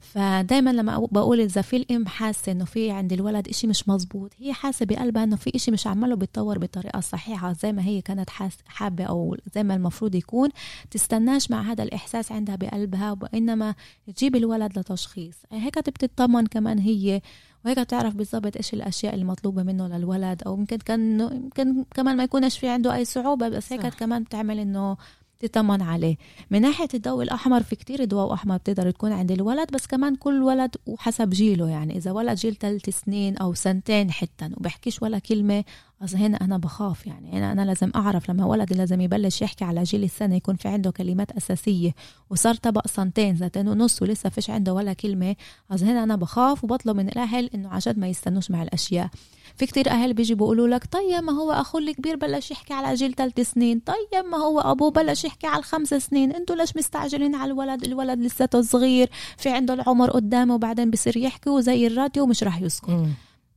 فدائما 0.00 0.70
لما 0.70 0.98
بقول 1.12 1.40
إذا 1.40 1.62
في 1.62 1.76
الام 1.76 2.06
حاسة 2.06 2.52
إنه 2.52 2.64
في 2.64 2.90
عند 2.90 3.12
الولد 3.12 3.48
إشي 3.48 3.66
مش 3.66 3.88
مزبوط 3.88 4.32
هي 4.38 4.52
حاسة 4.52 4.86
بقلبها 4.86 5.24
إنه 5.24 5.36
في 5.36 5.52
إشي 5.54 5.70
مش 5.70 5.86
عمله 5.86 6.16
بيتطور 6.16 6.58
بالطريقة 6.58 6.98
الصحيحه 6.98 7.52
زي 7.52 7.72
ما 7.72 7.82
هي 7.82 8.00
كانت 8.00 8.30
حابة 8.66 9.04
أو 9.04 9.36
زي 9.54 9.62
ما 9.62 9.74
المفروض 9.74 10.14
يكون 10.14 10.48
تستناش 10.90 11.50
مع 11.50 11.62
هذا 11.62 11.82
الإحساس 11.84 12.32
عندها 12.32 12.56
بقلبها 12.56 13.16
وإنما 13.22 13.74
تجيب 14.16 14.36
الولد 14.36 14.78
لتشخيص. 14.78 15.36
هيك 15.52 15.78
بتطمن 15.78 16.46
كمان 16.46 16.78
هي 16.78 17.20
وهيك 17.66 17.78
بتعرف 17.78 18.14
بالضبط 18.14 18.56
إيش 18.56 18.74
الأشياء 18.74 19.14
المطلوبه 19.14 19.62
منه 19.62 19.88
للولد 19.88 20.42
أو 20.46 20.54
يمكن 20.54 20.76
كان 20.76 21.20
يمكن 21.20 21.84
كمان 21.94 22.16
ما 22.16 22.24
يكونش 22.24 22.58
في 22.58 22.68
عنده 22.68 22.94
أي 22.94 23.04
صعوبة 23.04 23.48
بس 23.48 23.72
هيك. 23.72 23.86
كمان 23.86 24.22
بتعمل 24.22 24.58
إنه 24.58 24.96
تطمن 25.40 25.82
عليه 25.82 26.16
من 26.50 26.62
ناحية 26.62 26.88
الضوء 26.94 27.22
الأحمر 27.22 27.62
في 27.62 27.76
كتير 27.76 28.04
ضوء 28.04 28.34
أحمر 28.34 28.56
بتقدر 28.56 28.90
تكون 28.90 29.12
عند 29.12 29.32
الولد 29.32 29.70
بس 29.70 29.86
كمان 29.86 30.16
كل 30.16 30.42
ولد 30.42 30.76
وحسب 30.86 31.30
جيله 31.30 31.68
يعني 31.68 31.96
إذا 31.96 32.12
ولد 32.12 32.36
جيل 32.36 32.54
ثلاث 32.54 32.88
سنين 33.04 33.36
أو 33.36 33.54
سنتين 33.54 34.10
حتى 34.10 34.50
وبحكيش 34.56 35.02
ولا 35.02 35.18
كلمة 35.18 35.64
أص 36.04 36.14
هنا 36.14 36.36
أنا 36.36 36.58
بخاف 36.58 37.06
يعني. 37.06 37.32
هنا 37.32 37.52
أنا 37.52 37.64
لازم 37.64 37.90
أعرف 37.94 38.30
لما 38.30 38.44
ولد 38.44 38.72
لازم 38.72 39.00
يبلش 39.00 39.42
يحكي 39.42 39.64
على 39.64 39.82
جيل 39.82 40.04
السنة 40.04 40.36
يكون 40.36 40.56
في 40.56 40.68
عنده 40.68 40.90
كلمات 40.90 41.32
أساسية. 41.32 41.94
وصار 42.30 42.54
طبق 42.54 42.86
سنتين 42.86 43.36
سنتين 43.36 43.68
ونص 43.68 44.02
ولسه 44.02 44.28
فيش 44.28 44.50
عنده 44.50 44.74
ولا 44.74 44.92
كلمة. 44.92 45.36
أص 45.70 45.82
هنا 45.82 46.02
أنا 46.02 46.16
بخاف 46.16 46.64
وبطلب 46.64 46.96
من 46.96 47.08
الأهل 47.08 47.50
إنه 47.54 47.78
جد 47.78 47.98
ما 47.98 48.08
يستنوش 48.08 48.50
مع 48.50 48.62
الأشياء. 48.62 49.08
في 49.56 49.66
كتير 49.66 49.90
أهل 49.90 50.14
بيجي 50.14 50.34
بيقولوا 50.34 50.68
لك 50.68 50.84
طيب 50.92 51.24
ما 51.24 51.32
هو 51.32 51.52
اخوه 51.52 51.80
الكبير 51.80 52.16
بلش 52.16 52.50
يحكي 52.50 52.74
على 52.74 52.94
جيل 52.94 53.14
ثلاث 53.14 53.40
سنين. 53.40 53.80
طيب 53.80 54.24
ما 54.24 54.38
هو 54.38 54.60
أبوه 54.60 54.90
بلش 54.90 55.24
يحكي 55.24 55.46
على 55.46 55.58
الخمس 55.58 55.94
سنين. 55.94 56.32
أنتوا 56.32 56.56
ليش 56.56 56.76
مستعجلين 56.76 57.34
على 57.34 57.52
الولد؟ 57.52 57.84
الولد 57.84 58.18
لساته 58.18 58.62
صغير 58.62 59.10
في 59.38 59.48
عنده 59.48 59.74
العمر 59.74 60.10
قدامه 60.10 60.54
وبعدين 60.54 60.90
بصير 60.90 61.16
يحكي 61.16 61.50
وزي 61.50 61.86
الراديو 61.86 62.22
ومش 62.22 62.42
راح 62.42 62.62
يسكت. 62.62 62.90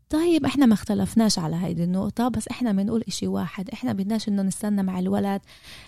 طيب 0.10 0.46
إحنا 0.46 0.66
ما 0.66 0.74
اختلفناش 0.74 1.40
على 1.40 1.56
هيدي 1.56 1.84
النقطة 1.84 2.28
بس 2.28 2.48
إحنا 2.48 2.72
بنقول 2.72 3.04
إشي 3.08 3.28
واحد 3.28 3.70
إحنا 3.70 3.94
بدناش 3.94 4.28
إنه 4.28 4.42
نستنى 4.42 4.84
مع 4.84 5.00
الولد 5.00 5.42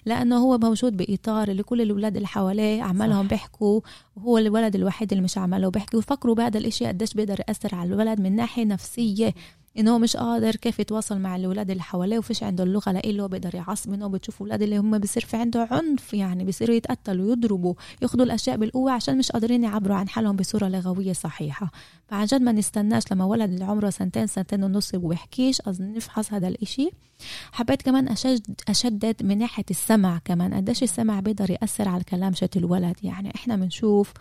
لأنه 0.06 0.38
هو 0.38 0.58
موجود 0.58 0.98
بإطار 0.98 1.48
اللي 1.48 1.64
كل 1.64 1.82
الأولاد 1.82 2.16
اللي 2.16 2.28
حواليه 2.28 2.84
عمالهم. 2.84 3.28
بيحكوا 3.28 3.82
وهو 4.16 4.38
الولد 4.38 4.76
الوحيد 4.76 5.12
اللي 5.12 5.24
مش 5.24 5.38
عماله 5.38 5.70
بيحكي 5.70 5.98
وفكروا 5.98 6.36
بهذا 6.36 6.58
الإشي 6.58 6.86
قديش 6.86 7.14
بيقدر 7.14 7.40
يأثر 7.48 7.76
على 7.76 7.94
الولد 7.94 8.20
من 8.22 8.36
ناحية 8.36 8.66
نفسية 8.66 9.34
إنه 9.78 9.94
هو 9.94 10.00
مش 10.00 10.18
قادر 10.18 10.56
كيف 10.56 10.80
يتواصل 10.80 11.20
مع 11.20 11.36
الأولاد 11.36 11.72
اللي 11.72 11.84
حواليه 11.84 12.18
وفيش 12.20 12.44
عنده 12.44 12.64
اللغة 12.64 12.92
لإله 12.92 13.28
بيقدر 13.28 13.56
يعصب 13.56 13.90
منه 13.90 14.08
بتشوف 14.08 14.42
أولاد 14.42 14.62
اللي 14.62 14.78
هم 14.78 14.98
بصير 14.98 15.26
في 15.26 15.38
عنده 15.38 15.68
عنف 15.72 16.14
يعني 16.14 16.44
بيصيروا 16.44 16.76
يتقتلوا 16.76 17.32
يضربوا 17.32 17.74
ياخذوا 18.02 18.26
الأشياء 18.26 18.58
بالقوة 18.58 18.92
عشان 18.92 19.18
مش 19.18 19.32
قادرين 19.32 19.64
يعبروا 19.64 19.96
عن 19.96 20.10
حالهم 20.10 20.36
بصورة 20.36 20.68
لغويه 20.68 21.14
صحيحة. 21.14 21.72
فعن 22.08 22.26
جد 22.26 22.42
ما 22.42 22.52
نستناش 22.52 23.04
لما 23.12 23.26
ولد 23.26 23.52
اللي 23.52 23.66
عمره 23.66 23.90
سنتين 23.90 24.28
سنتين 24.28 24.64
ونص 24.64 24.96
وبيحكيش 24.96 25.62
قصدي 25.62 25.84
نفحص 25.84 26.34
هذا 26.34 26.48
الإشي. 26.48 26.90
حبيت 27.52 27.82
كمان 27.82 28.08
أشد 28.08 28.60
أشدد 28.70 29.16
من 29.24 29.38
ناحية 29.38 29.66
السمع 29.70 30.20
كمان. 30.26 30.54
قديش 30.54 30.84
السمع 30.84 31.20
بيقدر 31.20 31.52
يأثر 31.52 31.88
على 31.88 31.98
الكلام 31.98 32.34
شت 32.34 32.58
الولد؟ 32.58 32.96
يعني 33.04 33.32
إحنا 33.36 33.56
بنشوف 33.56 34.14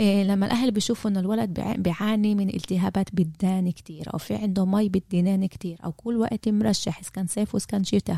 لما 0.00 0.46
الأهل 0.46 0.70
بيشوفوا 0.70 1.10
إنه 1.10 1.20
الولد 1.20 1.50
بيع- 1.54 1.76
بيعاني 1.76 2.34
من 2.34 2.48
التهابات 2.48 3.14
بالدان 3.14 3.70
كتير 3.70 4.12
أو 4.14 4.18
في 4.18 4.34
عنده 4.34 4.64
مي 4.64 4.88
بالدنان 4.88 5.46
كتير 5.46 5.78
أو 5.84 5.92
كل 5.92 6.16
وقت 6.16 6.48
مرشح 6.48 6.98
إذا 6.98 7.10
كان 7.10 7.26
صيف 7.26 7.54
وإذا 7.54 7.66
كان 7.66 7.84
شتاء 7.84 8.16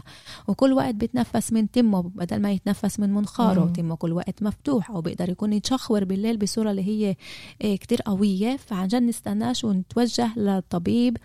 وكل 0.49 0.73
وقت 0.73 0.95
بيتنفس 0.95 1.53
من 1.53 1.71
تمه 1.71 2.03
بدل 2.03 2.41
ما 2.43 2.53
يتنفس 2.53 3.01
من 3.01 3.15
منخاره. 3.15 3.73
تمه 3.73 3.95
كل 3.97 4.13
وقت 4.13 4.43
مفتوح 4.43 4.91
أو 4.91 5.01
بيقدر 5.01 5.29
يكون 5.31 5.53
يتشخور 5.53 6.05
بالليل 6.05 6.37
بصورة 6.37 6.71
اللي 6.71 6.83
هي 6.87 7.17
إيه 7.61 7.77
كتير 7.77 8.03
قوية 8.03 8.57
فعن 8.57 8.89
جد 8.89 9.03
نستناش 9.03 9.65
ونتوجه 9.65 10.39
للطبيب 10.39 11.17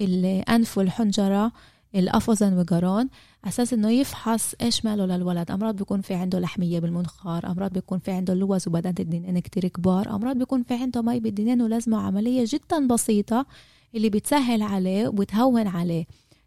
الأنف 0.00 0.78
والحنجرة 0.78 1.52
القفص 1.94 2.42
وجران 2.42 3.08
أساس 3.44 3.72
إنه 3.72 3.90
يفحص 3.90 4.54
إيش 4.62 4.84
ماله 4.84 5.06
للولد. 5.06 5.50
أمراض 5.50 5.76
بيكون 5.76 6.00
في 6.00 6.14
عنده 6.14 6.38
لحمية 6.40 6.78
بالمنخار 6.80 7.46
أمراض 7.46 7.72
بيكون 7.72 7.98
في 7.98 8.10
عنده 8.10 8.34
لوز 8.34 8.68
وبدات 8.68 9.00
الدنان 9.00 9.38
كتير 9.38 9.68
كبار 9.68 10.14
أمراض 10.16 10.36
بيكون 10.36 10.62
في 10.62 10.74
عنده 10.74 11.02
مي 11.02 11.20
بالدنان 11.20 11.62
ولازمة 11.62 12.00
عملية 12.00 12.44
جدا 12.48 12.86
بسيطة 12.86 13.46
اللي 13.94 14.10
بتسهل 14.10 14.62
عليه 14.62 15.08
وبتهون 15.08 15.66
عليه. 15.66 16.04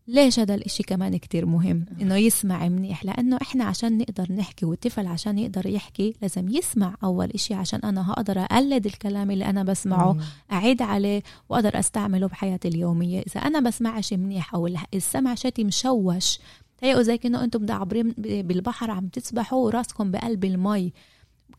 ليش 0.09 0.39
هذا 0.39 0.55
الإشي 0.55 0.83
كمان 0.83 1.17
كتير 1.17 1.45
مهم؟ 1.45 1.85
إنه 2.01 2.15
يسمع 2.15 2.67
منيح 2.67 3.05
لأنه 3.05 3.37
إحنا 3.41 3.63
عشان 3.63 3.97
نقدر 3.97 4.31
نحكي 4.33 4.65
والطفل 4.65 5.07
عشان 5.07 5.39
يقدر 5.39 5.65
يحكي 5.65 6.15
لازم 6.21 6.49
يسمع 6.49 6.95
أول 7.03 7.31
إشي 7.31 7.53
عشان 7.53 7.79
أنا 7.83 8.11
هقدر 8.11 8.39
أقلد 8.39 8.85
الكلام 8.85 9.31
اللي 9.31 9.45
أنا 9.45 9.63
بسمعه 9.63 10.13
مم. 10.13 10.19
أعيد 10.51 10.81
عليه 10.81 11.23
وأقدر 11.49 11.79
أستعمله 11.79 12.27
بحياتي 12.27 12.67
اليومية. 12.67 13.19
إذا 13.19 13.41
أنا 13.41 13.59
بسمعش 13.59 14.13
منيح 14.13 14.55
الح- 14.55 14.85
السمع 14.93 15.35
شتي 15.35 15.63
مشوش 15.63 16.39
تهيئوا 16.77 17.01
زي 17.01 17.17
كأنه 17.17 17.43
أنتم 17.43 17.61
مدعبرين 17.63 18.09
ب- 18.17 18.47
بالبحر 18.47 18.91
عم 18.91 19.07
تسبحوا 19.07 19.65
وراسكم 19.65 20.11
بقلب 20.11 20.45
المي. 20.45 20.93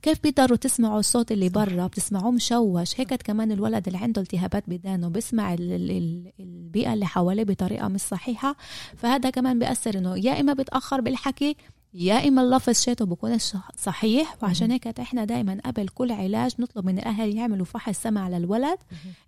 كيف 0.02 0.22
بيقدروا 0.22 0.56
تسمعوا 0.56 0.98
الصوت 1.00 1.32
اللي 1.32 1.48
برا؟ 1.48 1.86
بتسمعوه 1.86 2.30
مشوش. 2.30 3.00
هيك 3.00 3.14
كمان 3.14 3.52
الولد 3.52 3.86
اللي 3.86 3.98
عنده 3.98 4.22
التهابات 4.22 4.64
بدانه 4.70 5.08
بيسمع 5.08 5.54
ال- 5.54 5.72
ال- 5.72 5.90
ال- 5.90 6.32
البيئة 6.40 6.94
اللي 6.94 7.06
حواليه 7.06 7.44
بطريقة 7.44 7.88
مش 7.88 8.00
صحيحة. 8.00 8.56
فهذا 8.96 9.30
كمان 9.30 9.58
بيأثر 9.58 9.98
إنه 9.98 10.16
يا 10.18 10.40
إما 10.40 10.52
بتأخر 10.52 11.00
بالحكي 11.00 11.56
يا 11.94 12.28
إما 12.28 12.42
اللفظ 12.42 12.72
شيته 12.74 13.04
بكون 13.06 13.38
صحيح. 13.76 14.36
وعشان 14.42 14.70
هيك 14.70 14.86
إحنا 15.00 15.24
دائما 15.24 15.58
قبل 15.64 15.88
كل 15.88 16.12
علاج 16.12 16.52
نطلب 16.58 16.86
من 16.86 16.98
الأهل 16.98 17.36
يعملوا 17.36 17.64
فحص 17.66 18.02
سمع 18.02 18.28
للولد 18.28 18.78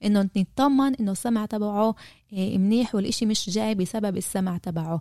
إنه 0.05 0.29
نطمن 0.37 0.95
إنه 0.95 1.13
السمع 1.13 1.47
تبعه 1.47 1.95
إيه، 2.33 2.59
منيح 2.59 2.95
والإشي 2.95 3.27
مش 3.27 3.51
جاي 3.51 3.75
بسبب 3.75 4.17
السمع 4.17 4.59
تبعه. 4.59 5.01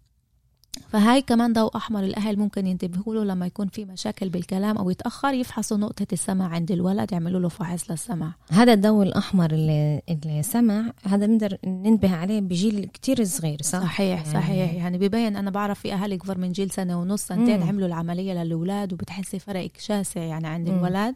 فهاي 0.89 1.21
كمان 1.21 1.53
ضوء 1.53 1.77
أحمر 1.77 2.03
الأهل 2.03 2.39
ممكن 2.39 2.67
ينتبهوا 2.67 3.15
له 3.15 3.23
لما 3.23 3.45
يكون 3.45 3.67
في 3.67 3.85
مشاكل 3.85 4.29
بالكلام 4.29 4.77
أو 4.77 4.89
يتأخر 4.89 5.33
يفحصوا 5.33 5.77
نقطة 5.77 6.07
السمع 6.13 6.47
عند 6.47 6.71
الولد 6.71 7.11
يعملوا 7.11 7.39
له 7.39 7.49
فحص 7.49 7.91
للسمع 7.91 8.31
هذا 8.49 8.73
الضوء 8.73 9.03
الأحمر 9.03 9.51
اللي, 9.51 10.01
اللي 10.09 10.43
سمع 10.43 10.93
هذا 11.03 11.25
بنقدر 11.25 11.57
ننتبه 11.65 12.15
عليه 12.15 12.41
بجيل 12.41 12.85
كتير 12.93 13.23
صغير 13.23 13.61
صح؟ 13.61 13.81
صحيح 13.83 14.19
يعني- 14.27 14.33
صحيح 14.33 14.73
يعني 14.73 14.97
ببين 14.97 15.35
أنا 15.35 15.49
بعرف 15.51 15.79
في 15.79 15.93
اهالي 15.93 16.15
أكبر 16.15 16.37
من 16.37 16.51
جيل 16.51 16.71
سنة 16.71 17.01
ونص 17.01 17.21
سنتين 17.27 17.59
مم. 17.59 17.67
عملوا 17.67 17.87
العملية 17.87 18.33
للأولاد 18.43 18.93
وبتحسي 18.93 19.39
فرق 19.39 19.69
شاسع 19.79 20.21
يعني 20.21 20.47
عند 20.47 20.69
مم. 20.69 20.77
الولد 20.85 21.15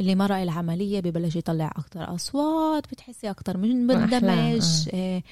اللي 0.00 0.14
مرق 0.14 0.36
العملية 0.36 1.00
ببلش 1.00 1.36
يطلع 1.36 1.72
أكتر 1.76 2.14
أصوات 2.14 2.86
بتحسي 2.92 3.30
أكتر 3.30 3.56
من 3.56 3.90
أحلام، 3.90 4.20
بندمج 4.20 4.88
إيه 4.92 5.22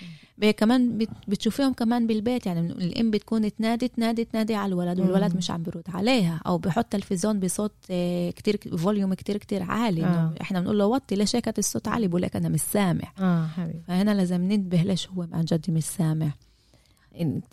كمان 0.57 0.99
بت- 0.99 1.09
بتشوفيهم 1.29 1.73
كمان 1.73 2.07
بالبيت 2.07 2.47
يعني 2.47 2.61
الأم 2.61 3.11
بتكون 3.11 3.45
تنادي 3.61 3.89
تنادي 3.89 4.25
تنادي 4.25 4.55
على 4.55 4.69
الولد 4.69 5.01
والولد. 5.01 5.37
مش 5.37 5.51
عم 5.51 5.63
بيرد 5.63 5.83
عليها 5.89 6.41
أو 6.47 6.59
بحط 6.59 6.85
تلفزيون 6.85 7.41
بصوت 7.41 7.73
إيه، 7.91 8.31
كتير 8.31 8.77
فوليوم 8.77 9.15
كتير 9.15 9.37
كتير 9.37 9.63
عالي. 9.63 10.05
آه. 10.05 10.35
إحنا 10.41 10.61
بنقول 10.61 10.79
له 10.79 10.87
وطي 10.87 11.15
ليش 11.15 11.37
هيك 11.37 11.59
الصوت 11.59 11.89
عالي؟ 11.89 12.09
بقول 12.09 12.23
لك 12.23 12.37
أنا 12.37 12.49
مش 12.49 12.61
سامع. 12.61 13.13
آه 13.19 13.47
حبيبي. 13.47 13.81
فهنا 13.89 14.11
لازم 14.15 14.43
ننتبه 14.43 14.83
ليش 14.83 15.09
هو 15.09 15.27
عن 15.33 15.45
جد 15.45 15.71
مش 15.71 15.85
سامع. 15.85 16.31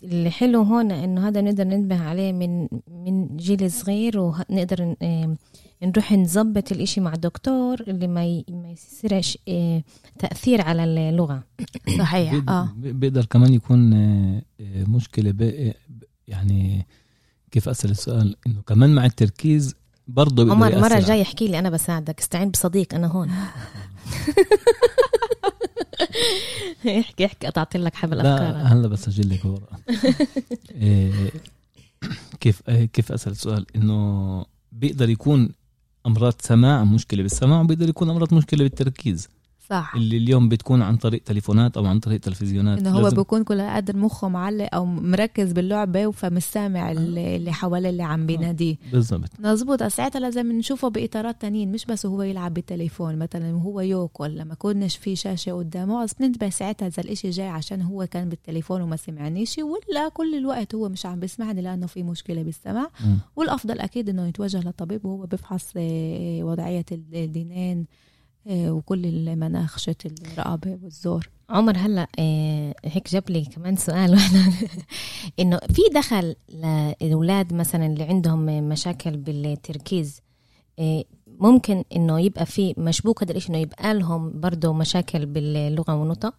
اللي 0.04 0.30
حلو 0.30 0.62
هون 0.62 0.90
إنه 0.90 1.28
هذا 1.28 1.40
نقدر 1.40 1.64
ننتبه 1.64 2.00
عليه 2.00 2.32
من 2.32 2.68
من 3.04 3.36
جيل 3.36 3.70
صغير 3.70 4.18
ونقدر 4.18 4.94
نروح 5.82 6.12
نظبط 6.12 6.72
الإشي 6.72 7.00
مع 7.00 7.10
دكتور 7.14 7.80
اللي 7.80 8.06
ما 8.06 8.24
ي- 8.24 8.44
ما 8.48 8.70
يصيرش 8.70 9.38
آه، 9.48 9.82
تأثير 10.18 10.60
على 10.60 10.84
اللغة. 10.84 11.42
صحيح 11.98 12.42
آه. 12.48 12.68
بيقدر 12.76 13.24
كمان 13.24 13.54
يكون 13.54 13.92
آه، 13.92 14.42
آه، 14.60 14.84
مشكلة 14.84 15.30
ب- 15.30 15.72
يعني 16.28 16.86
كيف 17.50 17.68
أسأل 17.68 17.90
السؤال؟ 17.90 18.36
إنه 18.46 18.62
كمان 18.66 18.94
مع 18.94 19.04
التركيز 19.06 19.74
برضه 20.08 20.44
بيقدر 20.44 20.52
عمر 20.56 20.66
المرة 20.68 20.82
يأثر 20.88 20.98
الجاية 20.98 21.22
احكي 21.22 21.48
لي 21.48 21.58
أنا 21.58 21.70
بساعدك. 21.70 22.20
استعين 22.20 22.50
بصديق 22.50 22.94
أنا 22.94 23.06
هون. 23.06 23.30
احكي 27.00 27.26
احكي 27.26 27.46
قطعت 27.46 27.76
لك 27.76 27.94
حبل 27.94 28.16
لا 28.16 28.34
أفكارك 28.34 28.72
هلا 28.72 28.88
بسجل 28.88 29.30
لك 29.30 29.44
ورقه 29.44 29.78
إيه، 30.82 31.30
كيف 32.40 32.62
إيه، 32.68 32.84
كيف 32.84 33.12
أسأل 33.12 33.36
سؤال؟ 33.36 33.66
إنه 33.76 34.44
بيقدر 34.72 35.08
يكون 35.10 35.50
أمراض 36.06 36.34
سماع 36.40 36.84
مشكلة 36.84 37.22
بالسماع 37.22 37.60
وبيقدر 37.60 37.88
يكون 37.88 38.10
أمراض 38.10 38.34
مشكلة 38.34 38.62
بالتركيز. 38.62 39.28
صح. 39.70 39.92
اللي 39.96 40.16
اليوم 40.16 40.48
بتكون 40.48 40.82
عن 40.82 40.96
طريق 40.96 41.22
تليفونات 41.22 41.76
أو 41.76 41.86
عن 41.86 41.98
طريق 42.00 42.20
تلفزيونات. 42.20 42.78
إنه 42.78 42.90
هو 42.90 43.00
لازم- 43.02 43.16
بيكون 43.16 43.44
كل 43.44 43.60
قادر 43.60 43.96
مخه 43.96 44.28
معلق 44.28 44.68
أو 44.74 44.84
مركز 44.86 45.52
باللعبة 45.52 46.10
فمش 46.10 46.42
سامع 46.44 46.92
اللي 46.92 47.36
اللي 47.36 47.52
حواليه 47.52 47.90
اللي 47.90 48.02
عم 48.02 48.26
بيناديه. 48.26 48.76
بالضبط. 48.92 49.28
مظبوط. 49.38 49.82
ساعتها 49.82 50.20
لازم 50.20 50.52
نشوفه 50.52 50.88
بإطارات 50.88 51.40
تانيين 51.40 51.72
مش 51.72 51.84
بس 51.84 52.06
هو 52.06 52.22
يلعب 52.22 52.54
بالتليفون 52.54 53.16
مثلا 53.18 53.54
وهو 53.56 53.80
ياكل 53.80 54.36
لما 54.36 54.54
كناش 54.54 54.96
في 54.96 55.16
شاشة 55.16 55.52
قدامه. 55.52 56.04
بس 56.04 56.14
ننتبه 56.20 56.48
ساعتها 56.50 56.86
إذا 56.88 57.02
الإشي 57.02 57.30
جاي 57.30 57.48
عشان 57.48 57.82
هو 57.82 58.06
كان 58.06 58.28
بالتليفون 58.28 58.80
وما 58.82 58.96
سمعنيش 58.96 59.58
ولا 59.58 60.08
كل 60.08 60.34
الوقت 60.34 60.74
هو 60.74 60.88
مش 60.88 61.06
عم 61.06 61.20
بيسمعني 61.20 61.62
لأنه 61.62 61.86
في 61.86 62.02
مشكلة 62.02 62.42
بالسمع 62.42 62.88
مم. 63.04 63.18
والأفضل 63.36 63.78
أكيد 63.80 64.08
إنه 64.08 64.26
يتوجه 64.28 64.60
للطبيب 64.60 65.04
وهو 65.04 65.26
بيفحص 65.26 65.72
آه، 65.76 66.42
وضعية 66.42 66.84
الدينين 66.92 67.78
آه، 67.78 68.07
وكل 68.48 69.06
المناخ 69.06 69.78
شت 69.78 70.06
الرقبه 70.06 70.78
والزور. 70.82 71.28
عمر 71.50 71.76
هلا 71.76 72.08
آه، 72.18 72.74
هيك 72.84 73.08
جاب 73.10 73.30
لي 73.30 73.44
كمان 73.44 73.76
سؤال. 73.76 74.10
وإحنا 74.14 74.52
إنه 75.40 75.58
في 75.58 75.82
دخل 75.94 76.36
للاولاد 76.48 77.54
مثلا 77.54 77.86
اللي 77.86 78.04
عندهم 78.04 78.68
مشاكل 78.68 79.16
بالتركيز 79.16 80.20
آه، 80.78 81.04
ممكن 81.26 81.84
إنه 81.96 82.20
يبقى 82.20 82.46
في 82.46 82.74
مشبوك 82.78 83.22
هذا 83.22 83.32
الشيء 83.36 83.50
إنه 83.50 83.58
يبقى 83.58 83.94
لهم 83.94 84.40
برضه 84.40 84.72
مشاكل 84.72 85.26
باللغة 85.26 85.94
والنطق؟ 85.94 86.34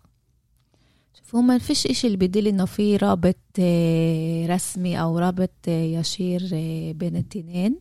شوف 1.13 1.35
هو 1.35 1.41
ما 1.41 1.57
فيش 1.57 1.87
إشي 1.87 2.07
اللي 2.07 2.17
بدل 2.17 2.47
إنه 2.47 2.65
في 2.65 2.97
رابط 2.97 3.35
آه، 3.59 4.47
رسمي 4.47 5.01
أو 5.01 5.19
رابط 5.19 5.51
آه، 5.67 5.83
يشير 5.83 6.49
آه، 6.53 6.91
بين 6.91 7.15
التنين. 7.15 7.79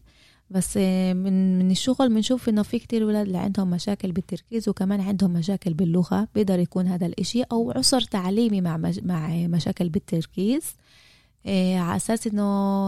بس 0.50 0.76
آه، 0.76 1.12
من 1.12 1.58
من 1.58 1.70
الشغل 1.70 2.08
بنشوف 2.08 2.48
إنه 2.48 2.62
في 2.62 2.78
كتير 2.78 3.04
ولاد 3.04 3.26
اللي 3.26 3.38
عندهم 3.38 3.70
مشاكل 3.70 4.12
بالتركيز 4.12 4.68
وكمان 4.68 5.00
عندهم 5.00 5.32
مشاكل 5.32 5.74
باللغة 5.74 6.28
بيقدر 6.34 6.58
يكون 6.58 6.86
هذا 6.86 7.06
الإشي 7.06 7.42
أو 7.42 7.70
عسر 7.70 8.00
تعليمي 8.00 8.60
مع 8.60 8.76
مع 9.02 9.28
مشاكل 9.28 9.88
بالتركيز. 9.88 10.64
آه، 11.46 11.78
على 11.78 11.96
أساس 11.96 12.26
إنه 12.26 12.42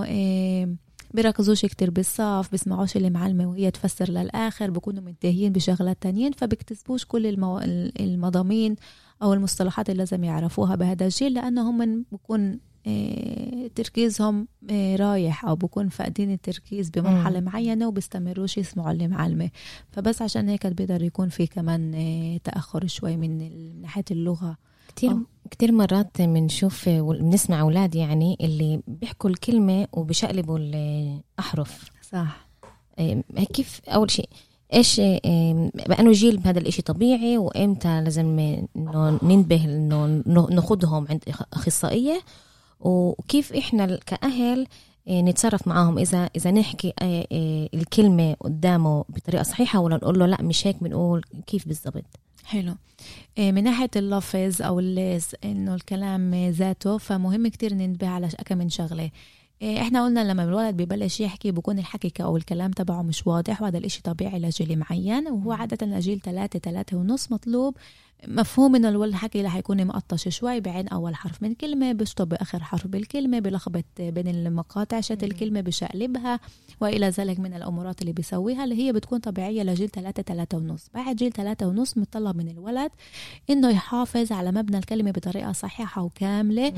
آه، 0.07 0.69
بيركزوش 1.15 1.67
كتير 1.67 1.91
بالصف 1.91 2.49
بيسمعوش 2.51 2.97
اللي 2.97 3.11
معلمة 3.11 3.47
وهي 3.47 3.71
تفسر 3.71 4.11
للآخر 4.11 4.71
بيكونوا 4.71 5.03
منتهيين 5.03 5.53
بشغلات 5.53 5.97
تانيين 6.01 6.33
فبيكتسبوش 6.33 7.05
كل 7.05 7.27
المو... 7.27 7.59
المضامين 8.01 8.77
أو 9.23 9.33
المصطلحات 9.33 9.91
اللي 9.91 9.99
لازم 9.99 10.25
يعرفوها 10.25 10.75
بهذا 10.75 11.05
الجيل 11.05 11.35
لأنه 11.35 11.71
هم 11.71 12.05
بكون 12.13 12.61
آه، 12.87 13.71
تركيزهم 13.75 14.49
آه، 14.71 14.97
رايح 14.97 15.45
أو 15.45 15.57
بكون 15.57 15.89
فاقدين 15.89 16.33
التركيز 16.33 16.91
بمرحلة 16.91 17.41
مم. 17.41 17.47
معينة 17.47 17.89
وبيستمروش 17.89 18.59
يسمعوا 18.59 18.91
اللي 18.91 19.09
معلمة. 19.09 19.51
فبس 19.91 20.23
عشان 20.23 20.49
هيك 20.49 20.67
بيقدر 20.67 21.03
يكون 21.03 21.29
في 21.29 21.47
كمان 21.47 21.95
آه، 21.95 22.37
تأخر 22.45 22.87
شوي 22.87 23.17
من 23.17 23.51
ناحية 23.83 24.05
اللغة. 24.11 24.57
كتير 24.89 25.11
آه. 25.11 25.21
كتير 25.51 25.73
مرات 25.73 26.23
بنشوف 26.23 26.89
بنسمع 26.89 27.61
أولاد 27.61 27.95
يعني 27.95 28.37
اللي 28.41 28.81
بيحكوا 28.87 29.31
الكلمة 29.31 29.87
وبشقلبوا 29.93 30.59
الاحرف 30.59 31.91
صح. 32.11 32.49
كيف؟ 33.53 33.81
أول 33.89 34.11
شيء 34.11 34.29
إيش 34.73 35.01
بأنه 35.89 36.13
جيل 36.13 36.37
بهذا 36.37 36.59
الإشي 36.59 36.83
طبيعي 36.83 37.39
وإمتى 37.39 38.01
لازم 38.01 38.39
إنه 38.77 39.19
ننتبه 39.23 39.65
إنه 39.65 40.23
ناخذهم 40.51 41.07
عند 41.11 41.25
أخصائية 41.53 42.21
وكيف 42.81 43.53
إحنا 43.53 43.97
كأهل 44.07 44.67
إيه، 45.07 45.23
نتصرف 45.23 45.69
معاهم. 45.69 45.99
إذا 45.99 46.31
إذا 46.37 46.51
نحكي 46.51 46.93
إيه، 47.03 47.27
إيه، 47.33 47.69
الكلمة 47.75 48.37
قدامه 48.41 49.05
بطريقة 49.09 49.43
صحيحة 49.43 49.79
ولا 49.79 49.97
نقول 49.97 50.19
له 50.19 50.27
لا 50.27 50.43
مش 50.43 50.67
هيك 50.67 50.83
بنقول 50.83 51.25
كيف 51.47 51.69
بالضبط؟ 51.69 52.05
حلو. 52.45 52.75
من 53.39 53.65
ناحية 53.65 53.91
اللفظ 53.97 54.63
أو 54.63 54.79
الليز 54.79 55.27
إنه 55.45 55.75
الكلام 55.75 56.35
ذاته 56.35 56.99
فمهم 56.99 57.49
كتير 57.49 57.75
ننتبه 57.75 58.09
على 58.09 58.29
كم 58.45 58.59
من 58.59 58.69
شغلة. 58.69 59.11
إحنا 59.63 60.05
قلنا 60.05 60.33
لما 60.33 60.45
الولد 60.45 60.77
ببلش 60.77 61.21
يحكي 61.21 61.51
بكون 61.51 61.79
الحكي 61.79 62.23
أو 62.23 62.37
الكلام 62.37 62.71
تبعه 62.71 63.03
مش 63.03 63.27
واضح 63.27 63.63
وهذا 63.63 63.79
الإشي 63.79 64.03
طبيعي 64.03 64.39
لجيل 64.39 64.79
معين 64.79 65.29
وهو 65.29 65.53
عادة 65.53 65.87
لجيل 65.87 66.21
ثلاثة 66.21 66.59
ثلاثة 66.59 66.97
ونص 66.97 67.33
مطلوب 67.33 67.77
مفهوم 68.29 68.77
إنه 68.77 68.89
الولد 68.89 69.11
الحكي 69.13 69.43
رح 69.43 69.57
يكون 69.57 69.87
مقطش 69.87 70.29
شوي 70.29 70.61
بعين 70.61 70.89
أول 70.89 71.15
حرف 71.15 71.43
من 71.43 71.55
كلمة 71.55 71.93
بشطب 71.93 72.29
بآخر 72.29 72.63
حرف 72.63 72.87
بالكلمة 72.87 73.39
بلخبط 73.39 73.85
بين 73.99 74.29
المقاطع 74.29 75.01
شت 75.01 75.25
الكلمة 75.25 75.61
بشقلبها 75.61 76.41
وإلى 76.81 77.09
ذلك 77.09 77.41
من 77.41 77.55
الأمورات 77.55 78.01
اللي 78.01 78.13
بيسويها 78.13 78.65
اللي 78.65 78.79
هي 78.79 78.93
بتكون 78.93 79.19
طبيعية 79.19 79.63
لجيل 79.63 79.89
ثلاثة 79.89 80.23
ثلاثة 80.23 80.59
ونص. 80.59 80.87
بعد 80.95 81.17
جيل 81.17 81.33
ثلاثة 81.33 81.67
ونص 81.67 81.99
متطلب 81.99 82.37
من 82.37 82.49
الولد 82.49 82.91
إنه 83.51 83.71
يحافظ 83.71 84.33
على 84.33 84.53
مبنى 84.53 84.79
الكلمة 84.79 85.11
بطريقة 85.11 85.53
صحيحة 85.53 86.03
وكاملة. 86.03 86.73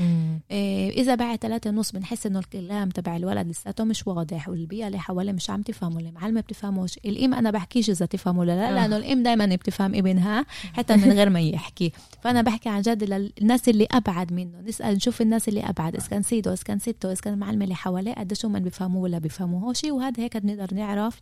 إيه، 0.51 0.89
إذا 1.01 1.15
بعد 1.15 1.37
ثلاثة 1.37 1.69
ونص 1.69 1.91
بنحس 1.91 2.25
إنه 2.25 2.39
الكلام 2.39 2.89
تبع 2.89 3.15
الولد 3.15 3.47
لساته 3.47 3.83
مش 3.83 4.07
واضح 4.07 4.49
والبيئة 4.49 4.87
اللي 4.87 4.99
حواليه 4.99 5.31
مش 5.31 5.49
عم 5.49 5.61
تفهمه 5.61 5.99
المعلمه 5.99 6.41
بتفهموش. 6.41 6.97
الام 6.97 7.33
أنا 7.33 7.51
بحكيش 7.51 7.89
إذا 7.89 8.05
تفهم 8.05 8.37
ولا 8.37 8.55
لا 8.55 8.69
آه. 8.69 8.73
لأنه 8.73 8.97
الام 8.97 9.23
دائما 9.23 9.45
بتفهم 9.45 9.95
ابنها 9.95 10.45
حتى 10.73 10.95
من 10.95 11.11
غير 11.11 11.29
ما 11.33 11.41
يحكي. 11.41 11.91
فأنا 12.21 12.41
بحكي 12.41 12.69
عن 12.69 12.81
جد 12.81 13.03
للناس 13.03 13.69
اللي 13.69 13.87
أبعد 13.91 14.33
منه. 14.33 14.61
نسأل 14.61 14.95
نشوف 14.95 15.21
الناس 15.21 15.49
اللي 15.49 15.61
أبعد. 15.61 15.95
إذا 15.95 16.07
كان 16.07 16.23
سيده 16.23 16.53
إذا 16.53 16.63
كان 16.63 16.79
سته 16.79 17.11
إذا 17.11 17.21
كان 17.21 17.33
المعلمه 17.33 17.63
اللي 17.63 17.75
حواليه 17.75 18.13
قديش 18.13 18.45
هم 18.45 18.59
بيفهموه 18.59 19.03
ولا 19.03 19.19
بيفهموهوش 19.19 19.83
وهذا 19.83 20.23
هيك 20.23 20.37
بنقدر 20.37 20.73
نعرف 20.73 21.21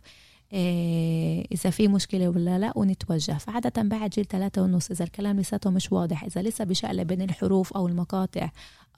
إيه 0.52 1.46
إذا 1.52 1.70
في 1.70 1.88
مشكلة 1.88 2.28
ولا 2.28 2.58
لا 2.58 2.72
ونتوجه. 2.76 3.32
فعادة 3.32 3.82
بعد 3.82 4.10
جيل 4.10 4.24
ثلاثة 4.24 4.62
ونص 4.62 4.90
إذا 4.90 5.04
الكلام 5.04 5.40
لساته 5.40 5.70
مش 5.70 5.92
واضح 5.92 6.24
إذا 6.24 6.42
لسه 6.42 6.64
بشقلب 6.64 7.06
بين 7.06 7.22
الحروف 7.22 7.72
أو 7.72 7.88
المقاطع 7.88 8.50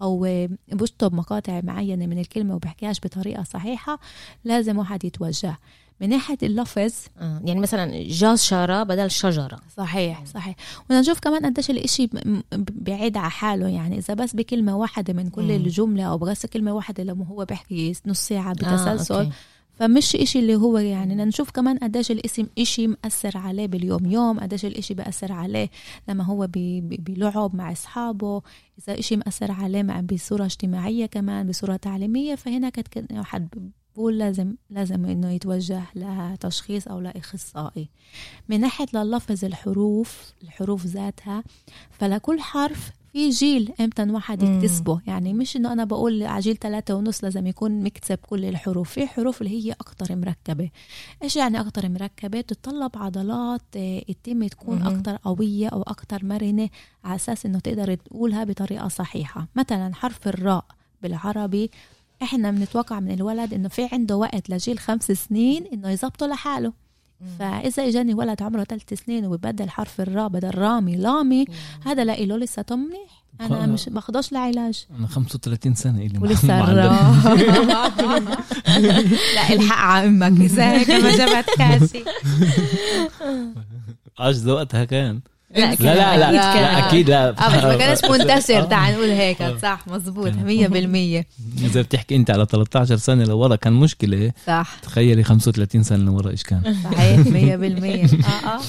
أو 0.03 0.24
آه، 0.24 0.48
بشطب 0.72 1.14
مقاطع 1.14 1.61
معينة 1.61 2.07
من 2.07 2.18
الكلمة 2.18 2.55
وبحكيهاش 2.55 3.00
بطريقة 3.00 3.42
صحيحة 3.42 3.98
لازم 4.44 4.79
واحد 4.79 5.05
يتوجه. 5.05 5.59
من 6.00 6.09
ناحية 6.09 6.38
اللفظ 6.42 6.92
آه، 7.20 7.40
يعني 7.44 7.61
مثلا 7.61 8.02
جشرة 8.02 8.83
بدل 8.83 9.11
شجرة. 9.11 9.59
صحيح 9.76 10.24
صحيح. 10.24 10.57
بدنا 10.88 11.00
نشوف 11.00 11.18
كمان 11.20 11.46
قديش 11.46 11.70
م- 12.14 12.40
بعيد 12.72 13.16
على 13.16 13.30
حاله. 13.30 13.68
يعني 13.68 13.98
إذا 13.98 14.14
بس 14.14 14.35
بكلمة 14.37 14.76
واحدة 14.76 15.12
من 15.12 15.28
كل 15.30 15.42
مم. 15.42 15.50
الجملة 15.50 16.04
أو 16.04 16.18
بس 16.18 16.46
كلمة 16.46 16.72
واحدة 16.72 17.04
لما 17.04 17.26
هو 17.26 17.44
بيحكي 17.44 17.92
نص 18.07 18.33
بتسلسل 18.52 19.14
آه، 19.14 19.18
آه، 19.18 19.24
okay. 19.24 19.33
فمش 19.78 20.16
إشي 20.16 20.38
اللي 20.38 20.54
هو 20.57 20.78
يعني 20.78 21.14
نشوف 21.24 21.50
كمان 21.50 21.78
قديش 21.78 22.11
الاسم 22.11 22.46
إشي 22.59 22.87
مأثر 22.87 23.38
عليه 23.38 23.66
باليوم 23.66 24.07
يوم 24.07 24.40
قديش 24.40 24.64
الإشي 24.64 24.94
بأثر 24.94 25.33
عليه 25.33 25.70
لما 26.09 26.24
هو 26.24 26.46
بي- 26.46 26.80
بي- 26.80 26.96
بيلعب 26.96 27.57
مع 27.57 27.72
أصحابه 27.72 28.42
إذا 28.78 28.98
إشي 28.98 29.16
مأثر 29.16 29.52
عليه 29.52 29.83
بصورة 30.00 30.44
اجتماعية 30.44 31.07
كمان 31.07 31.46
بصورة 31.48 31.76
تعليمية 31.76 32.35
فهنا 32.35 32.68
كت 32.70 33.04
واحد 33.12 33.48
بقول 33.94 34.18
لازم 34.18 34.54
لازم 34.70 35.04
إنه 35.04 35.30
يتوجه 35.30 35.83
لتشخيص 35.94 36.88
أو 36.88 37.00
لإخصائي. 37.00 37.88
من 38.48 38.61
ناحية 38.61 38.87
للفظ 38.94 39.44
الحروف 39.44 40.33
الحروف 40.42 40.87
ذاتها 40.87 41.44
فلكل 41.90 42.40
حرف 42.40 42.90
في 43.12 43.30
جيل 43.30 43.72
إمتى 43.80 44.02
واحد 44.02 44.44
مم. 44.44 44.59
يكتسبه. 44.59 45.00
يعني 45.07 45.33
مش 45.33 45.57
إنه 45.57 45.72
أنا 45.72 45.85
بقول 45.85 46.22
على 46.22 46.40
جيل 46.40 46.57
ثلاثة 46.57 46.94
ونص 46.94 47.24
لازم 47.24 47.46
يكون 47.46 47.83
مكتسب 47.85 48.18
كل 48.28 48.44
الحروف. 48.44 48.90
في 48.90 49.07
حروف 49.07 49.42
اللي 49.42 49.64
هي 49.64 49.72
أكتر 49.72 50.16
مركبة. 50.16 50.70
إيش 51.22 51.37
يعني 51.37 51.61
أكتر 51.61 51.88
مركبة؟ 51.88 52.40
تتطلب 52.40 52.90
عضلات 52.96 53.62
آه، 53.76 54.02
التم 54.09 54.46
تكون 54.46 54.78
مهم. 54.78 54.96
أكتر 54.96 55.16
قوية 55.16 55.68
أو 55.68 55.83
أكتر 55.83 56.24
مرنة 56.24 56.68
على 57.04 57.14
أساس 57.14 57.46
إنه 57.46 57.59
تقدر 57.59 57.94
تقولها 57.94 58.44
بطريقة 58.44 58.88
صحيحة. 58.88 59.48
مثلا 59.57 59.94
حرف 59.94 60.28
الراء 60.28 60.64
بالعربي 61.02 61.70
إحنا 62.24 62.50
بنتوقع 62.50 63.00
من 63.00 63.10
الولد 63.10 63.54
إنه 63.54 63.68
في 63.68 63.88
عنده 63.92 64.16
وقت 64.16 64.50
لجيل 64.50 64.78
خمس 64.78 65.12
سنين 65.12 65.66
إنه 65.72 65.90
يظبطه 65.90 66.26
لحاله. 66.26 66.72
فإذا 67.38 67.88
إجاني 67.88 68.14
ولد 68.14 68.42
عمره 68.42 68.64
ثلاث 68.64 68.94
سنين 68.94 69.26
وبدل 69.26 69.70
حرف 69.70 70.00
الراء 70.00 70.28
بدل 70.28 70.58
رامي 70.58 70.96
لامي 70.96 71.44
هذا 71.84 72.04
لإله 72.04 72.37
لسه 72.37 72.64
منيح. 72.70 73.24
أنا 73.40 73.66
مش 73.66 73.88
باخدوش 73.88 74.32
لعلاج. 74.32 74.87
أنا 74.98 75.06
35 75.06 75.74
سنة 75.74 76.02
اللي 76.02 76.18
ولسه 76.18 76.72
لا 76.74 76.90
الحق 79.52 79.76
على 79.76 80.08
أمك 80.08 80.40
اذا 80.50 80.72
هيك 80.72 80.90
ما 80.90 81.16
جابت 81.16 81.50
كاسي. 81.58 82.04
عجز 84.18 84.48
وقتها 84.48 84.84
كان 84.84 85.20
لا 85.56 85.74
لا 85.74 86.16
لا 86.16 86.32
لا, 86.32 86.48
أكيد 86.50 86.60
لا. 86.62 86.88
أكيد 86.88 87.10
لا 87.10 87.28
آه 87.28 87.57
بس 87.57 87.64
ما 87.64 87.76
كانش 87.76 88.05
منتشر 88.05 88.59
آه. 88.59 88.64
تعال 88.64 88.94
نقول 88.94 89.11
هيك 89.11 89.42
آه. 89.42 89.59
صح 89.59 89.80
مزبوط 89.86 90.28
كان. 90.28 91.22
100% 91.22 91.62
إذا 91.64 91.82
بتحكي 91.82 92.16
أنت 92.16 92.30
على 92.30 92.46
13 92.50 92.96
سنة 92.96 93.24
لورا 93.24 93.57
كان 93.57 93.72
مشكلة 93.72 94.32
صح 94.46 94.76
تخيلي 94.82 95.24
35 95.24 95.82
سنة 95.82 96.05
لورا 96.05 96.30
إيش 96.30 96.42
كان 96.42 96.76
صحيح 96.84 97.20
100% 97.24 98.26
آه 98.26 98.57
آه 98.57 98.61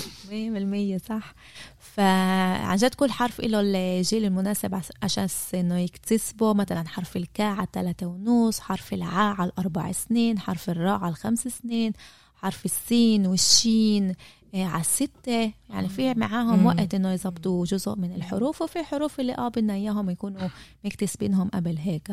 100% 0.97 1.01
صح 1.09 1.33
فعن 1.79 2.75
جد 2.75 2.93
كل 2.93 3.11
حرف 3.11 3.41
له 3.41 3.59
الجيل 3.61 4.25
المناسب 4.25 4.81
عشان 5.03 5.27
إنه 5.53 5.79
يكتسبه 5.79 6.53
مثلا 6.53 6.87
حرف 6.87 7.17
الكاء 7.17 7.55
على 7.55 7.67
ثلاثة 7.73 8.05
ونص 8.07 8.59
حرف 8.59 8.93
العاء 8.93 9.35
على 9.35 9.49
الأربع 9.49 9.91
سنين 9.91 10.39
حرف 10.39 10.69
الراء 10.69 10.99
على 10.99 11.09
الخمس 11.11 11.47
سنين 11.47 11.93
حرف 12.35 12.65
السين 12.65 13.27
والشين 13.27 14.09
آه، 14.09 14.15
على 14.63 14.81
الستة 14.81 15.51
يعني 15.69 15.89
في 15.89 16.13
معاهم 16.13 16.59
مم. 16.59 16.65
وقت 16.65 16.93
إنه 16.93 17.11
يظبطوا 17.13 17.65
جزء 17.65 17.95
من 17.95 18.13
الحروف 18.15 18.61
وفي 18.61 18.83
حروف 18.83 19.19
اللي 19.19 19.35
آه 19.37 19.47
بدنا 19.47 19.73
إياهم 19.73 20.09
يكونوا 20.09 20.49
مكتسبينهم 20.85 21.49
قبل 21.49 21.77
هيك 21.77 22.11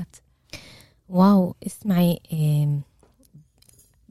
واو 1.08 1.54
اسمعي 1.66 2.20
إم، 2.32 2.80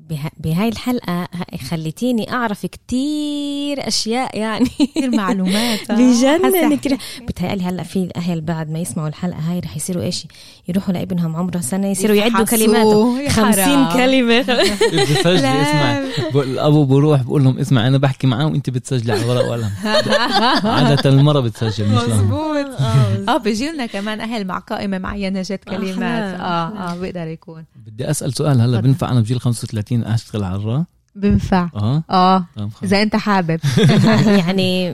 بها- 0.10 0.32
بهاي 0.38 0.68
الحلقة 0.70 1.28
خليتيني 1.70 2.32
أعرف 2.34 2.66
كتير 2.66 3.88
أشياء 3.88 4.38
يعني. 4.38 4.66
كثير 4.80 5.16
معلومات. 5.16 5.80
آه. 5.92 5.96
بجنن 5.96 6.76
كتير 6.78 6.98
بتهيألي 7.28 7.64
هلا 7.64 7.84
في 7.84 7.96
الأهل 7.96 8.42
بعد 8.42 8.70
ما 8.72 8.80
يسمعوا 8.80 9.08
الحلقة 9.08 9.40
هاي 9.40 9.60
رح 9.60 9.76
يصيروا 9.78 10.04
إيش؟ 10.04 10.28
يروحوا 10.68 10.94
لابنهم 10.94 11.36
عمره 11.36 11.60
سنة 11.60 11.88
يصيروا 11.88 12.16
يعدوا 12.16 12.46
كلماته. 12.46 13.30
خمسين. 13.30 13.88
كلمة. 13.94 14.42
بتسجلي 14.94 15.62
اسمع. 15.62 16.02
الأبو 16.36 16.86
بروح 16.86 17.22
بقول 17.22 17.44
لهم 17.44 17.60
اسمع 17.60 17.88
أنا 17.88 17.98
بحكي 17.98 18.28
معاه 18.28 18.46
وانت 18.46 18.70
بتسجلي 18.70 19.12
على 19.14 19.26
ورق 19.26 19.46
وقلم 19.48 19.70
عادة 20.76 21.10
المرة 21.10 21.40
بتسجل 21.40 21.86
مش 21.90 22.02
لهم 22.02 22.10
مزبوط 22.10 22.82
آه. 23.30 23.38
بيجي 23.38 23.70
لنا 23.72 23.86
كمان 23.86 24.22
أهل 24.22 24.46
مع 24.48 24.60
قائمة 24.60 24.98
معينة 25.00 25.42
جد 25.46 25.60
كلمات. 25.60 26.40
آه 26.40 26.44
آه 26.68 26.96
بيقدر 26.96 27.28
يكون. 27.28 27.66
بدي 27.88 28.10
أسأل 28.10 28.34
سؤال 28.34 28.62
هلا. 28.62 28.80
بنفع 28.82 29.12
أنا 29.12 29.20
بجيل 29.22 29.40
35 29.40 29.91
أشتغل 29.94 30.44
على 30.44 30.56
الراء 30.56 30.84
بنفع 31.16 31.70
آه. 31.76 32.04
آه. 32.10 32.46
خلص. 32.58 32.84
إذا 32.84 33.02
أنت 33.02 33.16
حابب. 33.16 33.60
يعني 34.48 34.92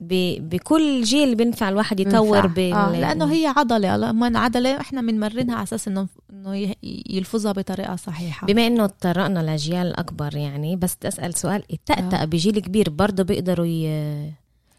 ب- 0.00 0.48
بكل 0.50 1.02
جيل 1.02 1.34
بينفع 1.34 1.68
الواحد 1.68 2.00
يطور 2.00 2.46
بنفع. 2.46 2.54
بال 2.54 2.72
آه 2.72 3.00
لأنه 3.00 3.32
هي 3.32 3.46
عضلة. 3.56 3.96
لما 3.96 4.38
عضلة 4.38 4.80
إحنا 4.80 5.00
بنمرنها 5.00 5.54
على 5.54 5.62
أساس 5.62 5.88
انه 5.88 6.06
إنه 6.32 6.56
ي- 6.56 6.76
يلفظها 7.10 7.52
بطريقة 7.52 7.96
صحيحة. 7.96 8.46
بما 8.46 8.66
إنه 8.66 8.86
تطرقنا 8.86 9.38
لأجيال 9.40 9.96
أكبر 9.96 10.36
يعني 10.36 10.76
بس 10.76 10.94
بدي 10.96 11.08
اسال 11.08 11.34
سؤال 11.34 11.62
التأتأة 11.72 12.24
بجيل 12.24 12.58
كبير 12.58 12.90
برضه 12.90 13.22
بيقدروا 13.22 13.66
ي... 13.66 14.32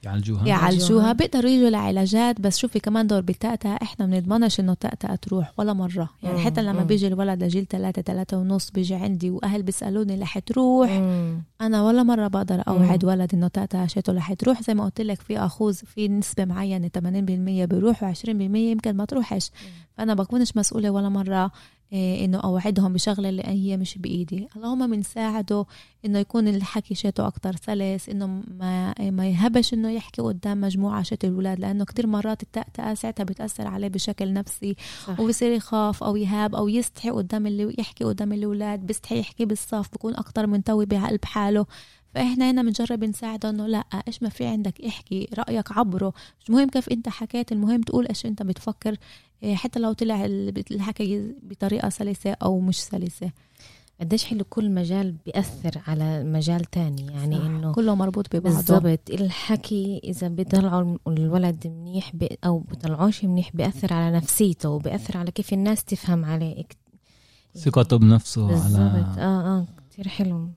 يعالجوها. 0.03 0.47
يعالجوها. 0.47 1.13
بيقدروا 1.13 1.49
يجوا 1.51 1.69
لعلاجات 1.69 2.41
بس 2.41 2.57
شوفي 2.57 2.79
كمان 2.79 3.07
دور 3.07 3.21
بالتأتأة 3.21 3.79
إحنا 3.81 4.05
بنضمنش 4.05 4.59
إنه 4.59 4.71
التأتأة 4.71 5.15
تروح 5.15 5.51
ولا 5.57 5.73
مرة. 5.73 6.09
يعني 6.23 6.37
مم، 6.37 6.45
حتى 6.45 6.61
لما 6.61 6.81
مم. 6.81 6.87
بيجي 6.87 7.07
الولد 7.07 7.43
لجيل 7.43 7.65
ثلاثة 7.69 8.01
ثلاثة 8.01 8.37
ونص 8.37 8.71
بيجي 8.71 8.95
عندي 8.95 9.29
وأهل 9.29 9.63
بيسألوني 9.63 10.21
رح 10.21 10.39
تروح؟ 10.39 10.89
مم. 10.91 11.43
أنا 11.61 11.83
ولا 11.83 12.03
مرة 12.03 12.27
بقدر 12.27 12.63
أوعد. 12.67 13.05
ولد 13.05 13.33
إنه 13.33 13.47
تاتا 13.47 13.87
شيته 13.87 14.13
رح 14.13 14.33
تروح. 14.33 14.61
زي 14.61 14.73
ما 14.73 14.85
قلت 14.85 15.01
لك 15.01 15.21
في 15.21 15.39
اخوذ 15.39 15.73
في 15.73 16.07
نسبة 16.07 16.45
معينة 16.45 16.87
80% 16.87 17.65
بيروح 17.65 18.13
و20% 18.13 18.27
يمكن 18.55 18.93
ما 18.97 19.05
تروحش. 19.05 19.51
فأنا 19.97 20.13
بكونش 20.13 20.57
مسؤولة 20.57 20.89
ولا 20.89 21.09
مرة. 21.09 21.43
إيه 21.45 21.51
إنه 21.93 22.37
أوعدهم 22.37 22.93
بشغلة 22.93 23.29
اللي 23.29 23.43
هي 23.45 23.77
مش 23.77 23.97
بإيدي. 23.97 24.47
اللهم 24.55 24.91
بنساعده 24.91 25.65
إنه 26.05 26.19
يكون 26.19 26.47
الحكي 26.47 26.95
شيته 26.95 27.27
أكتر 27.27 27.55
سلس 27.55 28.09
إنه 28.09 28.27
ما 28.59 28.93
ما 29.11 29.29
يهبش 29.29 29.73
إنه 29.73 29.91
يحكي 29.91 30.21
قدام 30.21 30.61
مجموعة 30.61 31.03
شت 31.03 31.25
الأولاد 31.25 31.59
لأنه 31.59 31.85
كتير 31.85 32.07
مرات 32.07 32.43
التأتأة 32.43 32.93
ساعتها 32.93 33.23
بتأثر 33.23 33.67
عليه 33.67 33.87
بشكل 33.87 34.33
نفسي 34.33 34.75
صح. 35.07 35.19
وبصير 35.19 35.51
يخاف 35.51 36.03
أو 36.03 36.15
يهاب 36.15 36.55
أو 36.55 36.67
يستحي 36.67 37.09
قدام 37.09 37.47
اللي 37.47 37.75
يحكي 37.79 38.03
قدام 38.03 38.33
الأولاد 38.33 38.79
بيستحي 38.79 39.19
يحكي 39.19 39.45
بالصف 39.45 39.89
بكون 39.93 40.15
أكتر 40.15 40.47
منطوي 40.47 40.85
بقلب 40.85 41.25
حاله. 41.25 41.65
فإحنا 42.15 42.51
هنا 42.51 42.61
بنجرب 42.63 43.03
نساعده 43.03 43.49
إنه 43.49 43.67
لأ 43.67 43.83
إيش 44.07 44.23
ما 44.23 44.29
في 44.29 44.45
عندك 44.45 44.81
احكي 44.81 45.27
رأيك 45.37 45.71
عبره. 45.71 46.13
مش 46.41 46.49
مهم 46.49 46.69
كيف 46.69 46.89
أنت 46.89 47.09
حكيت 47.09 47.51
المهم 47.51 47.81
تقول 47.81 48.07
إيش 48.07 48.25
أنت 48.25 48.43
بتفكر. 48.43 48.89
إيه، 48.89 48.97
حتى 49.53 49.79
لو 49.79 49.93
طلع 49.93 50.25
ال- 50.25 50.63
الحكي 50.71 51.35
بطريقة 51.43 51.89
سلسة 51.89 52.31
أو 52.31 52.59
مش 52.59 52.81
سلسة. 52.83 53.31
قديش 54.01 54.25
حلو 54.25 54.43
كل 54.49 54.71
مجال 54.71 55.11
بيأثر 55.25 55.81
على 55.87 56.23
مجال 56.23 56.61
تاني. 56.65 57.05
يعني 57.05 57.35
صح. 57.37 57.45
إنه 57.45 57.71
كله 57.73 57.95
مربوط 57.95 58.35
ببعضه. 58.35 58.55
بالضبط. 58.55 59.09
الحكي 59.09 60.01
إذا 60.03 60.27
بيطلعوا 60.27 60.97
الولد 61.07 61.67
منيح 61.67 62.15
بي 62.15 62.37
أو 62.45 62.59
بيطلعوش 62.59 63.23
منيح 63.25 63.55
بيأثر 63.55 63.93
على 63.93 64.15
نفسيته 64.17 64.69
وبيأثر 64.69 65.17
على 65.17 65.31
كيف 65.31 65.53
الناس 65.53 65.83
تفهم 65.83 66.25
عليه. 66.25 66.63
ثقته 67.57 67.97
بنفسه 67.97 68.47
بالضبط. 68.47 68.79
على 68.79 69.05
آه 69.17 69.21
آه. 69.59 69.67
كثير 69.91 70.07
حلو. 70.07 70.47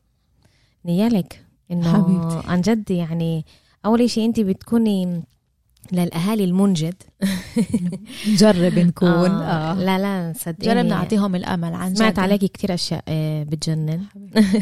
نيالك 0.84 1.44
إنه 1.70 1.92
حبيبتي. 1.92 2.48
عن 2.48 2.60
جد 2.60 2.90
يعني 2.90 3.44
أول 3.86 4.10
شيء 4.10 4.24
انت 4.24 4.40
بتكوني 4.40 5.22
للأهالي 5.92 6.44
المنجد 6.44 6.94
نجرب 8.28 8.78
نكون 8.78 9.30
آه. 9.30 9.72
آه. 9.72 9.74
لا 9.74 9.98
لا 9.98 10.32
صدقيني 10.36 10.74
جرب 10.74 10.86
نعطيهم 10.86 11.34
الأمل 11.34 11.74
عن 11.74 11.94
سمعت 11.94 12.12
جد. 12.12 12.18
عليكي 12.18 12.48
كثير 12.48 12.74
أشياء 12.74 13.04
آه، 13.08 13.42
بتجنن 13.42 14.04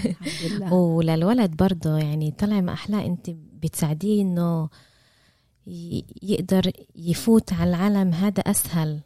وللولد 0.73 1.57
برضه 1.57 1.99
يعني 1.99 2.31
طلع 2.31 2.61
ما 2.61 2.73
احلاه 2.73 3.07
أنت 3.07 3.31
بتساعديه 3.63 4.23
إنه 4.23 4.69
يقدر 6.23 6.71
يفوت 6.97 7.53
على 7.53 7.71
العالم 7.71 8.15
هذا 8.15 8.41
أسهل 8.41 9.01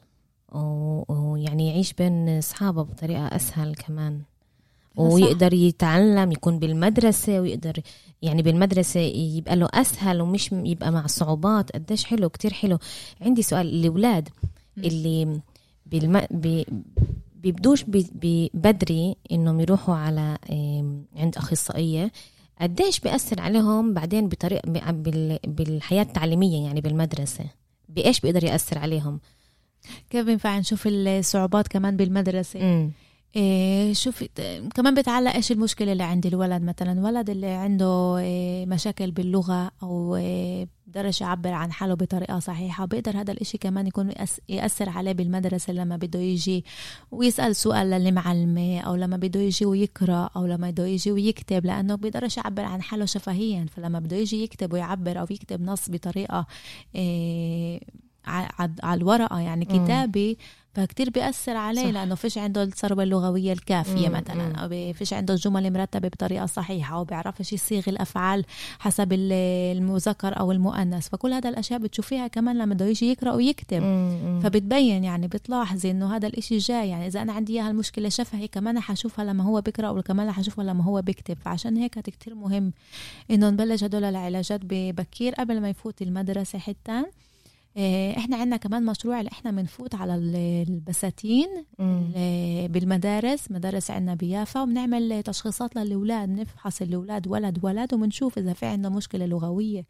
ويعني 1.09 1.69
يعيش 1.69 1.93
بين 1.93 2.39
أصحابه 2.39 2.83
بطريقة 2.83 3.27
أسهل 3.27 3.75
كمان. 3.75 4.23
ويقدر 4.97 5.55
يتعلم 5.55 6.33
يكون 6.33 6.59
بالمدرسة 6.59 7.41
ويقدر 7.41 7.81
يعني 8.23 8.43
بالمدرسة 8.43 9.01
يبقى 9.01 9.57
له 9.57 9.69
أسهل 9.75 10.21
ومش 10.21 10.53
يبقى 10.53 10.93
مع 10.93 11.07
صعوبات. 11.07 11.73
قديش 11.73 12.05
حلو 12.05 12.29
كتير 12.29 12.53
حلو. 12.53 12.79
عندي 13.21 13.43
سؤال 13.43 13.67
الأولاد. 13.67 14.29
اللي 14.79 15.41
بالم... 15.87 16.27
ب... 16.31 16.63
بيبدوش 17.35 17.85
ب... 17.89 18.49
بدري 18.55 19.17
إنهم 19.33 19.61
يروحوا 19.61 19.95
على 19.95 20.39
عند 21.17 21.37
أخصائية 21.37 22.13
قديش 22.61 23.01
بيأثر 23.01 23.41
عليهم 23.41 23.95
بعدين 23.95 24.29
بطريقة 24.29 24.91
بال... 24.91 25.39
بالحياة 25.47 26.03
التعليمية 26.03 26.65
يعني 26.65 26.81
بالمدرسة؟ 26.81 27.45
بإيش 27.89 28.21
بيقدر 28.21 28.45
يأثر 28.45 28.79
عليهم؟ 28.79 29.21
كيف 30.11 30.27
بينفع 30.27 30.59
نشوف 30.59 30.83
الصعوبات 30.87 31.69
كمان 31.69 31.97
بالمدرسة؟ 31.97 32.61
مم. 32.61 32.91
إيه 33.37 33.93
شوف 33.93 34.25
كمان 34.75 34.95
بتعلق 34.95 35.35
إيش 35.35 35.53
المشكلة 35.53 35.93
اللي 35.93 36.03
عند 36.03 36.27
الولد 36.27 36.63
مثلا 36.63 37.01
ولد 37.01 37.31
اللي 37.31 37.47
عنده 37.47 38.19
إيه 38.19 38.67
مشاكل 38.67 39.11
باللغة 39.11 39.71
أو 39.83 40.17
إيه 40.17 40.69
يعبر 41.21 41.53
عن 41.53 41.73
حاله 41.73 41.95
بطريقة 41.95 42.39
صحيحة 42.39 42.85
بيقدر 42.85 43.21
هذا 43.21 43.33
الإشي 43.33 43.59
كمان 43.59 43.87
يكون 43.87 44.11
يأثر 44.49 44.89
عليه 44.89 45.13
بالمدرسة 45.13 45.73
لما 45.73 45.97
بده 45.97 46.19
يجي 46.19 46.65
ويسأل 47.11 47.57
سؤال 47.57 47.91
للمعلمة 47.91 48.81
أو 48.81 48.95
لما 48.95 49.17
بده 49.17 49.41
يجي 49.41 49.67
ويقرأ 49.67 50.31
أو 50.37 50.47
لما 50.47 50.71
بده 50.71 50.87
يجي 50.87 51.13
ويكتب 51.13 51.67
لأنه 51.67 51.95
بيقدرش 51.95 52.37
يعبر 52.37 52.63
عن 52.65 52.83
حاله 52.83 53.05
شفهيا 53.05 53.67
فلما 53.77 53.99
بده 53.99 54.17
يجي 54.17 54.43
يكتب 54.43 54.73
ويعبر 54.73 55.21
أو 55.21 55.27
يكتب 55.31 55.63
نص 55.63 55.91
بطريقة 55.91 56.47
إيه 56.95 57.81
على 58.83 59.01
الورقة 59.01 59.41
يعني. 59.41 59.65
كتابة 59.65 60.37
فكتير 60.77 61.11
بيأثر 61.11 61.57
عليه 61.57 61.83
صح. 61.83 61.89
لأنه 61.89 62.15
فيش 62.15 62.39
عنده 62.39 62.63
الثروة 62.63 63.03
اللغوية 63.03 63.53
الكافية 63.53 64.09
مم، 64.09 64.15
مثلا 64.15 64.49
مم. 64.49 64.55
أو 64.55 64.93
فيش 64.93 65.13
عنده 65.13 65.35
الجمل 65.35 65.73
مرتبة 65.73 66.09
بطريقة 66.09 66.47
صحيحة 66.47 66.97
أو 66.97 67.05
بيعرفش 67.05 67.53
يصيغ 67.53 67.83
الأفعال 67.89 68.45
حسب 68.79 69.13
ال- 69.13 69.33
المذكر 69.77 70.39
أو 70.41 70.53
المؤنث 70.53 71.09
فكل 71.09 71.33
هذا 71.33 71.49
الأشياء 71.49 71.79
بتشوفيها 71.81 72.27
كمان 72.29 72.59
لما 72.59 72.75
بده 72.75 72.87
يجي 72.87 73.11
يقرأ 73.11 73.33
ويكتب 73.33 73.83
مم. 73.83 74.41
فبتبين 74.43 75.05
يعني 75.05 75.29
بتلاحظي 75.29 75.91
إنه 75.91 76.17
هذا 76.17 76.27
الإشي 76.29 76.59
جاي 76.59 76.89
يعني 76.89 77.07
إذا 77.07 77.23
أنا 77.23 77.33
عندي 77.33 77.53
إياها 77.53 77.71
المشكلة 77.71 78.09
شفهي 78.09 78.49
كمان 78.49 78.81
حشوفها 78.81 79.25
لما 79.25 79.45
هو 79.45 79.61
بيقرأ 79.61 79.89
وكمان 79.91 80.33
حشوفها 80.33 80.65
لما 80.65 80.85
هو 80.85 81.03
بيكتب 81.03 81.37
فعشان 81.45 81.77
هيك 81.77 81.99
كتير 81.99 82.35
مهم 82.35 82.73
إنه 83.31 83.51
نبلش 83.51 83.85
هدول 83.85 84.05
العلاجات 84.05 84.61
ببكير 84.65 85.35
قبل 85.35 85.61
ما 85.61 85.69
يفوت 85.69 86.03
المدرسة 86.03 86.59
حتى 86.59 87.03
إحنا 88.19 88.37
عندنا 88.37 88.57
كمان 88.57 88.85
مشروع 88.85 89.21
اللي 89.21 89.31
إحنا 89.33 89.51
بنفوت 89.51 89.95
على 89.95 90.15
ال- 90.15 90.65
البساتين 90.69 91.49
بالمدارس 92.69 93.51
مدارس 93.51 93.91
عندنا 93.91 94.15
بيافا 94.15 94.63
وبنعمل 94.63 95.23
تشخيصات 95.23 95.77
للأولاد 95.77 96.29
نفحص 96.29 96.83
الأولاد 96.83 97.29
ولد 97.29 97.59
ولد 97.65 97.95
وبنشوف 97.95 98.39
إذا 98.39 98.53
في 98.53 98.67
عندنا 98.67 98.89
مشكلة 98.89 99.27
لغوية 99.27 99.85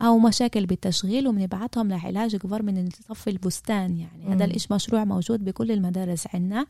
أو 0.00 0.18
مشاكل 0.18 0.66
بالتشغيل 0.66 1.28
وبنبعتهم 1.28 1.88
لعلاج 1.88 2.36
كبار 2.36 2.62
من 2.62 2.88
صف 3.08 3.28
البستان 3.28 3.98
يعني. 3.98 4.34
هذا. 4.34 4.44
الإش 4.44 4.72
مشروع 4.72 5.04
موجود 5.04 5.44
بكل 5.44 5.72
المدارس 5.72 6.26
عندنا. 6.34 6.66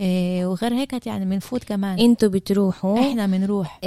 إيه 0.00 0.46
وغير 0.46 0.74
هيك 0.74 1.06
يعني 1.06 1.24
بنفوت 1.24 1.64
كمان. 1.64 1.98
أنتوا 1.98 2.28
بتروحوا؟ 2.28 3.00
إحنا 3.10 3.26
بنروح. 3.26 3.80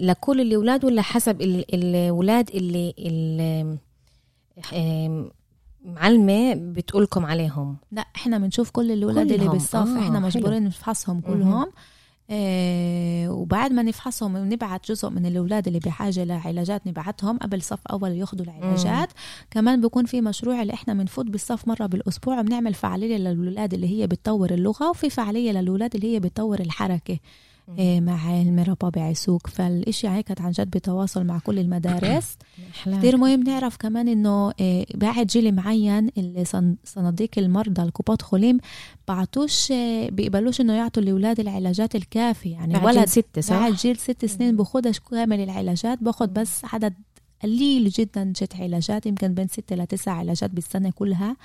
لكل 0.00 0.40
الأولاد 0.40 0.84
ولا 0.84 1.02
حسب 1.02 1.42
ال- 1.42 1.74
الأولاد 1.74 2.50
اللي 2.50 2.94
اللي 2.98 3.78
آم، 5.86 5.92
معلمة 5.94 6.54
بتقولكم 6.54 7.26
عليهم. 7.26 7.76
لا 7.92 8.06
إحنا 8.16 8.38
بنشوف 8.38 8.70
كل 8.70 8.92
الاولاد 8.92 9.32
اللي. 9.32 9.48
بالصف 9.48 9.74
آه، 9.76 9.98
إحنا. 9.98 10.20
مجبورين 10.20 10.64
نفحصهم 10.64 11.20
كلهم. 11.20 11.66
آه 12.30 13.30
وبعد 13.30 13.72
ما 13.72 13.82
نفحصهم 13.82 14.34
ونبعت 14.36 14.88
جزء 14.90 15.10
من 15.10 15.26
الأولاد 15.26 15.66
اللي 15.66 15.78
بحاجة 15.78 16.24
لعلاجات 16.24 16.86
نبعتهم 16.86 17.38
قبل 17.38 17.62
صف 17.62 17.86
أول 17.86 18.10
ياخذوا 18.12 18.44
العلاجات. 18.44 19.12
كمان 19.50 19.80
بكون 19.80 20.04
في 20.04 20.20
مشروع 20.20 20.62
اللي 20.62 20.74
إحنا 20.74 20.94
بنفوت 20.94 21.26
بالصف 21.26 21.68
مرة 21.68 21.86
بالأسبوع 21.86 22.40
وبنعمل 22.40 22.74
فعالية 22.74 23.16
للاولاد 23.16 23.74
اللي 23.74 23.88
هي 24.02 24.06
بتطور 24.06 24.50
اللغة 24.50 24.90
وفي 24.90 25.10
فعالية 25.10 25.52
للاولاد 25.52 25.94
اللي 25.94 26.14
هي 26.14 26.20
بتطور 26.20 26.60
الحركة. 26.60 27.18
مع 28.00 28.26
علم 28.28 28.58
ربابع 28.60 29.12
سوق 29.12 29.46
فالإشي 29.46 30.08
هيك 30.08 30.40
عن 30.40 30.50
جد 30.50 30.70
بتواصل 30.70 31.24
مع 31.24 31.38
كل 31.38 31.58
المدارس. 31.58 32.36
كثير 32.98 33.16
مهم 33.16 33.42
نعرف 33.42 33.76
كمان 33.76 34.08
إنه 34.08 34.52
آه، 34.60 34.86
بعد 34.94 35.26
جيل 35.26 35.54
معين 35.54 36.10
اللي 36.18 36.44
صن- 36.44 36.76
صناديق 36.84 37.30
المرضى 37.38 37.82
الكوبات 37.82 38.22
خوليم 38.22 38.58
بعتوش 39.08 39.72
آه، 39.72 40.08
بيقبلوش 40.08 40.60
إنه 40.60 40.72
يعطوا 40.72 41.02
الاولاد 41.02 41.40
العلاجات 41.40 41.94
الكافية. 41.96 42.52
يعني 42.52 42.72
بعد 42.72 42.84
ولد 42.84 42.98
جيل 42.98 43.08
ستة 43.08 43.40
صح؟ 43.40 43.56
بعد 43.58 43.72
جيل 43.74 43.96
ست 43.96 44.24
سنين 44.24 44.56
باخدش 44.56 45.00
كامل 45.00 45.40
العلاجات 45.40 46.02
باخد 46.02 46.34
بس 46.34 46.64
عدد 46.64 46.94
قليل 47.42 47.88
جدا 47.88 48.24
جت 48.24 48.56
علاجات 48.56 49.06
يمكن 49.06 49.34
بين 49.34 49.48
ستة 49.48 49.76
لتسع 49.76 50.12
علاجات 50.12 50.50
بالسنة 50.50 50.90
كلها. 50.90 51.36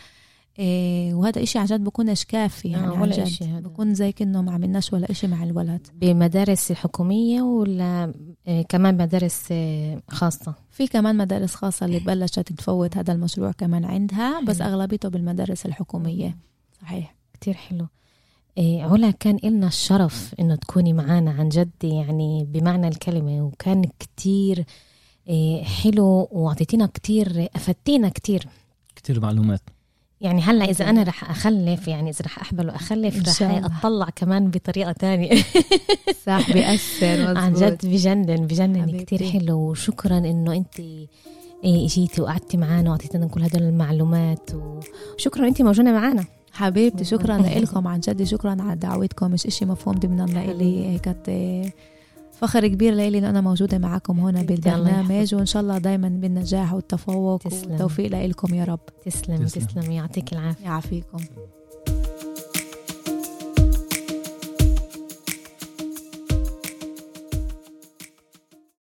إيه 0.62 1.14
وهذا 1.14 1.43
إشي 1.43 1.59
عن 1.59 1.66
جد 1.66 1.84
بكونش 1.84 2.26
كافي 2.26 2.68
يعني 2.70 2.88
آه، 2.88 3.01
ولا 3.01 3.24
إشي 3.24 3.45
هذا. 3.45 3.59
بكون 3.59 3.93
زي 3.93 4.12
كأنه 4.12 4.41
ما 4.41 4.51
عملناش 4.51 4.93
ولا 4.93 5.12
إشي 5.12 5.28
مع 5.28 5.43
الولد. 5.43 5.88
بمدارس 5.93 6.72
حكومية 6.72 7.41
ولا 7.41 8.14
آه، 8.47 8.62
كمان 8.62 8.97
مدارس 8.97 9.43
آه، 9.51 10.01
خاصة؟ 10.07 10.53
في 10.72 10.88
كمان 10.88 11.18
مدارس 11.18 11.55
خاصة 11.55 11.86
اللي 11.86 11.99
بلشت 11.99 12.39
تفوت 12.39 12.97
هذا 12.97 13.14
المشروع 13.14 13.51
كمان 13.51 13.86
عندها 13.86 14.41
بس 14.41 14.62
حلو. 14.62 14.70
أغلبيته 14.74 15.09
بالمدارس 15.09 15.66
الحكومية. 15.66 16.38
صحيح. 16.82 17.16
كتير 17.34 17.53
حلو. 17.53 17.88
إيه 18.57 18.84
علا 18.84 19.12
كان 19.12 19.38
إلنا 19.43 19.68
الشرف 19.68 20.36
إنه 20.39 20.55
تكوني 20.55 20.93
معنا 20.93 21.32
عن 21.32 21.49
جد 21.49 21.72
يعني 21.84 22.43
بمعنى 22.43 22.88
الكلمة 22.88 23.41
وكان 23.41 23.86
كتير 23.99 24.66
إيه 25.28 25.64
حلو 25.64 26.28
وأعطيتينا 26.32 26.86
كتير 26.86 27.47
أفدتينا 27.55 28.09
كتير. 28.09 28.47
كتير 28.95 29.20
معلومات. 29.20 29.62
يعني 30.22 30.41
هلا 30.41 30.65
إذا 30.65 30.89
أنا 30.89 31.03
رح 31.03 31.30
أخلف 31.30 31.88
يعني 31.88 32.09
إذا 32.09 32.26
رح 32.26 32.39
أحبل 32.39 32.67
وأخلف 32.67 33.41
إن 33.41 33.47
رح. 33.47 33.65
أطلع 33.65 34.07
كمان 34.15 34.49
بطريقة 34.49 34.91
تانية. 34.91 35.43
صح 36.28 36.53
بيأثر 36.53 37.38
عن 37.38 37.53
جد 37.53 37.86
بجنن 37.86 38.47
بجنن. 38.47 38.99
كتير 38.99 39.24
حلو. 39.24 39.57
وشكرا 39.57 40.17
إنه 40.17 40.53
أنت 40.53 40.80
إيه 40.80 41.86
إجيتي 41.86 42.22
وقعدتي 42.22 42.57
معنا 42.57 42.89
وأعطيتينا 42.89 43.28
كل 43.28 43.43
هدول 43.43 43.63
المعلومات. 43.63 44.49
وشكرا 45.15 45.47
أنت 45.47 45.61
موجودة 45.61 45.91
معنا 45.91 46.26
حبيبتي 46.51 47.03
شكرا 47.03 47.38
لكم 47.63 47.88
عن 47.88 47.99
جد 47.99 48.24
شكرا 48.24 48.57
على 48.59 48.76
دعوتكم. 48.76 49.32
مش 49.32 49.45
إشي 49.45 49.65
مفهوم 49.65 49.95
ضمنا 49.95 50.24
لإلي 50.24 50.99
كانت 50.99 51.30
آه، 51.30 51.72
فخر 52.42 52.68
كبير 52.68 52.94
لإلي 52.94 53.18
إن 53.18 53.24
أنا 53.24 53.42
موجودة 53.42 53.78
معكم 53.78 54.20
هنا 54.20 54.42
بالبرنامج. 54.42 55.36
وإن 55.36 55.46
شاء 55.46 55.62
الله 55.62 55.78
دايما 55.78 56.10
بالنجاح 56.10 56.74
والتفوق 56.74 57.39
تسلم. 57.42 57.72
والتوفيق 57.72 58.26
لكم 58.26 58.54
يا 58.54 58.64
رب 58.64 58.80
تسلمي 59.06 59.46
تسلم. 59.46 59.66
تسلمي 59.66 59.96
يعطيك 59.96 60.34
العافية 60.34 60.66
يعافيكم 60.66 61.20